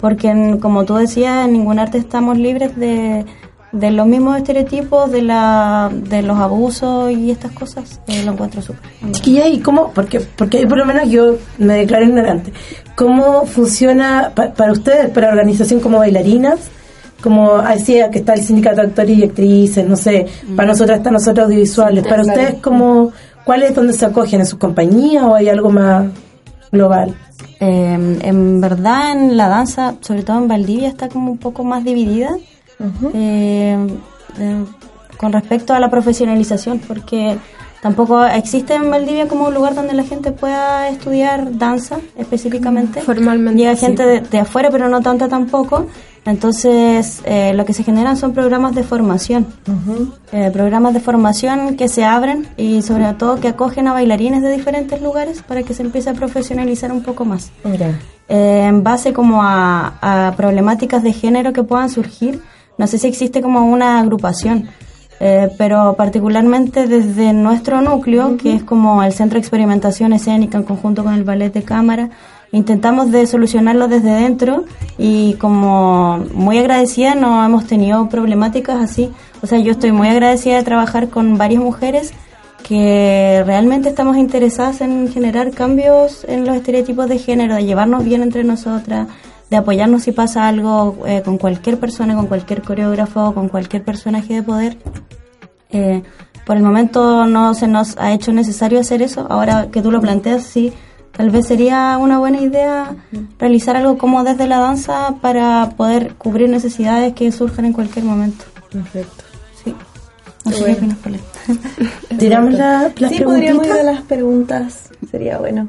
Porque, 0.00 0.28
en- 0.28 0.58
como 0.60 0.84
tú 0.84 0.94
decías, 0.94 1.44
en 1.46 1.52
ningún 1.52 1.78
arte 1.78 1.98
estamos 1.98 2.38
libres 2.38 2.76
de, 2.76 3.24
de 3.72 3.90
los 3.90 4.06
mismos 4.06 4.36
estereotipos, 4.38 5.10
de, 5.10 5.22
la, 5.22 5.90
de 5.92 6.22
los 6.22 6.38
abusos 6.38 7.10
y 7.12 7.30
estas 7.30 7.52
cosas. 7.52 8.00
Eh, 8.06 8.22
lo 8.24 8.32
encuentro 8.32 8.62
súper. 8.62 8.82
Chiquilla, 9.12 9.46
¿y 9.46 9.58
cómo? 9.60 9.92
Porque, 9.94 10.20
porque 10.20 10.66
por 10.66 10.78
lo 10.78 10.86
menos 10.86 11.08
yo 11.10 11.36
me 11.58 11.74
declaro 11.74 12.04
ignorante. 12.06 12.52
¿Cómo 12.96 13.44
funciona 13.46 14.32
pa- 14.34 14.52
para 14.54 14.72
ustedes, 14.72 15.10
para 15.10 15.28
organización 15.28 15.80
como 15.80 15.98
bailarinas? 15.98 16.60
Como 17.22 17.60
decía 17.62 18.10
que 18.10 18.20
está 18.20 18.34
el 18.34 18.42
sindicato 18.42 18.76
de 18.80 18.86
actores 18.88 19.18
y 19.18 19.24
actrices, 19.24 19.86
no 19.86 19.96
sé, 19.96 20.26
para 20.56 20.68
nosotras 20.68 20.98
están 20.98 21.12
nosotros 21.14 21.46
audiovisuales. 21.46 22.04
para 22.04 22.22
claro. 22.22 22.40
ustedes, 22.40 22.62
como 22.62 23.10
¿cuál 23.44 23.64
es 23.64 23.74
donde 23.74 23.92
se 23.92 24.06
acogen? 24.06 24.40
¿En 24.40 24.46
sus 24.46 24.58
compañías 24.58 25.24
o 25.24 25.34
hay 25.34 25.48
algo 25.48 25.68
más 25.70 26.06
global? 26.70 27.14
Eh, 27.60 28.18
en 28.22 28.60
verdad, 28.60 29.12
en 29.12 29.36
la 29.36 29.48
danza, 29.48 29.96
sobre 30.00 30.22
todo 30.22 30.38
en 30.38 30.46
Valdivia, 30.48 30.88
está 30.88 31.08
como 31.08 31.32
un 31.32 31.38
poco 31.38 31.64
más 31.64 31.82
dividida 31.82 32.30
eh, 33.14 33.76
eh, 34.38 34.64
con 35.16 35.32
respecto 35.32 35.74
a 35.74 35.80
la 35.80 35.90
profesionalización, 35.90 36.78
porque 36.80 37.38
Tampoco 37.80 38.24
existe 38.24 38.74
en 38.74 38.90
Valdivia 38.90 39.28
como 39.28 39.46
un 39.46 39.54
lugar 39.54 39.74
donde 39.74 39.94
la 39.94 40.02
gente 40.02 40.32
pueda 40.32 40.88
estudiar 40.88 41.58
danza 41.58 41.98
específicamente. 42.16 43.00
Formalmente, 43.02 43.56
Llega 43.56 43.76
sí. 43.76 43.86
gente 43.86 44.04
de, 44.04 44.20
de 44.20 44.38
afuera, 44.40 44.68
pero 44.70 44.88
no 44.88 45.00
tanta 45.00 45.28
tampoco. 45.28 45.86
Entonces, 46.24 47.22
eh, 47.24 47.52
lo 47.54 47.64
que 47.64 47.72
se 47.72 47.84
generan 47.84 48.16
son 48.16 48.32
programas 48.34 48.74
de 48.74 48.82
formación. 48.82 49.46
Eh, 50.32 50.50
programas 50.52 50.92
de 50.92 51.00
formación 51.00 51.76
que 51.76 51.88
se 51.88 52.04
abren 52.04 52.48
y 52.56 52.82
sobre 52.82 53.12
todo 53.14 53.40
que 53.40 53.48
acogen 53.48 53.86
a 53.88 53.92
bailarines 53.92 54.42
de 54.42 54.50
diferentes 54.50 55.00
lugares 55.00 55.42
para 55.42 55.62
que 55.62 55.72
se 55.72 55.82
empiece 55.82 56.10
a 56.10 56.14
profesionalizar 56.14 56.92
un 56.92 57.02
poco 57.02 57.24
más. 57.24 57.50
Mira. 57.64 57.98
Eh, 58.28 58.64
en 58.66 58.82
base 58.82 59.12
como 59.14 59.42
a, 59.42 59.94
a 60.02 60.34
problemáticas 60.36 61.02
de 61.02 61.12
género 61.12 61.52
que 61.52 61.62
puedan 61.62 61.88
surgir. 61.88 62.42
No 62.78 62.86
sé 62.86 62.98
si 62.98 63.08
existe 63.08 63.42
como 63.42 63.70
una 63.70 63.98
agrupación, 63.98 64.68
eh, 65.20 65.50
pero 65.58 65.94
particularmente 65.96 66.86
desde 66.86 67.32
nuestro 67.32 67.80
núcleo, 67.80 68.36
que 68.36 68.54
es 68.54 68.62
como 68.62 69.02
el 69.02 69.12
Centro 69.12 69.34
de 69.34 69.40
Experimentación 69.40 70.12
Escénica 70.12 70.58
en 70.58 70.64
conjunto 70.64 71.02
con 71.02 71.14
el 71.14 71.24
Ballet 71.24 71.52
de 71.52 71.64
Cámara, 71.64 72.10
intentamos 72.52 73.10
de 73.10 73.26
solucionarlo 73.26 73.88
desde 73.88 74.10
dentro 74.10 74.64
y 74.96 75.34
como 75.34 76.24
muy 76.32 76.58
agradecida 76.58 77.14
no 77.14 77.44
hemos 77.44 77.66
tenido 77.66 78.08
problemáticas 78.08 78.80
así. 78.80 79.10
O 79.42 79.46
sea, 79.46 79.58
yo 79.58 79.72
estoy 79.72 79.92
muy 79.92 80.08
agradecida 80.08 80.56
de 80.56 80.62
trabajar 80.62 81.08
con 81.08 81.36
varias 81.36 81.62
mujeres 81.62 82.12
que 82.62 83.42
realmente 83.46 83.88
estamos 83.88 84.16
interesadas 84.16 84.80
en 84.80 85.10
generar 85.10 85.52
cambios 85.52 86.24
en 86.28 86.44
los 86.44 86.56
estereotipos 86.56 87.08
de 87.08 87.18
género, 87.18 87.54
de 87.54 87.64
llevarnos 87.64 88.04
bien 88.04 88.22
entre 88.22 88.44
nosotras, 88.44 89.08
de 89.50 89.56
apoyarnos 89.56 90.02
si 90.02 90.12
pasa 90.12 90.46
algo 90.48 90.98
eh, 91.06 91.22
con 91.24 91.38
cualquier 91.38 91.78
persona, 91.78 92.14
con 92.14 92.26
cualquier 92.26 92.62
coreógrafo, 92.62 93.32
con 93.34 93.48
cualquier 93.48 93.82
personaje 93.84 94.34
de 94.34 94.42
poder. 94.42 94.76
Eh, 95.70 96.02
por 96.46 96.56
el 96.56 96.62
momento 96.62 97.26
no 97.26 97.54
se 97.54 97.66
nos 97.68 97.96
ha 97.98 98.12
hecho 98.12 98.32
necesario 98.32 98.80
hacer 98.80 99.02
eso. 99.02 99.26
Ahora 99.30 99.68
que 99.70 99.82
tú 99.82 99.90
lo 99.90 100.00
planteas, 100.00 100.44
sí, 100.44 100.72
tal 101.12 101.30
vez 101.30 101.46
sería 101.46 101.98
una 101.98 102.18
buena 102.18 102.40
idea 102.40 102.94
realizar 103.38 103.76
algo 103.76 103.98
como 103.98 104.24
desde 104.24 104.46
la 104.46 104.58
danza 104.58 105.14
para 105.20 105.70
poder 105.76 106.14
cubrir 106.14 106.48
necesidades 106.48 107.12
que 107.14 107.30
surjan 107.32 107.64
en 107.66 107.72
cualquier 107.72 108.04
momento. 108.04 108.44
Perfecto. 108.70 109.24
Sí. 109.64 109.74
No 110.44 110.52
sé 110.52 110.64
qué 110.64 110.72
opinas, 110.72 110.98
Paulette. 110.98 111.24
Tiramos 112.18 112.54
la- 112.54 112.92
las 112.96 113.10
sí, 113.12 113.20
podríamos 113.22 113.66
ir 113.66 113.72
a 113.72 113.82
las 113.82 114.02
preguntas. 114.02 114.88
Sería 115.10 115.38
bueno. 115.38 115.68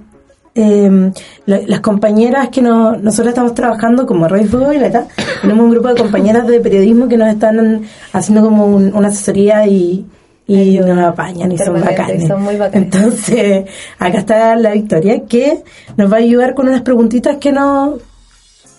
Eh, 0.62 1.12
la- 1.46 1.62
las 1.68 1.80
compañeras 1.80 2.50
que 2.50 2.62
no- 2.62 2.98
nosotros 2.98 3.30
estamos 3.30 3.54
trabajando 3.56 4.06
como 4.06 4.28
Radio 4.28 4.48
Fuego 4.50 4.70
Violeta, 4.70 5.08
tenemos 5.42 5.64
un 5.64 5.72
grupo 5.72 5.88
de 5.88 5.96
compañeras 6.02 6.46
de 6.48 6.60
periodismo 6.60 7.08
que 7.08 7.16
nos 7.18 7.30
están 7.30 7.84
haciendo 8.12 8.44
como 8.44 8.66
un- 8.66 8.94
una 8.94 9.08
asesoría 9.08 9.66
y, 9.68 10.06
y 10.48 10.78
nos 10.80 10.98
apañan 11.00 11.52
y 11.54 11.58
son 11.58 11.76
Permanente, 11.76 12.02
bacanes. 12.02 12.28
son 12.28 12.42
muy 12.44 12.58
bacanes. 12.58 12.84
Entonces, 12.94 13.66
acá 14.00 14.18
está 14.18 14.56
la 14.58 14.72
Victoria 14.74 15.22
que 15.30 15.64
nos 15.96 16.12
va 16.12 16.18
a 16.18 16.20
ayudar 16.20 16.56
con 16.56 16.68
unas 16.68 16.82
preguntitas 16.82 17.38
que, 17.38 17.54
no, 17.54 17.98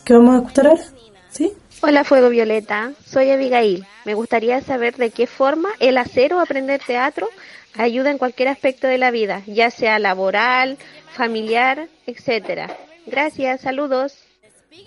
que 0.04 0.12
vamos 0.12 0.34
a 0.34 0.38
escuchar 0.40 0.66
ahora. 0.66 0.82
¿Sí? 1.30 1.50
Hola 1.82 2.04
Fuego 2.04 2.28
Violeta, 2.28 2.90
soy 3.06 3.30
Abigail. 3.30 3.86
Me 4.04 4.12
gustaría 4.12 4.60
saber 4.60 4.96
de 4.96 5.08
qué 5.10 5.26
forma 5.26 5.70
el 5.78 5.96
hacer 5.96 6.34
o 6.34 6.40
aprender 6.40 6.80
teatro 6.86 7.26
ayuda 7.78 8.10
en 8.10 8.18
cualquier 8.18 8.48
aspecto 8.48 8.88
de 8.88 8.98
la 8.98 9.12
vida, 9.12 9.42
ya 9.46 9.70
sea 9.70 9.98
laboral, 10.00 10.76
familiar, 11.12 11.88
etcétera. 12.06 12.76
Gracias, 13.06 13.62
saludos. 13.62 14.18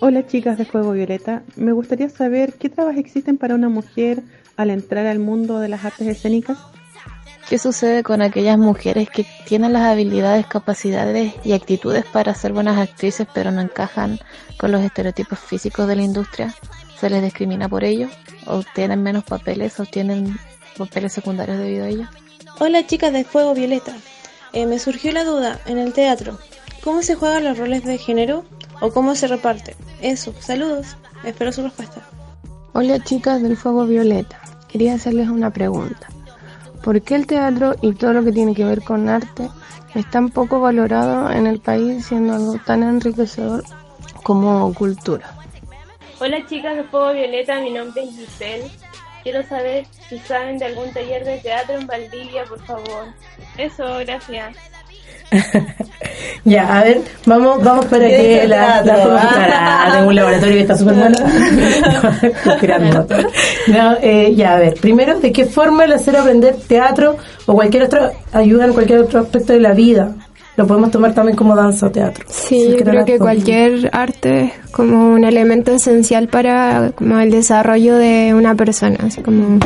Hola 0.00 0.26
chicas 0.26 0.56
de 0.56 0.64
Fuego 0.64 0.92
Violeta, 0.92 1.42
me 1.56 1.72
gustaría 1.72 2.08
saber 2.08 2.54
qué 2.54 2.70
trabas 2.70 2.96
existen 2.96 3.36
para 3.36 3.54
una 3.54 3.68
mujer 3.68 4.22
al 4.56 4.70
entrar 4.70 5.06
al 5.06 5.18
mundo 5.18 5.58
de 5.60 5.68
las 5.68 5.84
artes 5.84 6.06
escénicas. 6.06 6.58
¿Qué 7.48 7.58
sucede 7.58 8.02
con 8.02 8.22
aquellas 8.22 8.56
mujeres 8.56 9.10
que 9.10 9.26
tienen 9.44 9.74
las 9.74 9.82
habilidades, 9.82 10.46
capacidades 10.46 11.34
y 11.44 11.52
actitudes 11.52 12.06
para 12.06 12.34
ser 12.34 12.54
buenas 12.54 12.78
actrices 12.78 13.26
pero 13.34 13.50
no 13.50 13.60
encajan 13.60 14.18
con 14.56 14.72
los 14.72 14.82
estereotipos 14.82 15.38
físicos 15.38 15.86
de 15.86 15.96
la 15.96 16.02
industria? 16.02 16.54
¿Se 16.98 17.10
les 17.10 17.22
discrimina 17.22 17.68
por 17.68 17.84
ello? 17.84 18.08
¿O 18.46 18.62
tienen 18.74 19.02
menos 19.02 19.24
papeles 19.24 19.78
o 19.78 19.84
tienen 19.84 20.38
papeles 20.78 21.12
secundarios 21.12 21.58
debido 21.58 21.84
a 21.84 21.88
ello? 21.88 22.08
Hola 22.60 22.86
chicas 22.86 23.12
de 23.12 23.24
Fuego 23.24 23.54
Violeta. 23.54 23.94
Eh, 24.54 24.66
me 24.66 24.78
surgió 24.78 25.10
la 25.10 25.24
duda 25.24 25.58
en 25.66 25.78
el 25.78 25.92
teatro. 25.92 26.38
¿Cómo 26.84 27.02
se 27.02 27.16
juegan 27.16 27.42
los 27.42 27.58
roles 27.58 27.84
de 27.84 27.98
género 27.98 28.44
o 28.80 28.92
cómo 28.92 29.16
se 29.16 29.26
reparte? 29.26 29.74
Eso, 30.00 30.32
saludos. 30.38 30.96
Espero 31.24 31.50
su 31.50 31.62
respuesta. 31.64 32.00
Hola 32.72 33.02
chicas 33.02 33.42
del 33.42 33.56
Fuego 33.56 33.84
Violeta, 33.84 34.40
quería 34.68 34.94
hacerles 34.94 35.28
una 35.28 35.50
pregunta. 35.50 36.06
¿Por 36.84 37.02
qué 37.02 37.16
el 37.16 37.26
teatro 37.26 37.74
y 37.82 37.94
todo 37.94 38.12
lo 38.12 38.22
que 38.22 38.30
tiene 38.30 38.54
que 38.54 38.64
ver 38.64 38.82
con 38.82 39.08
arte 39.08 39.48
es 39.94 40.08
tan 40.10 40.28
poco 40.28 40.60
valorado 40.60 41.32
en 41.32 41.48
el 41.48 41.58
país 41.58 42.06
siendo 42.06 42.34
algo 42.34 42.56
tan 42.64 42.84
enriquecedor 42.84 43.64
como 44.22 44.72
cultura? 44.72 45.34
Hola 46.20 46.46
chicas 46.46 46.76
de 46.76 46.84
Fuego 46.84 47.12
Violeta, 47.12 47.60
mi 47.60 47.72
nombre 47.72 48.04
es 48.04 48.10
Giselle. 48.10 48.70
Quiero 49.24 49.42
saber 49.42 49.86
si 50.08 50.18
saben 50.20 50.58
de 50.58 50.66
algún 50.66 50.92
taller 50.92 51.24
de 51.24 51.38
teatro 51.38 51.76
en 51.76 51.86
Valdivia, 51.86 52.44
por 52.44 52.64
favor. 52.64 53.06
Eso, 53.58 53.98
gracias. 54.00 54.56
Ya, 56.44 56.78
a 56.78 56.84
ver, 56.84 57.00
vamos, 57.24 57.62
vamos 57.64 57.86
para 57.86 58.06
¿Qué 58.06 58.40
que 58.42 58.48
la, 58.48 58.82
la? 58.82 59.04
Ah, 59.18 59.92
tengo 59.94 60.08
un 60.08 60.14
laboratorio 60.14 60.54
que 60.54 60.60
está 60.60 60.76
súper 60.76 60.94
creando. 62.60 63.06
No, 63.66 63.96
eh, 64.02 64.34
ya, 64.34 64.54
a 64.54 64.58
ver, 64.58 64.74
primero, 64.74 65.18
¿de 65.20 65.32
qué 65.32 65.46
forma 65.46 65.84
el 65.84 65.92
hacer 65.94 66.16
aprender 66.16 66.56
teatro 66.68 67.16
o 67.46 67.54
cualquier 67.54 67.84
otro 67.84 68.10
ayuda 68.32 68.66
en 68.66 68.74
cualquier 68.74 69.00
otro 69.00 69.20
aspecto 69.20 69.54
de 69.54 69.60
la 69.60 69.72
vida? 69.72 70.14
Lo 70.56 70.66
podemos 70.66 70.90
tomar 70.90 71.14
también 71.14 71.36
como 71.36 71.56
danza 71.56 71.86
o 71.86 71.90
teatro. 71.90 72.24
Sí, 72.28 72.68
yo 72.70 72.84
creo 72.84 73.04
que 73.04 73.18
cualquier 73.18 73.90
arte 73.92 74.44
es 74.44 74.70
como 74.70 75.12
un 75.12 75.24
elemento 75.24 75.72
esencial 75.72 76.28
para 76.28 76.92
como 76.94 77.18
el 77.18 77.30
desarrollo 77.30 77.96
de 77.96 78.34
una 78.34 78.54
persona, 78.54 78.98
así 79.02 79.20
como 79.20 79.58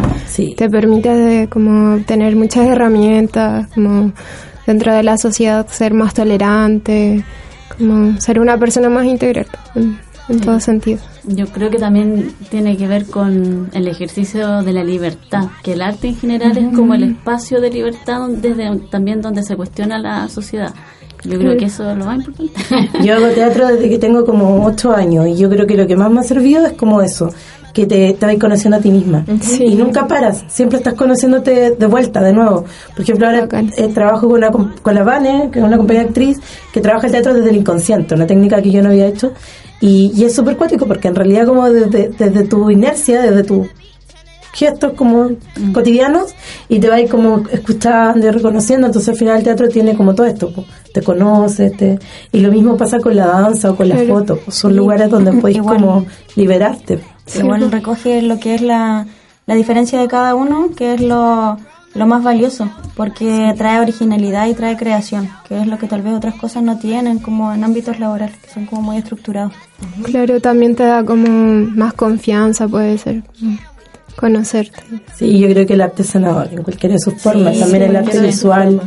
te 0.56 0.70
permite 0.70 1.14
de, 1.14 1.48
como 1.48 2.00
tener 2.04 2.36
muchas 2.36 2.66
herramientas, 2.66 3.66
como 3.74 4.12
dentro 4.66 4.94
de 4.94 5.02
la 5.02 5.18
sociedad 5.18 5.66
ser 5.68 5.92
más 5.92 6.14
tolerante, 6.14 7.22
como 7.76 8.18
ser 8.20 8.40
una 8.40 8.56
persona 8.56 8.88
más 8.88 9.04
integral 9.04 9.46
en, 10.28 10.40
todo 10.40 10.60
sentido. 10.60 11.00
Yo 11.24 11.46
creo 11.46 11.70
que 11.70 11.78
también 11.78 12.32
tiene 12.50 12.76
que 12.76 12.86
ver 12.86 13.06
con 13.06 13.68
el 13.72 13.88
ejercicio 13.88 14.62
de 14.62 14.72
la 14.72 14.84
libertad, 14.84 15.44
que 15.62 15.72
el 15.74 15.82
arte 15.82 16.08
en 16.08 16.16
general 16.16 16.56
es 16.58 16.74
como 16.74 16.94
el 16.94 17.04
espacio 17.04 17.60
de 17.60 17.70
libertad 17.70 18.18
donde, 18.20 18.54
desde 18.54 18.76
también 18.90 19.20
donde 19.20 19.42
se 19.42 19.56
cuestiona 19.56 19.98
la 19.98 20.28
sociedad. 20.28 20.74
Yo 21.24 21.36
creo 21.38 21.56
que 21.56 21.64
eso 21.64 21.90
es 21.90 21.98
lo 21.98 22.04
más 22.04 22.18
importante. 22.18 22.52
Yo 23.04 23.16
hago 23.16 23.26
teatro 23.28 23.66
desde 23.66 23.88
que 23.88 23.98
tengo 23.98 24.24
como 24.24 24.64
ocho 24.64 24.92
años 24.94 25.26
y 25.26 25.34
yo 25.36 25.50
creo 25.50 25.66
que 25.66 25.76
lo 25.76 25.84
que 25.86 25.96
más 25.96 26.10
me 26.12 26.20
ha 26.20 26.22
servido 26.22 26.64
es 26.64 26.74
como 26.74 27.02
eso, 27.02 27.28
que 27.74 27.86
te, 27.86 28.12
te 28.14 28.24
vas 28.26 28.36
conociendo 28.36 28.76
a 28.76 28.80
ti 28.80 28.92
misma. 28.92 29.24
Y 29.58 29.74
nunca 29.74 30.06
paras, 30.06 30.44
siempre 30.46 30.78
estás 30.78 30.94
conociéndote 30.94 31.72
de 31.72 31.86
vuelta, 31.86 32.20
de 32.22 32.32
nuevo. 32.32 32.64
Por 32.94 33.00
ejemplo, 33.02 33.26
ahora 33.26 33.48
eh, 33.76 33.88
trabajo 33.92 34.28
con, 34.28 34.36
una, 34.38 34.50
com- 34.52 34.72
con 34.80 34.94
la 34.94 35.02
Vane, 35.02 35.48
que 35.52 35.58
es 35.58 35.64
una 35.64 35.76
compañera 35.76 36.06
actriz, 36.06 36.38
que 36.72 36.80
trabaja 36.80 37.06
el 37.08 37.12
teatro 37.12 37.34
desde 37.34 37.50
el 37.50 37.56
inconsciente, 37.56 38.14
una 38.14 38.26
técnica 38.26 38.62
que 38.62 38.70
yo 38.70 38.80
no 38.80 38.90
había 38.90 39.06
hecho. 39.08 39.32
Y, 39.80 40.12
y 40.14 40.24
es 40.24 40.34
súper 40.34 40.56
cuático 40.56 40.86
porque 40.86 41.08
en 41.08 41.14
realidad 41.14 41.46
como 41.46 41.70
desde, 41.70 42.08
desde 42.08 42.44
tu 42.44 42.70
inercia, 42.70 43.22
desde 43.22 43.44
tu 43.44 43.68
gestos 44.52 44.92
como 44.94 45.30
cotidianos 45.72 46.34
y 46.68 46.80
te 46.80 46.88
vas 46.88 47.00
como 47.08 47.44
escuchando 47.50 48.26
y 48.26 48.30
reconociendo, 48.30 48.86
entonces 48.86 49.10
al 49.10 49.16
final 49.16 49.38
el 49.38 49.44
teatro 49.44 49.68
tiene 49.68 49.96
como 49.96 50.14
todo 50.14 50.26
esto, 50.26 50.52
po. 50.52 50.64
te 50.92 51.02
conoces, 51.02 51.76
te... 51.76 51.98
y 52.32 52.40
lo 52.40 52.50
mismo 52.50 52.76
pasa 52.76 52.98
con 52.98 53.14
la 53.14 53.26
danza 53.26 53.70
o 53.70 53.76
con 53.76 53.88
las 53.88 54.06
fotos, 54.06 54.38
po. 54.40 54.50
son 54.50 54.74
lugares 54.74 55.10
donde 55.10 55.32
puedes 55.40 55.58
Igual. 55.58 55.76
como 55.76 56.06
liberarte. 56.34 56.98
Igual 57.36 57.70
recoge 57.70 58.22
lo 58.22 58.40
que 58.40 58.56
es 58.56 58.62
la, 58.62 59.06
la 59.46 59.54
diferencia 59.54 60.00
de 60.00 60.08
cada 60.08 60.34
uno, 60.34 60.70
que 60.74 60.94
es 60.94 61.00
lo, 61.02 61.58
lo 61.94 62.06
más 62.06 62.22
valioso, 62.22 62.70
porque 62.94 63.54
trae 63.56 63.80
originalidad 63.80 64.46
y 64.46 64.54
trae 64.54 64.76
creación, 64.76 65.28
que 65.48 65.60
es 65.60 65.66
lo 65.66 65.78
que 65.78 65.86
tal 65.86 66.02
vez 66.02 66.14
otras 66.14 66.34
cosas 66.34 66.62
no 66.62 66.78
tienen, 66.78 67.18
como 67.18 67.52
en 67.52 67.64
ámbitos 67.64 67.98
laborales, 67.98 68.36
que 68.38 68.50
son 68.50 68.66
como 68.66 68.82
muy 68.82 68.98
estructurados. 68.98 69.52
Claro, 70.02 70.40
también 70.40 70.74
te 70.74 70.84
da 70.84 71.04
como 71.04 71.26
más 71.28 71.94
confianza, 71.94 72.68
puede 72.68 72.98
ser, 72.98 73.22
conocerte. 74.16 74.82
Sí, 75.16 75.38
yo 75.38 75.48
creo 75.48 75.66
que 75.66 75.74
el 75.74 75.80
arte 75.80 76.02
es 76.02 76.08
sanador 76.08 76.48
en 76.52 76.62
cualquiera 76.62 76.94
de 76.94 77.00
sus 77.00 77.14
formas, 77.14 77.54
Sí, 77.54 77.60
también 77.60 77.82
sí, 77.82 77.88
el 77.88 77.96
arte 77.96 78.20
visual, 78.20 78.80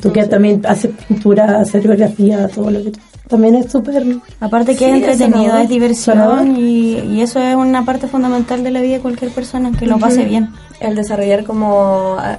tú 0.00 0.12
que 0.12 0.24
también 0.24 0.62
haces 0.66 0.92
pintura, 1.08 1.60
haces 1.60 1.82
coreografía, 1.82 2.48
todo 2.48 2.70
lo 2.70 2.82
que 2.82 2.92
también 3.32 3.54
es 3.54 3.72
súper... 3.72 4.04
Aparte 4.40 4.72
que 4.72 4.84
Sí, 4.84 4.84
es 4.84 4.96
entretenido, 4.96 5.56
es 5.56 5.68
diversión 5.68 6.54
y, 6.58 6.98
y 6.98 7.22
eso 7.22 7.40
es 7.40 7.56
una 7.56 7.82
parte 7.82 8.06
fundamental 8.06 8.62
de 8.62 8.70
la 8.70 8.82
vida 8.82 8.96
de 8.96 9.00
cualquier 9.00 9.30
persona, 9.30 9.72
que 9.76 9.86
lo 9.86 9.98
pase 9.98 10.24
bien. 10.24 10.50
El 10.80 10.94
desarrollar 10.94 11.44
como 11.44 12.16
ah, 12.18 12.38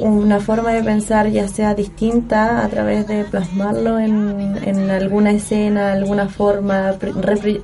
una 0.00 0.40
forma 0.40 0.72
de 0.72 0.82
pensar 0.82 1.28
ya 1.28 1.46
sea 1.46 1.74
distinta 1.74 2.64
a 2.64 2.68
través 2.68 3.06
de 3.06 3.22
plasmarlo 3.24 4.00
en, 4.00 4.58
en 4.64 4.90
alguna 4.90 5.30
escena, 5.30 5.92
alguna 5.92 6.28
forma, 6.28 6.96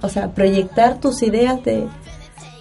o 0.00 0.08
sea, 0.08 0.28
proyectar 0.30 1.00
tus 1.00 1.20
ideas 1.24 1.64
de 1.64 1.88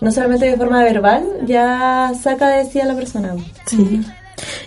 no 0.01 0.11
solamente 0.11 0.47
de 0.47 0.57
forma 0.57 0.83
verbal, 0.83 1.23
ya 1.45 2.11
saca 2.19 2.47
de 2.47 2.65
sí 2.65 2.79
a 2.79 2.85
la 2.85 2.95
persona. 2.95 3.35
Sí. 3.67 4.01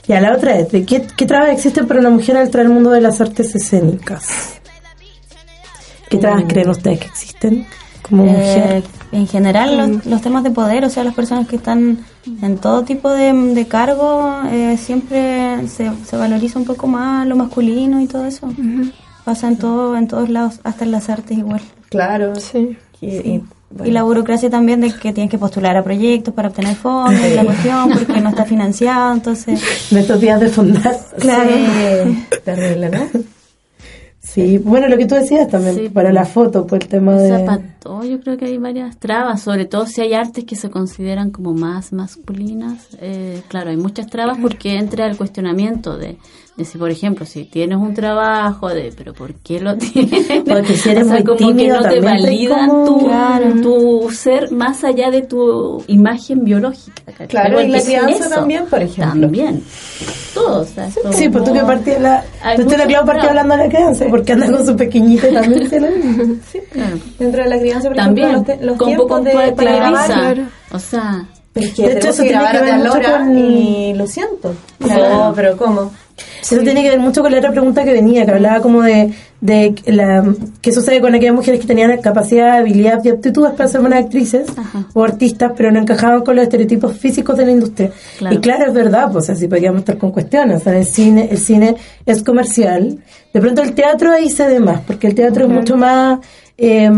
Y 0.07 0.13
a 0.13 0.21
la 0.21 0.33
otra 0.33 0.57
es, 0.61 0.71
¿de 0.71 0.85
qué, 0.85 1.05
qué 1.17 1.27
trabas 1.27 1.51
existen 1.51 1.89
para 1.89 1.99
una 1.99 2.11
mujer 2.11 2.37
al 2.37 2.47
entrar 2.47 2.67
al 2.67 2.73
mundo 2.73 2.91
de 2.91 3.01
las 3.01 3.21
artes 3.21 3.53
escénicas? 3.57 4.61
¿Qué 6.15 6.21
trabas 6.21 6.45
Mm. 6.45 6.49
creen 6.49 6.69
ustedes 6.71 6.99
que 7.01 7.07
existen 7.07 7.67
como 8.03 8.25
Eh, 8.25 8.29
mujer? 8.29 8.83
en 9.13 9.27
general, 9.27 9.77
los, 9.77 10.07
los 10.07 10.21
temas 10.21 10.43
de 10.45 10.51
poder, 10.51 10.85
o 10.85 10.91
sea, 10.91 11.05
las 11.05 11.15
personas 11.15 11.47
que 11.49 11.57
están 11.57 11.99
en 12.43 12.59
todo 12.59 12.83
tipo 12.83 13.11
de, 13.11 13.33
de 13.33 13.67
cargo, 13.67 14.33
eh, 14.51 14.77
siempre 14.79 15.67
se, 15.69 15.91
se 16.05 16.17
valoriza 16.17 16.59
un 16.59 16.65
poco 16.65 16.87
más 16.87 17.27
lo 17.27 17.37
masculino 17.37 18.01
y 18.01 18.07
todo 18.07 18.27
eso. 18.27 18.49
Pasa 19.25 19.49
en, 19.49 19.57
todo, 19.57 19.97
en 19.97 20.07
todos 20.09 20.29
lados, 20.29 20.61
hasta 20.65 20.85
en 20.85 20.91
las 20.91 21.09
artes 21.09 21.39
igual. 21.39 21.63
Claro. 21.89 22.35
Sí. 22.37 22.77
Y, 23.01 23.07
y, 23.07 23.43
Y 23.85 23.91
la 23.91 24.03
burocracia 24.03 24.51
también 24.51 24.81
de 24.83 24.93
que 24.93 25.13
tienes 25.13 25.31
que 25.31 25.39
postular 25.39 25.77
a 25.77 25.83
proyectos 25.83 26.33
para 26.35 26.49
obtener 26.49 26.77
fondos 26.77 27.21
y 27.27 27.35
la 27.35 27.45
cuestión 27.45 27.89
porque 27.91 28.21
no 28.21 28.29
está 28.31 28.45
financiado, 28.45 29.15
entonces... 29.15 29.61
De 29.91 30.01
estos 30.01 30.21
días 30.21 30.39
de 30.41 30.49
fundar. 30.49 30.97
Claro. 31.19 31.51
Sí, 31.51 32.27
terrible, 32.45 32.91
¿no? 32.91 33.07
Sí, 34.35 34.59
bueno, 34.59 34.89
lo 34.89 34.99
que 34.99 35.07
tú 35.07 35.15
decías 35.15 35.47
también, 35.49 35.77
Sí, 35.77 35.89
para 35.89 36.13
la 36.13 36.25
foto, 36.25 36.67
por 36.67 36.83
el 36.83 36.89
tema 36.89 37.15
de... 37.15 37.31
todo 37.85 38.03
yo 38.05 38.19
creo 38.21 38.37
que 38.37 38.47
hay 38.47 38.59
varias 38.59 38.99
trabas, 38.99 39.43
sobre 39.43 39.67
todo 39.67 39.87
si 39.87 40.01
hay 40.01 40.15
artes 40.15 40.45
que 40.45 40.57
se 40.57 40.71
consideran 40.71 41.31
como 41.31 41.53
más 41.55 41.93
masculinas. 41.93 42.89
Eh, 43.01 43.43
claro, 43.49 43.71
hay 43.71 43.77
muchas 43.77 44.07
trabas 44.09 44.39
porque 44.41 44.77
entra 44.77 45.07
el 45.07 45.17
cuestionamiento 45.17 45.97
de, 45.97 46.17
de 46.57 46.65
si, 46.65 46.79
por 46.79 46.91
ejemplo, 46.91 47.27
si 47.27 47.45
tienes 47.45 47.79
un 47.79 47.95
trabajo, 47.95 48.69
de 48.71 48.93
pero 48.97 49.13
¿por 49.13 49.35
qué 49.35 49.61
lo 49.61 49.77
tienes? 49.79 50.27
Porque 50.45 50.75
si 50.77 50.89
eres 50.91 51.05
o 51.05 51.07
sea, 51.07 51.15
muy 51.17 51.25
como 51.25 51.37
tímido 51.39 51.77
que 51.79 51.83
no 51.85 51.89
te 51.89 51.95
te 51.95 52.01
validan 52.01 52.69
como- 52.69 52.85
tu, 52.87 53.05
Claro. 53.07 53.61
tu 53.63 54.11
ser 54.11 54.51
más 54.51 54.83
allá 54.83 55.11
de 55.11 55.23
tu 55.23 55.83
imagen 55.87 56.45
biológica. 56.45 57.03
¿cachai? 57.07 57.29
Claro, 57.29 57.61
y 57.63 57.69
la 57.69 57.83
crianza 57.83 58.27
eso, 58.27 58.31
también, 58.31 58.65
por 58.67 58.83
ejemplo. 58.83 59.21
También. 59.21 59.63
Todo, 60.35 60.63
o 60.63 60.65
sea, 60.65 60.91
Sí, 61.13 61.29
pues 61.29 61.45
tú 61.45 61.53
que 61.53 61.61
partías 61.61 62.01
la... 62.01 62.25
Tú 62.57 62.63
la 62.63 62.65
muchas 62.65 62.87
Clau 62.89 63.07
partió 63.07 63.29
hablando 63.29 63.57
de 63.57 63.63
la 63.65 63.69
crianza, 63.69 64.07
porque 64.11 64.33
anda 64.33 64.51
con 64.51 64.67
su 64.67 64.75
pequeñito 64.77 65.29
también. 65.29 65.63
mismo. 65.63 66.35
Claro. 66.73 66.97
Dentro 67.21 67.43
de 67.45 67.49
la 67.49 67.59
crianza, 67.61 67.74
También, 67.95 68.33
los, 68.33 68.45
te- 68.45 68.59
los 68.65 68.77
con 68.77 68.95
poco 68.97 69.21
de 69.21 69.33
de 69.35 69.53
para 69.53 69.77
grabar. 69.77 70.39
O 70.73 70.79
sea, 70.79 71.25
Es 71.55 71.73
que 71.75 71.89
De 71.89 71.93
hecho, 71.99 72.09
eso 72.09 72.23
que 72.23 72.29
tiene 72.31 72.43
grabar 72.43 72.59
que 72.59 72.65
ver 72.65 72.79
mucho 72.79 73.01
con- 73.19 73.39
y 73.39 73.95
lo 73.95 74.07
siento. 74.07 74.55
Claro. 74.79 75.09
No, 75.09 75.33
pero 75.35 75.57
¿cómo? 75.57 75.93
Eso 76.43 76.59
tiene 76.59 76.83
que 76.83 76.91
ver 76.91 77.01
mucho 77.01 77.23
con 77.23 77.33
la 77.33 77.39
otra 77.39 77.51
pregunta 77.51 77.83
que 77.85 77.93
venía, 77.93 78.25
que 78.25 78.31
hablaba 78.33 78.61
como 78.61 78.83
de, 78.83 79.13
de 79.41 79.75
la, 79.87 80.23
qué 80.61 80.71
sucede 80.73 81.01
con 81.01 81.13
aquellas 81.15 81.35
mujeres 81.35 81.59
que 81.61 81.67
tenían 81.67 82.01
capacidad, 82.01 82.59
habilidad 82.59 83.01
y 83.05 83.09
aptitudes 83.09 83.53
para 83.55 83.69
ser 83.69 83.81
buenas 83.81 84.05
actrices 84.05 84.47
Ajá. 84.57 84.87
o 84.95 85.03
artistas, 85.03 85.53
pero 85.57 85.73
no 85.73 85.81
encajaban 85.81 86.23
con 86.23 86.37
los 86.37 86.45
estereotipos 86.45 86.97
físicos 86.97 87.37
de 87.37 87.47
la 87.47 87.53
industria. 87.53 87.91
Claro. 88.19 88.37
Y 88.37 88.39
claro, 88.39 88.67
es 88.67 88.75
verdad, 88.75 89.11
pues 89.11 89.29
así 89.31 89.49
podríamos 89.49 89.81
estar 89.81 89.99
con 89.99 90.13
cuestiones. 90.13 90.61
O 90.61 90.65
sea, 90.65 90.77
el 90.79 90.87
cine, 90.87 91.29
el 91.31 91.39
cine 91.39 91.75
es 92.07 92.23
comercial. 92.23 92.99
De 93.33 93.41
pronto 93.41 93.63
el 93.63 93.75
teatro 93.75 94.13
ahí 94.13 94.31
se 94.31 94.47
ve 94.47 94.61
más, 94.61 94.81
porque 94.87 95.09
el 95.09 95.15
teatro 95.17 95.47
es 95.47 95.51
mucho 95.51 95.77
más 95.77 96.21
eh, 96.57 96.89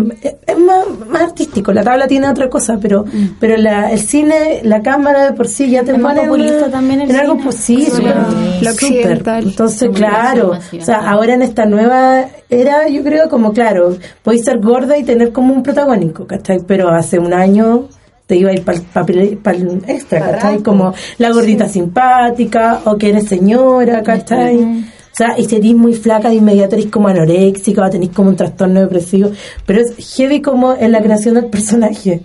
es 0.46 0.58
más, 0.58 0.84
más 1.08 1.22
artístico, 1.22 1.72
la 1.72 1.82
tabla 1.82 2.06
tiene 2.06 2.28
otra 2.28 2.50
cosa, 2.50 2.78
pero 2.80 3.06
pero 3.40 3.56
la, 3.56 3.90
el 3.90 4.00
cine, 4.00 4.60
la 4.62 4.82
cámara 4.82 5.24
de 5.24 5.32
por 5.32 5.48
sí 5.48 5.70
ya 5.70 5.82
te 5.82 5.92
Es 5.92 5.98
más 5.98 6.18
pone 6.18 6.48
en 6.48 6.70
también 6.70 7.00
el 7.00 7.10
en 7.10 7.16
algo 7.16 7.36
cine. 7.38 7.52
sí, 7.52 7.84
Sí, 7.86 7.90
súper, 7.90 8.16
lo 8.60 8.70
occidental. 8.70 9.44
Entonces, 9.44 9.90
claro, 9.94 10.48
masiva, 10.50 10.82
o 10.82 10.86
sea, 10.86 11.10
ahora 11.10 11.34
en 11.34 11.42
esta 11.42 11.64
nueva 11.64 12.26
era, 12.50 12.88
yo 12.88 13.02
creo 13.02 13.28
como 13.30 13.52
claro, 13.54 13.96
podéis 14.22 14.44
ser 14.44 14.58
gorda 14.60 14.98
y 14.98 15.04
tener 15.04 15.32
como 15.32 15.54
un 15.54 15.62
protagónico, 15.62 16.26
¿cachai? 16.26 16.60
Pero 16.66 16.90
hace 16.90 17.18
un 17.18 17.32
año 17.32 17.88
te 18.26 18.36
iba 18.36 18.50
a 18.50 18.52
ir 18.52 18.62
para 18.64 18.78
el 18.78 18.84
papel 18.84 19.38
pa'l 19.42 19.82
extra, 19.86 20.20
Pa' 20.20 20.32
¿cachai? 20.32 20.62
Como 20.62 20.92
la 21.18 21.30
gordita 21.30 21.68
simpática 21.68 22.80
o 22.84 22.96
que 22.98 23.08
eres 23.08 23.26
señora, 23.26 24.02
¿cachai? 24.02 24.84
Sea, 25.16 25.38
y 25.38 25.44
serís 25.46 25.74
muy 25.74 25.94
flaca 25.94 26.28
de 26.28 26.36
inmediato 26.36 26.76
eres 26.76 26.86
como 26.90 27.08
anoréxica 27.08 27.84
o 27.86 27.90
tenéis 27.90 28.12
como 28.12 28.28
un 28.30 28.36
trastorno 28.36 28.80
depresivo. 28.80 29.30
Pero 29.64 29.80
es 29.80 30.16
heavy 30.16 30.40
como 30.42 30.74
en 30.74 30.92
la 30.92 31.00
creación 31.02 31.34
del 31.36 31.46
personaje. 31.46 32.20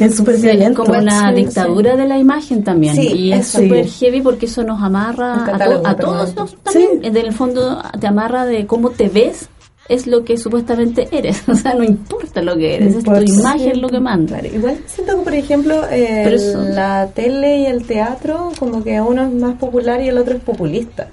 Es 0.00 0.14
súper 0.16 0.36
Sí, 0.36 0.42
violento. 0.42 0.84
como 0.84 0.98
una 0.98 1.30
Sí, 1.30 1.34
dictadura 1.36 1.96
de 1.96 2.06
la 2.06 2.16
imagen 2.18 2.62
también. 2.62 2.94
Sí, 2.94 3.08
y 3.14 3.32
es 3.32 3.48
súper 3.48 3.88
Sí. 3.88 4.04
heavy 4.06 4.20
porque 4.20 4.46
eso 4.46 4.62
nos 4.62 4.80
amarra 4.80 5.44
a, 5.44 5.58
to- 5.58 5.82
a 5.86 5.96
todos 5.96 6.36
nos 6.36 6.54
también. 6.62 7.00
En 7.02 7.16
el 7.16 7.32
fondo 7.32 7.82
te 7.98 8.06
amarra 8.06 8.44
de 8.46 8.64
cómo 8.66 8.90
te 8.90 9.08
ves 9.08 9.48
es 9.88 10.06
lo 10.06 10.24
que 10.24 10.36
supuestamente 10.36 11.08
eres. 11.10 11.42
O 11.48 11.54
sea, 11.56 11.74
no 11.74 11.82
importa 11.82 12.40
lo 12.42 12.56
que 12.56 12.76
eres, 12.76 13.04
No 13.04 13.16
es 13.16 13.26
tu 13.26 13.32
imagen 13.40 13.80
lo 13.82 13.88
que 13.88 13.98
manda. 13.98 14.38
Claro, 14.38 14.54
igual 14.56 14.78
siento 14.86 15.16
que, 15.18 15.22
por 15.24 15.34
ejemplo, 15.34 15.74
eh, 15.90 16.36
la 16.72 17.08
tele 17.12 17.58
y 17.62 17.66
el 17.66 17.84
teatro, 17.84 18.52
como 18.60 18.84
que 18.84 19.00
uno 19.00 19.24
es 19.24 19.32
más 19.32 19.54
popular 19.56 20.00
y 20.00 20.08
el 20.08 20.18
otro 20.18 20.34
es 20.36 20.40
populista. 20.42 21.08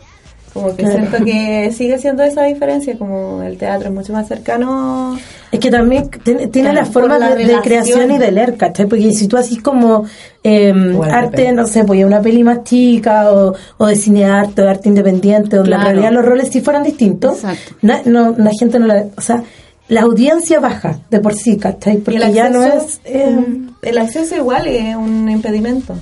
Como 0.54 0.76
que 0.76 0.84
Claro. 0.84 0.98
siento 1.08 1.24
que 1.26 1.72
sigue 1.72 2.00
siendo 2.00 2.24
esa 2.24 2.44
diferencia, 2.44 2.98
como 2.98 3.44
el 3.44 3.58
teatro 3.58 3.90
es 3.90 3.94
mucho 3.94 4.14
más 4.14 4.28
cercano. 4.28 5.18
Es 5.52 5.60
que 5.60 5.70
también 5.70 6.10
tiene, 6.24 6.50
Claro, 6.50 7.08
la 7.20 7.36
de, 7.36 7.46
de 7.46 7.60
creación 7.62 8.12
y 8.12 8.18
de 8.18 8.32
leer, 8.32 8.58
¿cachai? 8.58 8.88
Porque 8.88 9.12
si 9.14 9.28
tú 9.28 9.38
haces 9.38 9.62
como 9.62 10.06
eh, 10.44 10.74
Igual 10.76 11.12
arte, 11.12 11.52
no 11.52 11.68
sé, 11.68 11.84
pues 11.84 12.04
una 12.04 12.22
peli 12.22 12.44
más 12.44 12.64
chica 12.64 13.32
o, 13.32 13.54
o 13.78 13.86
de 13.88 13.96
cine 13.96 14.26
arte 14.26 14.62
o 14.62 14.66
de 14.66 14.72
arte 14.72 14.90
independiente, 14.90 15.56
donde 15.58 15.72
en 15.74 15.78
Claro. 15.82 15.92
realidad 15.92 16.12
los 16.14 16.26
roles 16.26 16.50
sí 16.50 16.62
fueran 16.62 16.84
distintos, 16.84 17.40
na- 17.82 18.02
no, 18.06 18.36
la 18.38 18.52
gente 18.60 18.80
no 18.80 18.88
la... 18.88 19.06
O 19.18 19.22
sea, 19.22 19.44
la 19.88 20.02
audiencia 20.02 20.60
baja 20.60 21.00
de 21.10 21.20
por 21.20 21.34
sí, 21.34 21.58
¿cachai? 21.58 21.98
Porque 21.98 22.32
ya 22.32 22.50
no 22.50 22.64
es... 22.64 23.02
eh, 23.06 23.38
El 23.82 23.98
acceso 23.98 24.36
igual 24.36 24.68
es 24.68 24.96
un 24.96 25.30
impedimento. 25.30 25.96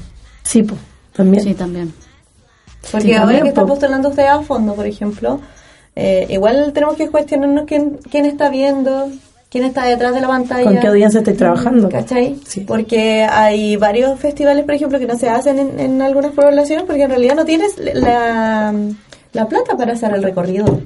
sí, 0.43 0.63
pues, 0.63 0.79
también. 1.13 1.43
Sí, 1.43 1.53
también. 1.53 1.93
Porque 2.91 3.07
Sí, 3.07 3.13
ahora 3.13 3.41
que 3.41 3.49
está 3.49 3.61
po. 3.61 3.67
postulando 3.67 4.09
usted 4.09 4.25
a 4.25 4.41
fondo, 4.41 4.73
por 4.73 4.85
ejemplo, 4.87 5.39
eh, 5.95 6.25
igual 6.29 6.71
tenemos 6.73 6.95
que 6.95 7.09
cuestionarnos 7.09 7.65
quién, 7.65 7.99
quién 8.09 8.25
está 8.25 8.49
viendo, 8.49 9.09
quién 9.49 9.63
está 9.65 9.85
detrás 9.85 10.13
de 10.13 10.21
la 10.21 10.27
pantalla. 10.27 10.63
¿Con 10.63 10.77
qué 10.79 10.87
audiencia 10.87 11.19
estoy 11.19 11.33
trabajando? 11.33 11.89
¿Cachai? 11.89 12.37
Sí. 12.45 12.61
Porque 12.61 13.23
hay 13.23 13.75
varios 13.77 14.19
festivales, 14.19 14.63
por 14.65 14.75
ejemplo, 14.75 14.99
que 14.99 15.07
no 15.07 15.17
se 15.17 15.29
hacen 15.29 15.57
en, 15.59 15.79
en 15.79 16.01
algunas 16.01 16.31
poblaciones 16.33 16.85
porque 16.85 17.03
en 17.03 17.09
realidad 17.09 17.35
no 17.35 17.45
tienes 17.45 17.73
la, 17.77 18.73
la 19.33 19.47
plata 19.47 19.75
para 19.75 19.93
hacer 19.93 20.13
el 20.13 20.23
recorrido. 20.23 20.81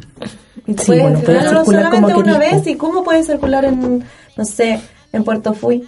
Sí, 0.68 0.74
puedes 0.86 1.02
bueno, 1.04 1.20
puedes 1.20 1.42
circular 1.44 1.54
como 1.54 1.66
solamente 1.66 2.14
una 2.16 2.40
querís, 2.40 2.56
vez 2.64 2.68
y 2.68 2.76
cómo 2.76 3.04
puedes 3.04 3.26
circular 3.26 3.66
en, 3.66 4.04
no 4.38 4.46
sé, 4.46 4.80
en 5.12 5.24
Puerto 5.24 5.54
Fui. 5.54 5.88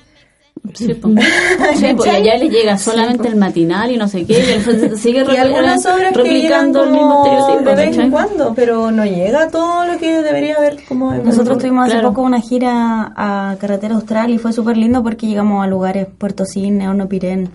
Sí, 0.74 0.94
pues. 0.94 1.16
Sí, 1.76 1.94
pues, 1.96 2.08
y 2.08 2.16
allá 2.16 2.38
le 2.38 2.50
llega 2.50 2.78
solamente 2.78 3.28
el 3.28 3.36
matinal 3.36 3.92
y 3.92 3.98
no 3.98 4.08
sé 4.08 4.26
qué, 4.26 4.34
y 4.34 4.70
el 4.70 4.98
sigue 4.98 5.26
Y 5.34 5.36
algunas 5.36 5.86
obras 5.86 6.14
que 6.14 6.24
llegan 6.24 6.74
replicando 6.74 6.84
el 6.84 6.92
mismo 6.92 7.26
estereotipo. 7.26 7.70
de 7.70 7.76
vez 7.76 7.98
en 7.98 8.12
cuando, 8.12 8.54
pero 8.56 8.92
no 8.92 9.06
llega 9.06 9.50
todo 9.50 9.86
lo 9.86 9.98
que 9.98 10.22
debería 10.22 10.56
haber 10.56 10.84
como 10.86 11.14
Nosotros 11.14 11.58
tuvimos 11.58 11.90
hace 11.90 12.02
poco 12.02 12.22
una 12.22 12.40
gira 12.40 13.14
a 13.16 13.58
Carretera 13.60 13.96
Austral 13.96 14.32
y 14.32 14.38
fue 14.38 14.54
súper 14.54 14.78
lindo 14.78 15.04
porque 15.04 15.28
llegamos 15.28 15.64
a 15.64 15.68
lugares, 15.68 16.08
Puerto 16.18 16.46
Cine, 16.46 16.88
Pirén, 17.08 17.50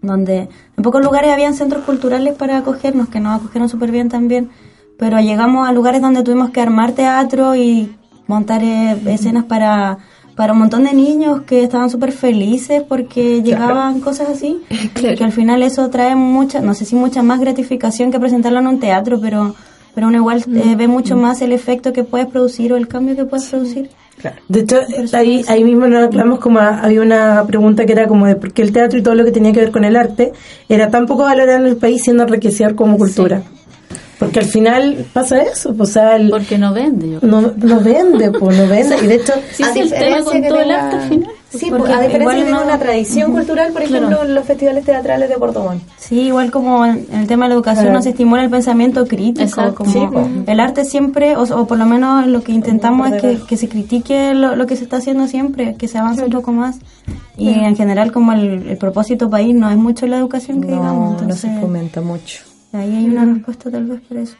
donde 0.00 0.48
en 0.76 0.82
pocos 0.82 1.02
lugares 1.02 1.32
habían 1.32 1.54
centros 1.54 1.84
culturales 1.84 2.34
para 2.34 2.58
acogernos, 2.58 3.08
que 3.08 3.20
nos 3.20 3.40
acogieron 3.40 3.68
súper 3.68 3.90
bien 3.90 4.08
también, 4.08 4.50
pero 4.98 5.20
llegamos 5.20 5.68
a 5.68 5.72
lugares 5.72 6.00
donde 6.00 6.22
tuvimos 6.22 6.50
que 6.50 6.60
armar 6.60 6.92
teatro 6.92 7.54
y 7.54 7.94
montar 8.26 8.62
eh, 8.62 8.96
escenas 9.06 9.44
para, 9.44 9.98
para 10.36 10.52
un 10.52 10.58
montón 10.60 10.84
de 10.84 10.92
niños 10.92 11.40
que 11.42 11.64
estaban 11.64 11.90
súper 11.90 12.12
felices 12.12 12.82
porque 12.88 13.42
llegaban 13.42 14.00
cosas 14.00 14.28
así, 14.28 14.58
que 14.94 15.24
al 15.24 15.32
final 15.32 15.62
eso 15.62 15.88
trae 15.90 16.14
mucha, 16.14 16.60
no 16.60 16.74
sé 16.74 16.84
si 16.84 16.94
mucha 16.94 17.22
más 17.22 17.40
gratificación 17.40 18.12
que 18.12 18.20
presentarlo 18.20 18.60
en 18.60 18.66
un 18.68 18.78
teatro, 18.80 19.18
pero 19.20 19.54
pero 19.94 20.08
uno 20.08 20.18
igual 20.18 20.44
eh, 20.54 20.74
ve 20.76 20.88
mucho 20.88 21.16
más 21.16 21.40
el 21.40 21.52
efecto 21.52 21.94
que 21.94 22.04
puedes 22.04 22.26
producir 22.26 22.70
o 22.70 22.76
el 22.76 22.86
cambio 22.86 23.16
que 23.16 23.24
puedes 23.24 23.46
producir. 23.48 23.88
De 24.48 24.60
hecho, 24.60 24.76
ahí, 25.14 25.42
ahí 25.48 25.64
mismo 25.64 25.86
nos 25.86 26.04
hablamos 26.04 26.38
como 26.38 26.58
a- 26.58 26.80
había 26.80 27.00
una 27.00 27.44
pregunta 27.46 27.86
que 27.86 27.92
era 27.92 28.06
como 28.06 28.26
de 28.26 28.36
por 28.36 28.52
qué 28.52 28.60
el 28.60 28.72
teatro 28.72 28.98
y 28.98 29.02
todo 29.02 29.14
lo 29.14 29.24
que 29.24 29.32
tenía 29.32 29.52
que 29.52 29.60
ver 29.60 29.70
con 29.72 29.84
el 29.86 29.96
arte 29.96 30.32
era 30.68 30.90
tan 30.90 31.06
poco 31.06 31.22
valorado 31.22 31.60
en 31.60 31.66
el 31.66 31.76
país 31.76 32.02
siendo 32.02 32.24
enriquecedor 32.24 32.74
como 32.74 32.98
cultura. 32.98 33.42
Porque 34.18 34.38
al 34.40 34.46
final 34.46 35.04
pasa 35.12 35.42
eso, 35.42 35.74
pues, 35.74 35.90
o 35.90 35.92
sea, 35.92 36.16
el- 36.16 36.30
Porque 36.30 36.56
no 36.56 36.72
vende, 36.72 37.10
yo 37.10 37.18
no, 37.22 37.52
no 37.56 37.80
vende, 37.80 38.30
pues 38.30 38.56
no 38.56 38.66
vende. 38.66 38.96
Y 39.02 39.06
de 39.08 39.14
hecho, 39.16 39.34
Sí, 39.52 39.62
A 39.62 39.72
sí, 39.74 39.80
el 39.80 39.90
tema 39.90 40.04
diferencia 40.04 40.32
con 40.32 40.42
que 40.42 40.48
todo 40.48 40.60
el 40.60 40.70
arte 40.70 40.96
al 40.96 41.08
final. 41.08 41.30
Sí, 41.50 41.66
Porque 41.70 41.84
pues, 41.84 41.96
a 41.96 42.00
diferencia 42.02 42.50
no- 42.50 42.62
una 42.64 42.78
tradición 42.78 43.32
cultural, 43.32 43.72
por 43.72 43.82
Claro. 43.84 44.06
ejemplo, 44.08 44.24
los 44.34 44.44
festivales 44.46 44.84
teatrales 44.84 45.28
de 45.28 45.36
Puerto 45.36 45.62
Montt. 45.62 45.82
Sí, 45.98 46.20
igual 46.22 46.50
como 46.50 46.84
en 46.84 47.06
en 47.12 47.20
el 47.20 47.26
tema 47.26 47.44
de 47.44 47.50
la 47.50 47.54
educación 47.56 47.84
Claro. 47.84 47.98
no 47.98 48.02
se 48.02 48.10
estimula 48.10 48.42
el 48.42 48.50
pensamiento 48.50 49.06
crítico, 49.06 49.42
Exacto. 49.42 49.74
como 49.84 49.92
Sí, 49.92 50.00
po. 50.12 50.28
el 50.50 50.60
arte 50.60 50.84
siempre, 50.84 51.36
o, 51.36 51.42
o 51.42 51.66
por 51.66 51.78
lo 51.78 51.86
menos 51.86 52.26
lo 52.26 52.42
que 52.42 52.52
intentamos 52.52 53.10
es 53.12 53.42
que, 53.42 53.56
se 53.56 53.68
critique 53.68 54.34
lo, 54.34 54.56
lo 54.56 54.66
que 54.66 54.76
se 54.76 54.84
está 54.84 54.96
haciendo 54.96 55.28
siempre, 55.28 55.76
que 55.76 55.88
se 55.88 55.98
avance 55.98 56.24
un 56.24 56.30
poco 56.30 56.52
más. 56.52 56.76
Y 57.38 57.50
en 57.50 57.76
general 57.76 58.12
como 58.12 58.32
el, 58.32 58.66
el 58.68 58.76
propósito 58.78 59.28
país 59.30 59.54
no 59.54 59.70
es 59.70 59.76
mucho 59.76 60.06
la 60.06 60.16
educación 60.18 60.60
que 60.62 60.68
digamos, 60.68 61.20
No, 61.22 61.28
no 61.28 61.34
se 61.36 61.48
fomenta 61.60 62.00
mucho. 62.00 62.40
Ahí 62.76 62.94
hay 62.96 63.04
una 63.06 63.24
respuesta 63.24 63.70
tal 63.70 63.84
vez 63.86 64.00
por 64.08 64.16
eso. 64.18 64.36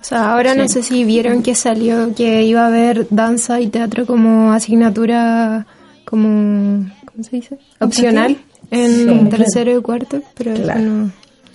O 0.00 0.04
sea, 0.04 0.32
ahora 0.32 0.54
no 0.54 0.68
sé 0.68 0.82
si 0.82 1.04
vieron 1.04 1.42
que 1.42 1.54
salió 1.54 2.12
que 2.14 2.42
iba 2.42 2.62
a 2.64 2.66
haber 2.66 3.06
danza 3.10 3.60
y 3.60 3.68
teatro 3.68 4.04
como 4.04 4.52
asignatura, 4.52 5.66
como, 6.04 6.84
¿cómo 7.04 7.22
se 7.24 7.36
dice? 7.36 7.58
Opcional 7.80 8.36
en 8.70 8.90
Sí. 8.90 9.28
tercero 9.30 9.78
y 9.78 9.80
cuarto, 9.80 10.20
pero 10.34 10.52
eso 10.52 10.62
Claro. 10.64 10.80
no. 10.80 11.10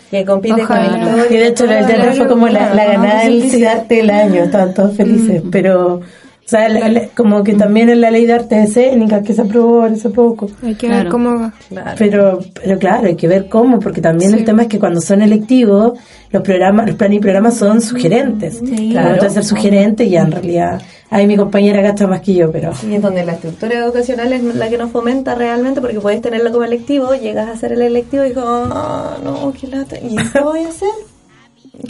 Que 0.10 0.24
compite 0.24 0.64
Ojalá. 0.64 0.90
con 0.92 1.02
todo. 1.02 1.26
Y 1.30 1.38
de 1.38 1.48
hecho 1.48 1.66
el 1.66 1.86
teatro 1.86 2.14
fue 2.14 2.28
como 2.30 2.48
la, 2.48 2.74
la 2.74 2.86
ganada 2.86 3.24
del 3.26 3.50
CIDARTE 3.50 3.96
del 3.96 4.10
año, 4.10 4.44
estaban 4.44 4.74
todos 4.74 4.96
felices, 4.96 5.44
pero 5.52 6.00
o 6.48 6.50
sea, 6.50 6.70
la- 6.70 6.88
la- 6.88 7.08
como 7.10 7.44
que 7.44 7.56
también 7.56 7.90
en 7.90 8.00
la 8.00 8.10
ley 8.10 8.26
de 8.26 8.32
artes 8.32 8.70
escénicas 8.70 9.22
que 9.22 9.34
se 9.34 9.42
aprobó 9.42 9.82
hace 9.82 10.10
poco. 10.10 10.50
Hay 10.64 10.76
que 10.76 10.88
ver 10.88 11.10
cómo 11.10 11.38
va. 11.38 11.54
Pero, 11.98 12.40
pero 12.54 12.80
claro, 12.80 13.08
hay 13.08 13.16
que 13.18 13.28
ver 13.28 13.50
cómo, 13.50 13.80
porque 13.82 14.00
también 14.00 14.34
el 14.34 14.46
tema 14.46 14.62
es 14.62 14.68
que 14.70 14.80
cuando 14.80 15.02
son 15.02 15.22
electivos, 15.22 16.00
los 16.32 16.42
programas, 16.44 16.88
los 16.88 16.96
planes 16.96 17.18
y 17.18 17.20
programas 17.22 17.56
son 17.58 17.82
sugerentes. 17.82 18.60
Sí. 18.66 18.90
claro, 18.92 19.10
entonces 19.10 19.34
ser 19.34 19.44
sugerente 19.44 20.06
y 20.06 20.12
ya 20.12 20.22
en 20.22 20.32
realidad, 20.32 20.82
ahí 21.10 21.28
mi 21.28 21.36
compañera 21.36 21.82
gasta 21.82 22.08
más 22.08 22.22
que 22.22 22.34
yo, 22.34 22.50
pero... 22.50 22.72
Y 22.90 22.96
es 22.96 23.02
donde 23.02 23.26
la 23.26 23.34
estructura 23.34 23.76
educacional 23.76 24.32
es 24.32 24.42
la 24.44 24.70
que 24.70 24.78
nos 24.78 24.92
fomenta 24.92 25.36
realmente, 25.36 25.82
porque 25.82 26.00
puedes 26.00 26.22
tenerlo 26.22 26.52
como 26.54 26.64
electivo, 26.64 27.14
llegas 27.14 27.50
a 27.50 27.52
hacer 27.52 27.74
el 27.74 27.82
electivo 27.82 28.24
y 28.24 28.30
dices, 28.30 28.44
ah, 28.46 29.18
no, 29.22 29.52
qué 29.60 29.68
lata, 29.68 29.98
¿y 30.00 30.16
qué 30.16 30.40
voy 30.42 30.64
a 30.64 30.70
hacer? 30.70 30.88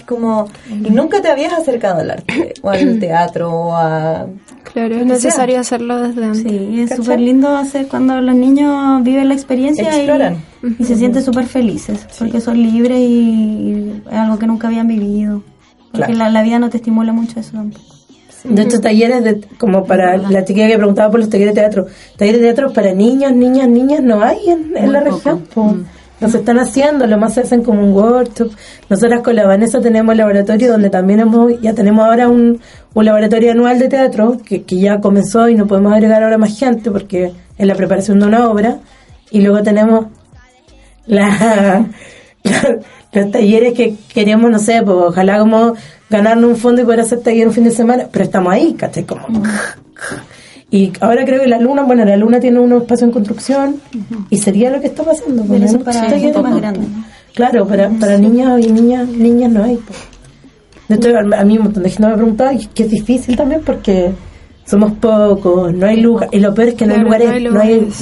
Como, 0.05 0.47
y 0.69 0.89
nunca 0.89 1.21
te 1.21 1.29
habías 1.29 1.53
acercado 1.53 1.99
al 2.01 2.11
arte, 2.11 2.53
o 2.61 2.69
al 2.69 2.99
teatro, 2.99 3.51
o 3.51 3.75
a... 3.75 4.27
Claro, 4.73 4.95
es 4.95 5.05
necesario 5.05 5.59
hacerlo 5.59 6.01
desde 6.01 6.25
antes. 6.25 6.41
Sí, 6.43 6.81
es 6.81 6.95
súper 6.95 7.19
lindo 7.19 7.55
hacer 7.55 7.87
cuando 7.87 8.19
los 8.21 8.35
niños 8.35 9.03
viven 9.03 9.27
la 9.29 9.33
experiencia 9.33 9.83
y, 9.83 9.87
Exploran. 9.87 10.37
y 10.77 10.83
se 10.83 10.95
sienten 10.95 11.23
súper 11.23 11.45
felices, 11.45 12.05
porque 12.19 12.41
son 12.41 12.61
libres 12.61 12.99
y, 12.99 14.01
es 14.09 14.13
algo 14.17 14.37
que 14.37 14.47
nunca 14.47 14.67
habían 14.67 14.87
vivido. 14.87 15.41
Porque 15.91 16.13
Claro. 16.13 16.13
la, 16.15 16.29
la 16.29 16.43
vida 16.43 16.59
no 16.59 16.69
te 16.69 16.77
estimula 16.77 17.13
mucho 17.13 17.39
eso 17.39 17.53
tampoco. 17.53 17.85
De 18.43 18.61
hecho, 18.61 18.79
talleres 18.79 19.23
de, 19.23 19.41
como 19.57 19.83
para 19.85 20.15
la 20.15 20.45
chiquilla 20.45 20.67
que 20.67 20.77
preguntaba 20.77 21.09
por 21.09 21.19
los 21.19 21.29
talleres 21.29 21.53
de 21.55 21.61
teatro. 21.61 21.87
Talleres 22.17 22.39
de 22.39 22.47
teatro 22.47 22.71
para 22.71 22.93
niños, 22.93 23.33
niñas, 23.33 23.67
niñas 23.67 24.01
no 24.01 24.21
hay 24.21 24.37
en, 24.47 24.77
en 24.77 24.91
la 24.93 24.99
región. 25.01 25.39
po. 25.53 25.75
Los 26.19 26.33
están 26.33 26.57
haciendo, 26.57 27.05
lo 27.05 27.17
más 27.17 27.35
se 27.35 27.41
hacen 27.41 27.63
como 27.63 27.83
un 27.83 27.93
workshop. 27.93 28.51
Nosotras 28.89 29.21
con 29.21 29.35
la 29.35 29.45
Vanessa 29.45 29.79
tenemos 29.81 30.13
el 30.13 30.17
laboratorio 30.17 30.71
donde 30.71 30.89
también 30.89 31.19
hemos, 31.19 31.61
ya 31.61 31.73
tenemos 31.73 32.05
ahora 32.05 32.27
un, 32.27 32.59
un 32.93 33.05
laboratorio 33.05 33.51
anual 33.51 33.77
de 33.77 33.87
teatro 33.87 34.37
que, 34.43 34.63
que 34.63 34.79
ya 34.79 34.99
comenzó 34.99 35.47
y 35.47 35.55
no 35.55 35.67
podemos 35.67 35.93
agregar 35.93 36.23
ahora 36.23 36.37
más 36.37 36.57
gente 36.57 36.89
porque 36.89 37.31
es 37.57 37.67
la 37.67 37.75
preparación 37.75 38.19
de 38.19 38.25
una 38.25 38.49
obra. 38.49 38.79
Y 39.29 39.41
luego 39.41 39.61
tenemos 39.61 40.07
la, 41.05 41.85
los 43.13 43.31
talleres 43.31 43.73
que 43.73 43.95
queremos, 44.13 44.49
no 44.49 44.59
sé, 44.59 44.81
pues 44.83 44.97
ojalá 44.97 45.39
como 45.39 45.75
ganarnos 46.09 46.49
un 46.49 46.57
fondo 46.57 46.81
y 46.81 46.85
poder 46.85 47.01
hacer 47.01 47.19
taller 47.19 47.47
un 47.47 47.53
fin 47.53 47.63
de 47.63 47.71
semana, 47.71 48.07
pero 48.11 48.25
estamos 48.25 48.53
ahí, 48.53 48.73
¿cachai? 48.73 49.05
Como... 49.05 49.27
Y 50.69 50.91
ahora 50.99 51.23
creo 51.25 51.41
que 51.41 51.47
la 51.47 51.59
luna, 51.59 51.83
bueno, 51.83 52.03
la 52.03 52.17
luna 52.17 52.39
tiene 52.39 52.59
un 52.59 52.73
espacio 52.73 53.05
en 53.07 53.11
construcción 53.13 53.77
y 54.29 54.37
sería 54.37 54.69
lo 54.69 54.81
que 54.81 54.87
está 54.87 55.03
pasando. 55.03 55.43
Pero 55.43 55.59
pues, 55.59 55.63
eso 55.71 55.79
para 55.79 56.09
Sí, 56.19 56.27
más 56.33 56.51
no. 56.51 56.57
grande. 56.57 56.81
Claro, 57.33 57.65
para, 57.67 57.89
para 57.89 58.17
niñas 58.17 58.59
y 58.65 58.71
niñas, 58.71 59.07
niñas 59.07 59.51
no 59.51 59.63
hay. 59.63 59.77
pues. 59.77 59.97
De 60.89 60.95
hecho, 60.95 61.09
a 61.17 61.43
mí 61.43 61.57
un 61.57 61.63
montón 61.65 61.83
de 61.83 61.89
gente 61.89 62.07
me 62.07 62.13
ha 62.13 62.15
preguntado 62.15 62.51
y 62.53 62.65
que 62.67 62.83
es 62.83 62.89
difícil 62.91 63.35
también 63.37 63.61
porque 63.65 64.11
somos 64.65 64.93
pocos, 64.93 65.73
no 65.73 65.85
hay 65.85 66.01
lugar, 66.01 66.29
y 66.31 66.39
lo 66.39 66.53
peor 66.53 66.69
es 66.69 66.73
que 66.75 66.85
no 66.85 66.93
hay 66.95 66.99
lugares, 67.01 67.27
no 67.29 67.33
hay 67.35 67.43
no 67.43 67.59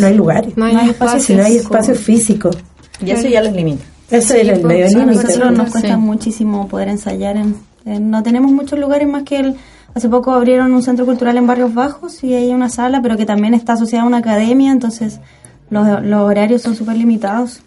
hay, 0.08 0.14
lugares. 0.16 0.58
no 0.58 0.66
hay 0.66 0.74
No 0.74 0.80
hay 0.82 0.90
espacios. 0.90 1.24
si 1.24 1.36
no 1.36 1.44
hay 1.44 1.58
espacios 1.58 2.00
físicos. 2.00 2.58
Y 3.06 3.12
eso 3.12 3.28
ya 3.28 3.42
los 3.44 3.54
limita. 3.54 3.84
Ese 4.10 4.42
es 4.42 4.48
el 4.48 4.60
pues, 4.62 4.64
medio 4.66 4.86
a 4.86 4.90
límite. 4.90 5.06
nosotros 5.24 5.52
nos 5.52 5.66
Sí. 5.68 5.72
cuesta 5.74 5.98
muchísimo 5.98 6.68
poder 6.68 6.88
ensayar. 6.90 7.38
En, 7.38 7.56
en- 7.86 8.10
no 8.10 8.24
tenemos 8.24 8.52
muchos 8.52 8.80
lugares 8.80 9.08
más 9.08 9.24
que 9.24 9.38
el... 9.40 9.56
Hace 9.96 10.10
poco 10.10 10.34
abrieron 10.34 10.74
un 10.74 10.84
centro 10.84 11.06
cultural 11.06 11.38
en 11.38 11.48
Barrios 11.48 11.74
Bajos 11.74 12.24
y 12.24 12.34
hay 12.34 12.54
una 12.54 12.70
sala, 12.70 13.02
pero 13.02 13.16
que 13.16 13.26
también 13.26 13.54
está 13.54 13.74
asociada 13.74 14.04
a 14.04 14.08
una 14.08 14.18
academia, 14.18 14.72
entonces 14.72 15.22
los, 15.70 16.04
los 16.04 16.22
horarios 16.22 16.62
son 16.62 16.76
súper 16.76 16.98
limitados. 16.98 17.62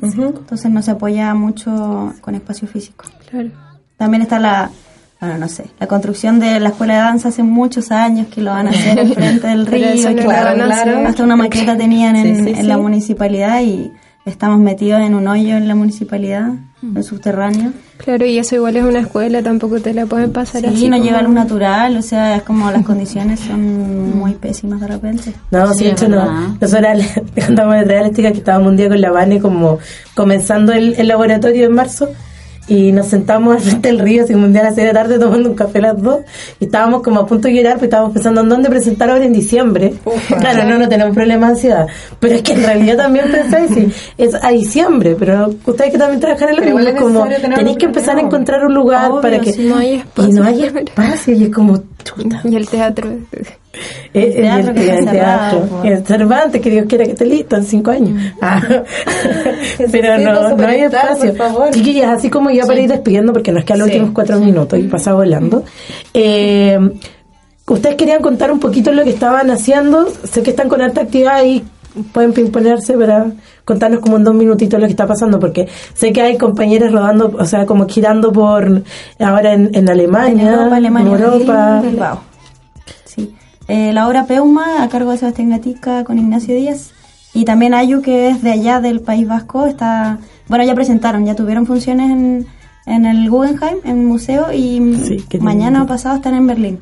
Entonces 0.00 0.70
no 0.70 0.82
se 0.82 0.92
apoya 0.92 1.34
mucho 1.34 2.14
con 2.20 2.34
espacio 2.34 2.68
físico. 2.68 3.06
Claro. 3.28 3.50
También 3.96 4.22
está 4.22 4.38
la, 4.38 4.70
bueno, 5.20 5.38
no 5.38 5.48
sé, 5.48 5.66
la 5.80 5.86
construcción 5.86 6.38
de 6.38 6.60
la 6.60 6.68
escuela 6.68 6.94
de 6.94 7.00
danza 7.00 7.28
hace 7.30 7.42
muchos 7.42 7.90
años 7.90 8.28
que 8.28 8.40
lo 8.40 8.50
van 8.50 8.68
a 8.68 8.70
hacer 8.72 9.14
frente 9.14 9.46
del 9.46 9.66
río. 9.66 9.86
no 10.12 10.32
a 10.32 10.50
hacer. 10.50 11.06
Hasta 11.06 11.24
una 11.24 11.36
maqueta 11.36 11.76
tenían 11.76 12.16
en, 12.16 12.36
Sí, 12.36 12.54
sí, 12.54 12.60
en 12.60 12.68
la 12.68 12.78
municipalidad 12.78 13.60
y 13.62 13.90
estamos 14.26 14.58
metidos 14.58 15.00
en 15.02 15.14
un 15.14 15.26
hoyo 15.28 15.56
en 15.56 15.68
la 15.68 15.74
municipalidad, 15.74 16.52
en 16.82 17.02
subterráneo. 17.02 17.72
Claro, 17.98 18.26
y 18.26 18.38
eso 18.38 18.54
igual 18.56 18.76
es 18.76 18.84
una 18.84 19.00
escuela, 19.00 19.42
tampoco 19.42 19.80
te 19.80 19.94
la 19.94 20.06
pueden 20.06 20.32
pasar 20.32 20.66
así. 20.66 20.76
Sí, 20.76 20.88
no 20.88 20.96
como- 20.96 21.04
llega 21.08 21.22
luz 21.22 21.32
natural, 21.34 21.96
o 21.96 22.02
sea, 22.02 22.36
es 22.36 22.42
como 22.42 22.70
las 22.70 22.84
condiciones 22.84 23.40
son 23.40 24.18
muy 24.18 24.32
pésimas 24.34 24.80
de 24.80 24.86
repente. 24.88 25.32
No, 25.50 25.72
sí, 25.72 25.84
de 25.84 25.90
hecho 25.92 26.08
no. 26.08 26.56
Nosotros 26.60 26.88
le 27.36 27.42
contamos 27.46 27.74
de 27.86 28.00
las 28.00 28.12
chicas 28.12 28.32
que 28.32 28.38
estábamos 28.38 28.68
un 28.68 28.76
día 28.76 28.88
con 28.88 29.00
la 29.00 29.10
Vane 29.10 29.40
como 29.40 29.78
comenzando 30.14 30.72
el, 30.72 30.94
el 30.98 31.08
laboratorio 31.08 31.66
en 31.66 31.72
marzo 31.72 32.08
y 32.68 32.92
nos 32.92 33.06
sentamos 33.06 33.56
al 33.56 33.60
frente 33.62 33.88
del 33.88 33.98
río, 33.98 34.24
así 34.24 34.32
como 34.32 34.46
un 34.46 34.52
día 34.52 34.62
a 34.62 34.64
las 34.66 34.74
6 34.74 34.86
de 34.86 34.92
la 34.92 35.00
tarde 35.00 35.18
tomando 35.18 35.50
un 35.50 35.54
café 35.54 35.78
a 35.78 35.82
las 35.82 36.02
2 36.02 36.20
y 36.60 36.64
estábamos 36.64 37.02
como 37.02 37.20
a 37.20 37.26
punto 37.26 37.48
de 37.48 37.54
llorar 37.54 37.74
porque 37.74 37.86
estábamos 37.86 38.12
pensando 38.12 38.40
en 38.40 38.48
dónde 38.48 38.68
presentar 38.68 39.10
ahora 39.10 39.24
en 39.24 39.32
diciembre. 39.32 39.94
Claro, 40.38 40.64
no, 40.64 40.78
no 40.78 40.88
tenemos 40.88 41.14
problema 41.14 41.46
de 41.46 41.52
ansiedad, 41.52 41.86
pero 42.20 42.34
es 42.36 42.42
que 42.42 42.52
en 42.52 42.62
realidad 42.62 42.96
también 42.96 43.30
pensáis 43.30 43.70
si 43.70 43.88
es 44.18 44.34
a 44.34 44.50
diciembre, 44.50 45.16
pero 45.18 45.54
ustedes 45.64 45.92
que 45.92 45.98
también 45.98 46.20
trabajan 46.20 46.50
en 46.50 46.56
lo 46.56 46.62
Pero 46.62 46.76
mismo, 46.76 47.00
como 47.00 47.28
tenéis 47.54 47.76
que 47.76 47.86
empezar 47.86 48.16
a 48.16 48.20
encontrar 48.20 48.64
un 48.64 48.74
lugar 48.74 49.10
Obvio, 49.10 49.20
para 49.20 49.40
que 49.40 49.52
si 49.52 49.64
no 49.68 49.76
hay 49.76 49.94
y 49.94 49.94
espacio. 49.96 50.34
no 50.34 50.44
hay 50.44 50.64
espacio 50.64 51.34
y 51.34 51.44
es 51.44 51.50
como 51.50 51.78
chuta. 52.04 52.40
Y 52.44 52.54
el 52.56 52.68
teatro. 52.68 53.10
Eh, 53.10 53.18
El 54.12 54.34
teatro 54.34 54.70
el, 54.70 54.76
que 54.76 54.90
el 54.98 55.10
teatro. 55.10 55.60
pues. 55.82 55.84
El 55.98 56.06
Cervantes, 56.06 56.60
que 56.62 56.70
Dios 56.70 56.86
quiera 56.88 57.04
que 57.04 57.10
esté 57.12 57.26
listo 57.26 57.56
en 57.56 57.64
cinco 57.64 57.90
años. 57.90 58.32
Ah. 58.40 58.62
Pero 59.90 60.18
no, 60.18 60.56
no 60.56 60.66
hay 60.66 60.80
espacio. 60.82 61.30
por 61.34 61.36
favor. 61.48 61.70
Chiquillas, 61.70 62.10
así 62.18 62.30
como 62.30 62.50
ya 62.50 62.64
para 62.66 62.80
ir 62.80 62.88
despidiendo, 62.88 63.32
porque 63.32 63.50
nos 63.50 63.64
quedan 63.64 63.80
los 63.80 63.88
Sí. 63.88 63.94
últimos 63.94 64.14
cuatro 64.14 64.38
minutos 64.38 64.78
y 64.78 64.84
pasa 64.84 65.12
volando. 65.14 65.64
Eh, 66.12 66.78
Ustedes 67.66 67.96
querían 67.96 68.20
contar 68.20 68.52
un 68.52 68.60
poquito 68.60 68.92
lo 68.92 69.04
que 69.04 69.08
estaban 69.10 69.50
haciendo. 69.50 70.06
Sé 70.24 70.42
que 70.42 70.50
están 70.50 70.68
con 70.68 70.82
alta 70.82 71.00
actividad 71.00 71.42
y 71.44 71.64
pueden 72.12 72.32
pimponerse 72.32 72.94
para 72.94 73.32
contarnos 73.64 74.00
como 74.00 74.16
en 74.16 74.24
dos 74.24 74.34
minutitos 74.34 74.80
lo 74.80 74.86
que 74.86 74.92
está 74.92 75.06
pasando, 75.06 75.38
porque 75.38 75.68
sé 75.94 76.12
que 76.12 76.22
hay 76.22 76.38
compañeros 76.38 76.92
rodando, 76.92 77.34
o 77.38 77.44
sea, 77.44 77.66
como 77.66 77.86
girando 77.86 78.32
por 78.32 78.82
ahora 79.18 79.54
en, 79.54 79.70
en 79.74 79.88
Alemania, 79.88 80.42
En 80.42 80.48
Europa, 80.48 80.76
Alemania, 80.76 81.14
en 81.14 81.22
Europa. 81.22 81.72
Berlín, 81.74 81.90
Bilbao. 81.92 82.20
Sí. 83.04 83.34
Eh, 83.68 83.92
la 83.92 84.08
obra 84.08 84.26
Peuma, 84.26 84.82
a 84.82 84.88
cargo 84.88 85.12
de 85.12 85.18
Sebastián 85.18 85.50
Gatica 85.50 86.04
con 86.04 86.18
Ignacio 86.18 86.54
Díaz. 86.54 86.90
Y 87.32 87.44
también 87.44 87.74
Ayu, 87.74 88.00
que 88.00 88.28
es 88.28 88.42
de 88.42 88.52
allá 88.52 88.80
del 88.80 89.00
País 89.00 89.26
Vasco, 89.26 89.66
está... 89.66 90.18
Bueno, 90.48 90.64
ya 90.64 90.74
presentaron, 90.74 91.24
ya 91.26 91.34
tuvieron 91.34 91.66
funciones 91.66 92.10
en, 92.10 92.46
en 92.86 93.06
el 93.06 93.28
Guggenheim, 93.28 93.78
en 93.84 93.98
el 94.00 94.06
museo, 94.06 94.52
y 94.52 94.94
Sí, 95.02 95.38
mañana 95.40 95.82
o 95.82 95.86
pasado 95.86 96.16
están 96.16 96.34
en 96.34 96.46
Berlín. 96.46 96.80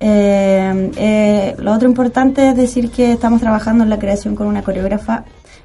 Eh, 0.00 0.92
eh, 0.96 1.56
lo 1.58 1.72
otro 1.72 1.88
importante 1.88 2.50
es 2.50 2.56
decir 2.56 2.90
que 2.90 3.12
estamos 3.12 3.40
trabajando 3.40 3.84
en 3.84 3.90
la 3.90 3.98
creación 3.98 4.34
con 4.34 4.46
una 4.46 4.62
coreógrafa 4.62 5.24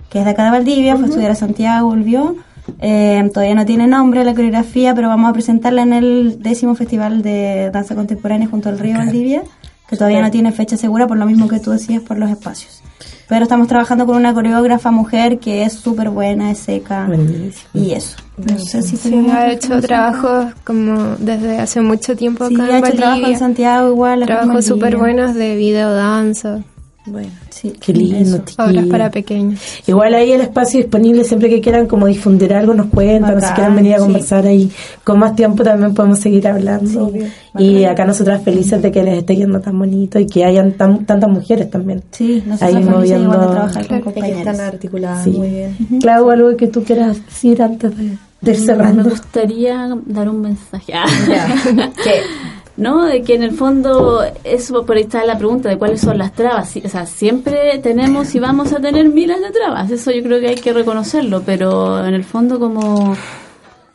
que 0.10 0.20
es 0.20 0.26
de 0.26 0.32
acá 0.32 0.44
de 0.44 0.52
Valdivia, 0.52 0.96
fue 0.98 1.06
a 1.06 1.08
estudiar 1.08 1.32
a 1.32 1.36
Santiago, 1.36 1.88
volvió. 1.88 2.36
Eh, 2.80 3.30
todavía 3.34 3.56
no 3.56 3.66
tiene 3.66 3.88
nombre 3.88 4.26
la 4.26 4.34
coreografía, 4.34 4.94
pero 4.94 5.08
vamos 5.08 5.30
a 5.30 5.34
presentarla 5.34 5.84
en 5.84 5.94
el 5.94 6.42
décimo 6.42 6.76
festival 6.76 7.22
de 7.22 7.72
danza 7.72 7.96
contemporánea 7.96 8.50
junto 8.50 8.68
al 8.68 8.78
río 8.78 8.98
Valdivia, 8.98 9.44
que 9.88 9.96
todavía 9.96 10.22
no 10.22 10.30
tiene 10.30 10.52
fecha 10.52 10.76
segura, 10.76 11.08
por 11.08 11.18
lo 11.18 11.26
mismo 11.26 11.48
que 11.48 11.60
tú 11.60 11.72
decías, 11.72 12.02
por 12.02 12.18
los 12.18 12.30
espacios. 12.30 12.81
Pero 13.32 13.44
estamos 13.44 13.70
trabajando 13.70 14.06
con 14.06 14.18
una 14.18 14.34
coreógrafa 14.34 14.92
mujer 14.92 15.40
que 15.40 15.64
es 15.64 15.72
súper 15.72 16.10
buena, 16.10 16.52
es 16.52 16.60
seca 16.60 17.08
y 17.74 17.94
eso. 17.94 18.18
No 18.36 18.60
sé 18.60 18.82
si 18.82 18.98
Sí, 18.98 19.26
ha 19.32 19.54
hecho 19.54 19.80
trabajos 19.80 20.48
como 20.66 21.16
desde 21.18 21.58
hace 21.58 21.80
mucho 21.80 22.18
tiempo 22.18 22.44
acá 22.44 22.50
Sí, 22.54 22.62
en 22.62 22.70
ha 22.72 22.80
hecho 22.80 22.98
trabajo 22.98 23.28
en. 23.28 23.40
Santiago 23.40 23.88
igual. 23.88 24.24
acá 24.24 24.40
Trabajos 24.42 24.66
súper 24.66 24.98
buenos 24.98 25.34
de 25.34 25.56
video 25.56 25.94
danza. 25.94 26.60
Bueno, 27.12 27.30
sí. 27.50 27.74
Qué 27.80 27.94
lindo, 27.94 28.38
Obras 28.38 28.46
chiquillas. 28.46 28.86
para 28.88 29.10
pequeños. 29.12 29.60
Igual 29.88 30.14
ahí 30.14 30.32
el 30.32 30.42
espacio 30.42 30.80
disponible 30.80 31.24
siempre 31.24 31.50
que 31.50 31.60
quieran 31.62 31.88
como 31.88 32.08
difundir 32.08 32.54
algo 32.54 32.74
nos 32.74 32.88
cuentan, 32.88 33.36
o 33.36 33.40
si 33.40 33.42
Bacán, 33.42 33.56
quieran 33.56 33.76
venir 33.76 33.94
a 33.96 33.98
sí. 33.98 34.04
conversar 34.04 34.46
ahí 34.48 34.72
con 35.04 35.20
más 35.20 35.36
tiempo 35.36 35.64
también 35.64 35.94
podemos 35.94 36.20
seguir 36.20 36.48
hablando. 36.48 37.12
y 37.58 37.84
acá 37.84 38.06
nosotras 38.06 38.42
felices 38.44 38.82
de 38.82 38.92
que 38.92 39.04
les 39.04 39.18
esté 39.20 39.36
yendo 39.36 39.60
tan 39.60 39.78
bonito 39.78 40.20
y 40.20 40.26
que 40.26 40.46
hayan 40.46 40.74
tan, 40.74 41.06
tantas 41.06 41.30
mujeres 41.30 41.70
también. 41.70 42.02
Sí, 42.12 42.42
nosotros 42.46 42.62
ahí 42.76 42.84
moviendo. 42.84 43.24
igual 43.24 43.40
de 43.42 43.48
trabajar 43.48 43.88
con 43.88 43.98
Es 43.98 44.04
que 44.04 44.12
compañeros. 44.14 44.40
están 44.40 44.60
articuladas 44.62 45.24
Sí. 45.24 45.30
muy 45.32 45.50
bien. 45.50 45.78
Clau, 46.02 46.30
algo 46.30 46.56
que 46.58 46.68
tú 46.68 46.84
quieras 46.84 47.24
decir 47.26 47.62
antes 47.62 47.96
de, 47.98 48.04
de 48.42 48.52
ir 48.52 48.60
Me 48.60 48.66
cerrando. 48.66 49.04
gustaría 49.10 49.96
dar 50.06 50.30
un 50.30 50.42
mensaje. 50.42 50.92
Ya. 50.94 51.04
¿Qué? 52.04 52.22
¿No? 52.78 53.06
De 53.06 53.22
que 53.22 53.36
en 53.36 53.44
el 53.44 53.52
fondo, 53.52 54.24
eso 54.44 54.86
por 54.86 54.98
ahí 54.98 55.04
está 55.04 55.26
la 55.26 55.38
pregunta 55.38 55.70
de 55.70 55.78
cuáles 55.78 56.02
son 56.02 56.18
las 56.18 56.34
trabas. 56.34 56.76
O 56.84 56.90
sea, 56.90 57.06
siempre 57.06 57.80
tenemos 57.80 58.34
y 58.36 58.40
vamos 58.40 58.74
a 58.74 58.80
tener 58.80 59.10
miles 59.10 59.42
de 59.42 59.52
trabas, 59.52 59.92
eso 59.92 60.12
yo 60.12 60.24
creo 60.24 60.40
que 60.40 60.50
hay 60.50 60.56
que 60.56 60.74
reconocerlo, 60.74 61.44
pero 61.46 62.06
en 62.06 62.14
el 62.14 62.24
fondo 62.24 62.60
como 62.60 63.16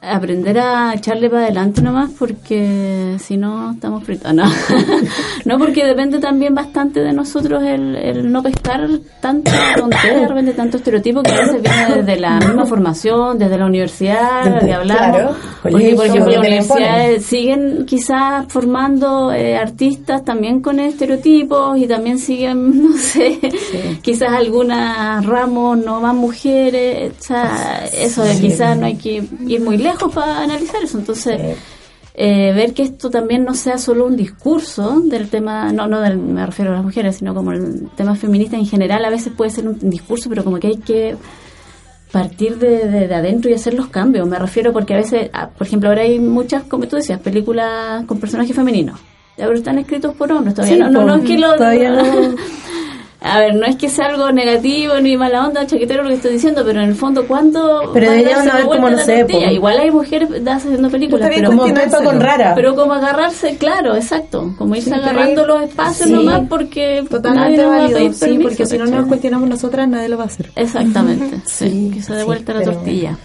aprender 0.00 0.58
a 0.58 0.94
echarle 0.94 1.30
para 1.30 1.44
adelante 1.44 1.80
nomás 1.80 2.10
porque 2.18 3.16
si 3.18 3.36
no 3.36 3.72
estamos 3.72 4.04
fritos. 4.04 4.32
No, 4.34 4.44
no 5.44 5.58
porque 5.58 5.84
depende 5.84 6.18
también 6.18 6.54
bastante 6.54 7.00
de 7.00 7.12
nosotros 7.12 7.62
el, 7.62 7.96
el 7.96 8.30
no 8.30 8.42
pescar 8.42 8.88
tanta 9.20 9.50
tontería, 9.76 10.20
de 10.20 10.28
repente 10.28 10.52
tanto 10.52 10.76
estereotipo 10.76 11.22
que 11.22 11.32
a 11.32 11.40
veces 11.40 11.62
viene 11.62 12.02
desde 12.02 12.20
la 12.20 12.38
misma 12.38 12.66
formación, 12.66 13.38
desde 13.38 13.58
la 13.58 13.66
universidad, 13.66 14.60
de 14.60 14.72
hablar. 14.72 15.10
Claro, 15.10 15.34
porque, 15.62 15.94
por 15.94 16.06
ejemplo, 16.06 16.32
lo 16.32 16.38
las 16.42 16.46
universidades 16.46 17.24
siguen 17.24 17.86
quizás 17.86 18.46
formando 18.48 19.32
eh, 19.32 19.56
artistas 19.56 20.24
también 20.24 20.60
con 20.60 20.78
estereotipos 20.78 21.78
y 21.78 21.86
también 21.86 22.18
siguen, 22.18 22.82
no 22.90 22.96
sé, 22.96 23.38
quizás 24.02 24.32
algunas 24.32 25.24
ramos 25.24 25.78
no 25.78 26.00
más 26.00 26.14
mujeres, 26.14 27.12
o 27.18 27.22
sea, 27.22 27.86
eso 27.92 28.22
de 28.22 28.38
quizás 28.38 28.76
no 28.76 28.86
hay 28.86 28.96
que 28.96 29.24
ir 29.46 29.60
muy 29.60 29.78
lejos 29.78 29.85
para 30.12 30.40
analizar 30.42 30.82
eso, 30.82 30.98
entonces 30.98 31.40
eh, 32.14 32.52
ver 32.54 32.72
que 32.74 32.82
esto 32.82 33.10
también 33.10 33.44
no 33.44 33.54
sea 33.54 33.76
solo 33.78 34.06
un 34.06 34.16
discurso 34.16 35.00
del 35.04 35.28
tema, 35.28 35.72
no, 35.72 35.86
no 35.86 36.00
del- 36.00 36.16
me 36.18 36.44
refiero 36.46 36.70
a 36.72 36.74
las 36.76 36.84
mujeres, 36.84 37.16
sino 37.16 37.34
como 37.34 37.52
el 37.52 37.88
tema 37.96 38.14
feminista 38.14 38.56
en 38.56 38.66
general, 38.66 39.04
a 39.04 39.10
veces 39.10 39.32
puede 39.36 39.50
ser 39.50 39.68
un 39.68 39.78
discurso, 39.90 40.28
pero 40.28 40.42
como 40.42 40.58
que 40.58 40.68
hay 40.68 40.76
que 40.78 41.16
partir 42.12 42.58
de, 42.58 42.88
de- 42.88 43.08
de 43.08 43.14
adentro 43.14 43.50
y 43.50 43.54
hacer 43.54 43.74
los 43.74 43.88
cambios. 43.88 44.26
Me 44.26 44.38
refiero 44.38 44.72
porque 44.72 44.94
a 44.94 44.98
veces, 44.98 45.28
ah, 45.34 45.50
por 45.50 45.66
ejemplo, 45.66 45.88
ahora 45.90 46.02
hay 46.02 46.18
muchas, 46.18 46.62
como 46.64 46.86
tú 46.88 46.96
decías, 46.96 47.20
películas 47.20 48.04
con 48.06 48.18
personajes 48.18 48.54
femeninos. 48.56 48.98
Pero 49.36 49.52
están 49.52 49.78
escritos 49.78 50.14
por 50.14 50.32
hombres 50.32 50.54
todavía. 50.54 50.76
Sí, 50.76 50.80
no, 50.82 50.88
no, 50.90 51.04
no 51.06 51.16
es 51.16 51.24
que 51.24 51.36
lo... 51.36 51.54
todavía 51.56 51.90
no. 51.90 52.02
A 53.20 53.40
ver, 53.40 53.54
no 53.54 53.64
es 53.66 53.76
que 53.76 53.88
sea 53.88 54.06
algo 54.06 54.30
negativo 54.30 55.00
ni 55.00 55.16
mala 55.16 55.46
onda, 55.46 55.66
chaquetero 55.66 56.02
lo 56.02 56.10
que 56.10 56.16
estoy 56.16 56.32
diciendo, 56.34 56.62
pero 56.66 56.80
en 56.82 56.90
el 56.90 56.94
fondo, 56.94 57.26
¿cuándo 57.26 57.90
Pero 57.92 58.10
la 58.12 58.52
haber 58.52 58.66
como, 58.66 58.90
no 58.90 58.98
sé. 58.98 59.26
Igual 59.52 59.78
hay 59.80 59.90
mujeres 59.90 60.28
haciendo 60.46 60.90
películas, 60.90 61.30
pero 61.34 61.50
como 61.50 61.64
con 62.04 62.20
Rara. 62.20 62.54
Pero 62.54 62.74
como 62.76 62.92
agarrarse, 62.94 63.56
claro, 63.56 63.96
exacto, 63.96 64.54
como 64.58 64.76
irse 64.76 64.90
Sí, 64.90 64.96
agarrando 64.96 65.46
los 65.46 65.62
espacios 65.62 66.08
sí. 66.08 66.12
nomás 66.14 66.42
porque 66.48 66.96
nadie 67.02 67.08
Totalmente 67.08 67.56
nos 67.62 67.66
va 67.70 67.74
a 67.74 67.78
válido, 67.80 67.98
pedir 67.98 68.14
sí, 68.14 68.20
permiso, 68.20 68.42
porque 68.48 68.66
si 68.66 68.78
no 68.78 68.86
nos 68.86 69.06
cuestionamos 69.06 69.48
nosotras, 69.48 69.88
nadie 69.88 70.08
lo 70.08 70.18
va 70.18 70.24
a 70.24 70.26
hacer. 70.26 70.50
Exactamente, 70.54 71.40
sí, 71.46 71.90
que 71.94 72.02
se 72.02 72.14
dé 72.14 72.22
vuelta 72.24 72.52
la 72.52 72.60
pero- 72.60 72.72
tortilla. 72.72 73.16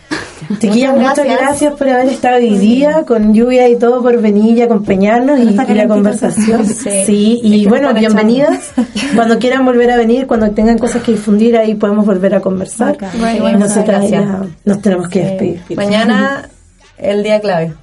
Chiquillas, 0.60 0.92
Muchas 0.96 1.10
muchas 1.10 1.26
gracias. 1.26 1.40
gracias. 1.42 1.74
por 1.76 1.90
haber 1.90 2.08
estado 2.08 2.38
hoy 2.38 2.58
día 2.58 3.04
con 3.08 3.34
lluvia 3.34 3.70
y 3.70 3.78
todo 3.78 4.02
por 4.02 4.20
venir 4.22 4.58
y 4.58 4.62
acompañarnos 4.62 5.40
y, 5.40 5.44
y 5.44 5.74
la 5.76 5.88
conversación. 5.88 6.66
sí. 7.06 7.40
Y 7.44 7.66
bueno, 7.68 7.94
bienvenidas. 7.94 8.72
Cuando 9.16 9.40
quieran 9.40 9.66
volver 9.66 9.92
a 9.92 9.98
venir, 9.98 10.28
cuando 10.28 10.50
tengan 10.52 10.78
cosas 10.78 11.04
que 11.04 11.12
difundir, 11.14 11.58
ahí 11.58 11.76
podemos 11.76 12.06
volver 12.06 12.36
a 12.36 12.42
conversar. 12.42 12.98
Bacán. 12.98 13.36
Y 13.36 13.40
Bueno, 13.40 13.60
nosotras 13.60 14.10
gracias. 14.10 14.26
nos 14.66 14.82
tenemos 14.82 15.08
que 15.10 15.20
despedir. 15.24 15.62
Mañana 15.76 16.50
el 16.98 17.24
día 17.24 17.40
clave. 17.40 17.74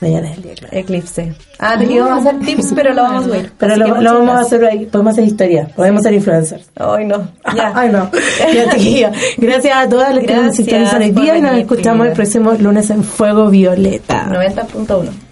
Mañana 0.00 0.30
es 0.30 0.36
el 0.36 0.42
día 0.44 0.54
clave. 0.54 0.78
Eclipse. 0.78 1.34
Ah, 1.58 1.76
te 1.76 1.84
íbamos 1.84 2.12
a 2.24 2.30
hacer 2.30 2.40
tips, 2.40 2.72
pero 2.74 2.94
lo 2.94 3.02
vamos 3.02 3.24
a 3.24 3.28
subir. 3.28 3.52
Pero 3.58 3.76
lo, 3.76 4.14
vamos 4.14 4.36
a 4.36 4.40
hacer 4.40 4.64
ahí, 4.64 4.86
podemos 4.86 5.12
hacer 5.12 5.24
historia, 5.24 5.68
podemos 5.74 6.02
ser 6.02 6.12
influencers. 6.14 6.70
Ay, 6.76 7.04
no. 7.04 7.28
Ya. 7.54 7.72
Ay, 7.74 7.90
no. 7.90 8.10
Ya. 8.78 9.12
Gracias 9.36 9.76
a 9.76 9.88
todas 9.88 10.14
las 10.14 10.24
que 10.24 10.34
nos 10.34 10.54
sintonizan 10.54 11.02
hoy 11.02 11.10
día 11.10 11.36
y 11.36 11.42
nos 11.42 11.58
escuchamos 11.58 12.06
el 12.06 12.12
próximo 12.12 12.52
lunes 12.52 12.90
en 12.90 13.02
Fuego 13.02 13.50
Violeta. 13.50 14.26
90.1. 14.30 15.28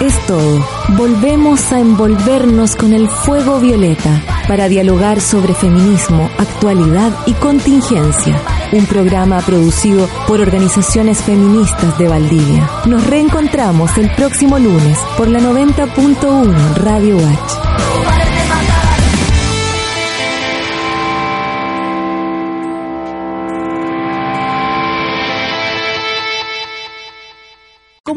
Es 0.00 0.26
todo. 0.26 0.64
Volvemos 0.96 1.72
a 1.72 1.80
envolvernos 1.80 2.76
con 2.76 2.92
el 2.92 3.08
fuego 3.08 3.58
violeta 3.58 4.22
para 4.46 4.68
dialogar 4.68 5.20
sobre 5.20 5.54
feminismo, 5.54 6.30
actualidad 6.38 7.12
y 7.26 7.32
contingencia. 7.32 8.40
Un 8.70 8.84
programa 8.86 9.40
producido 9.40 10.08
por 10.26 10.40
organizaciones 10.40 11.22
feministas 11.22 11.98
de 11.98 12.08
Valdivia. 12.08 12.68
Nos 12.86 13.06
reencontramos 13.06 13.96
el 13.96 14.10
próximo 14.14 14.58
lunes 14.58 14.98
por 15.16 15.28
la 15.28 15.40
90.1 15.40 16.74
Radio 16.74 17.16
Watch. 17.16 17.87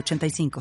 906985. 0.00 0.60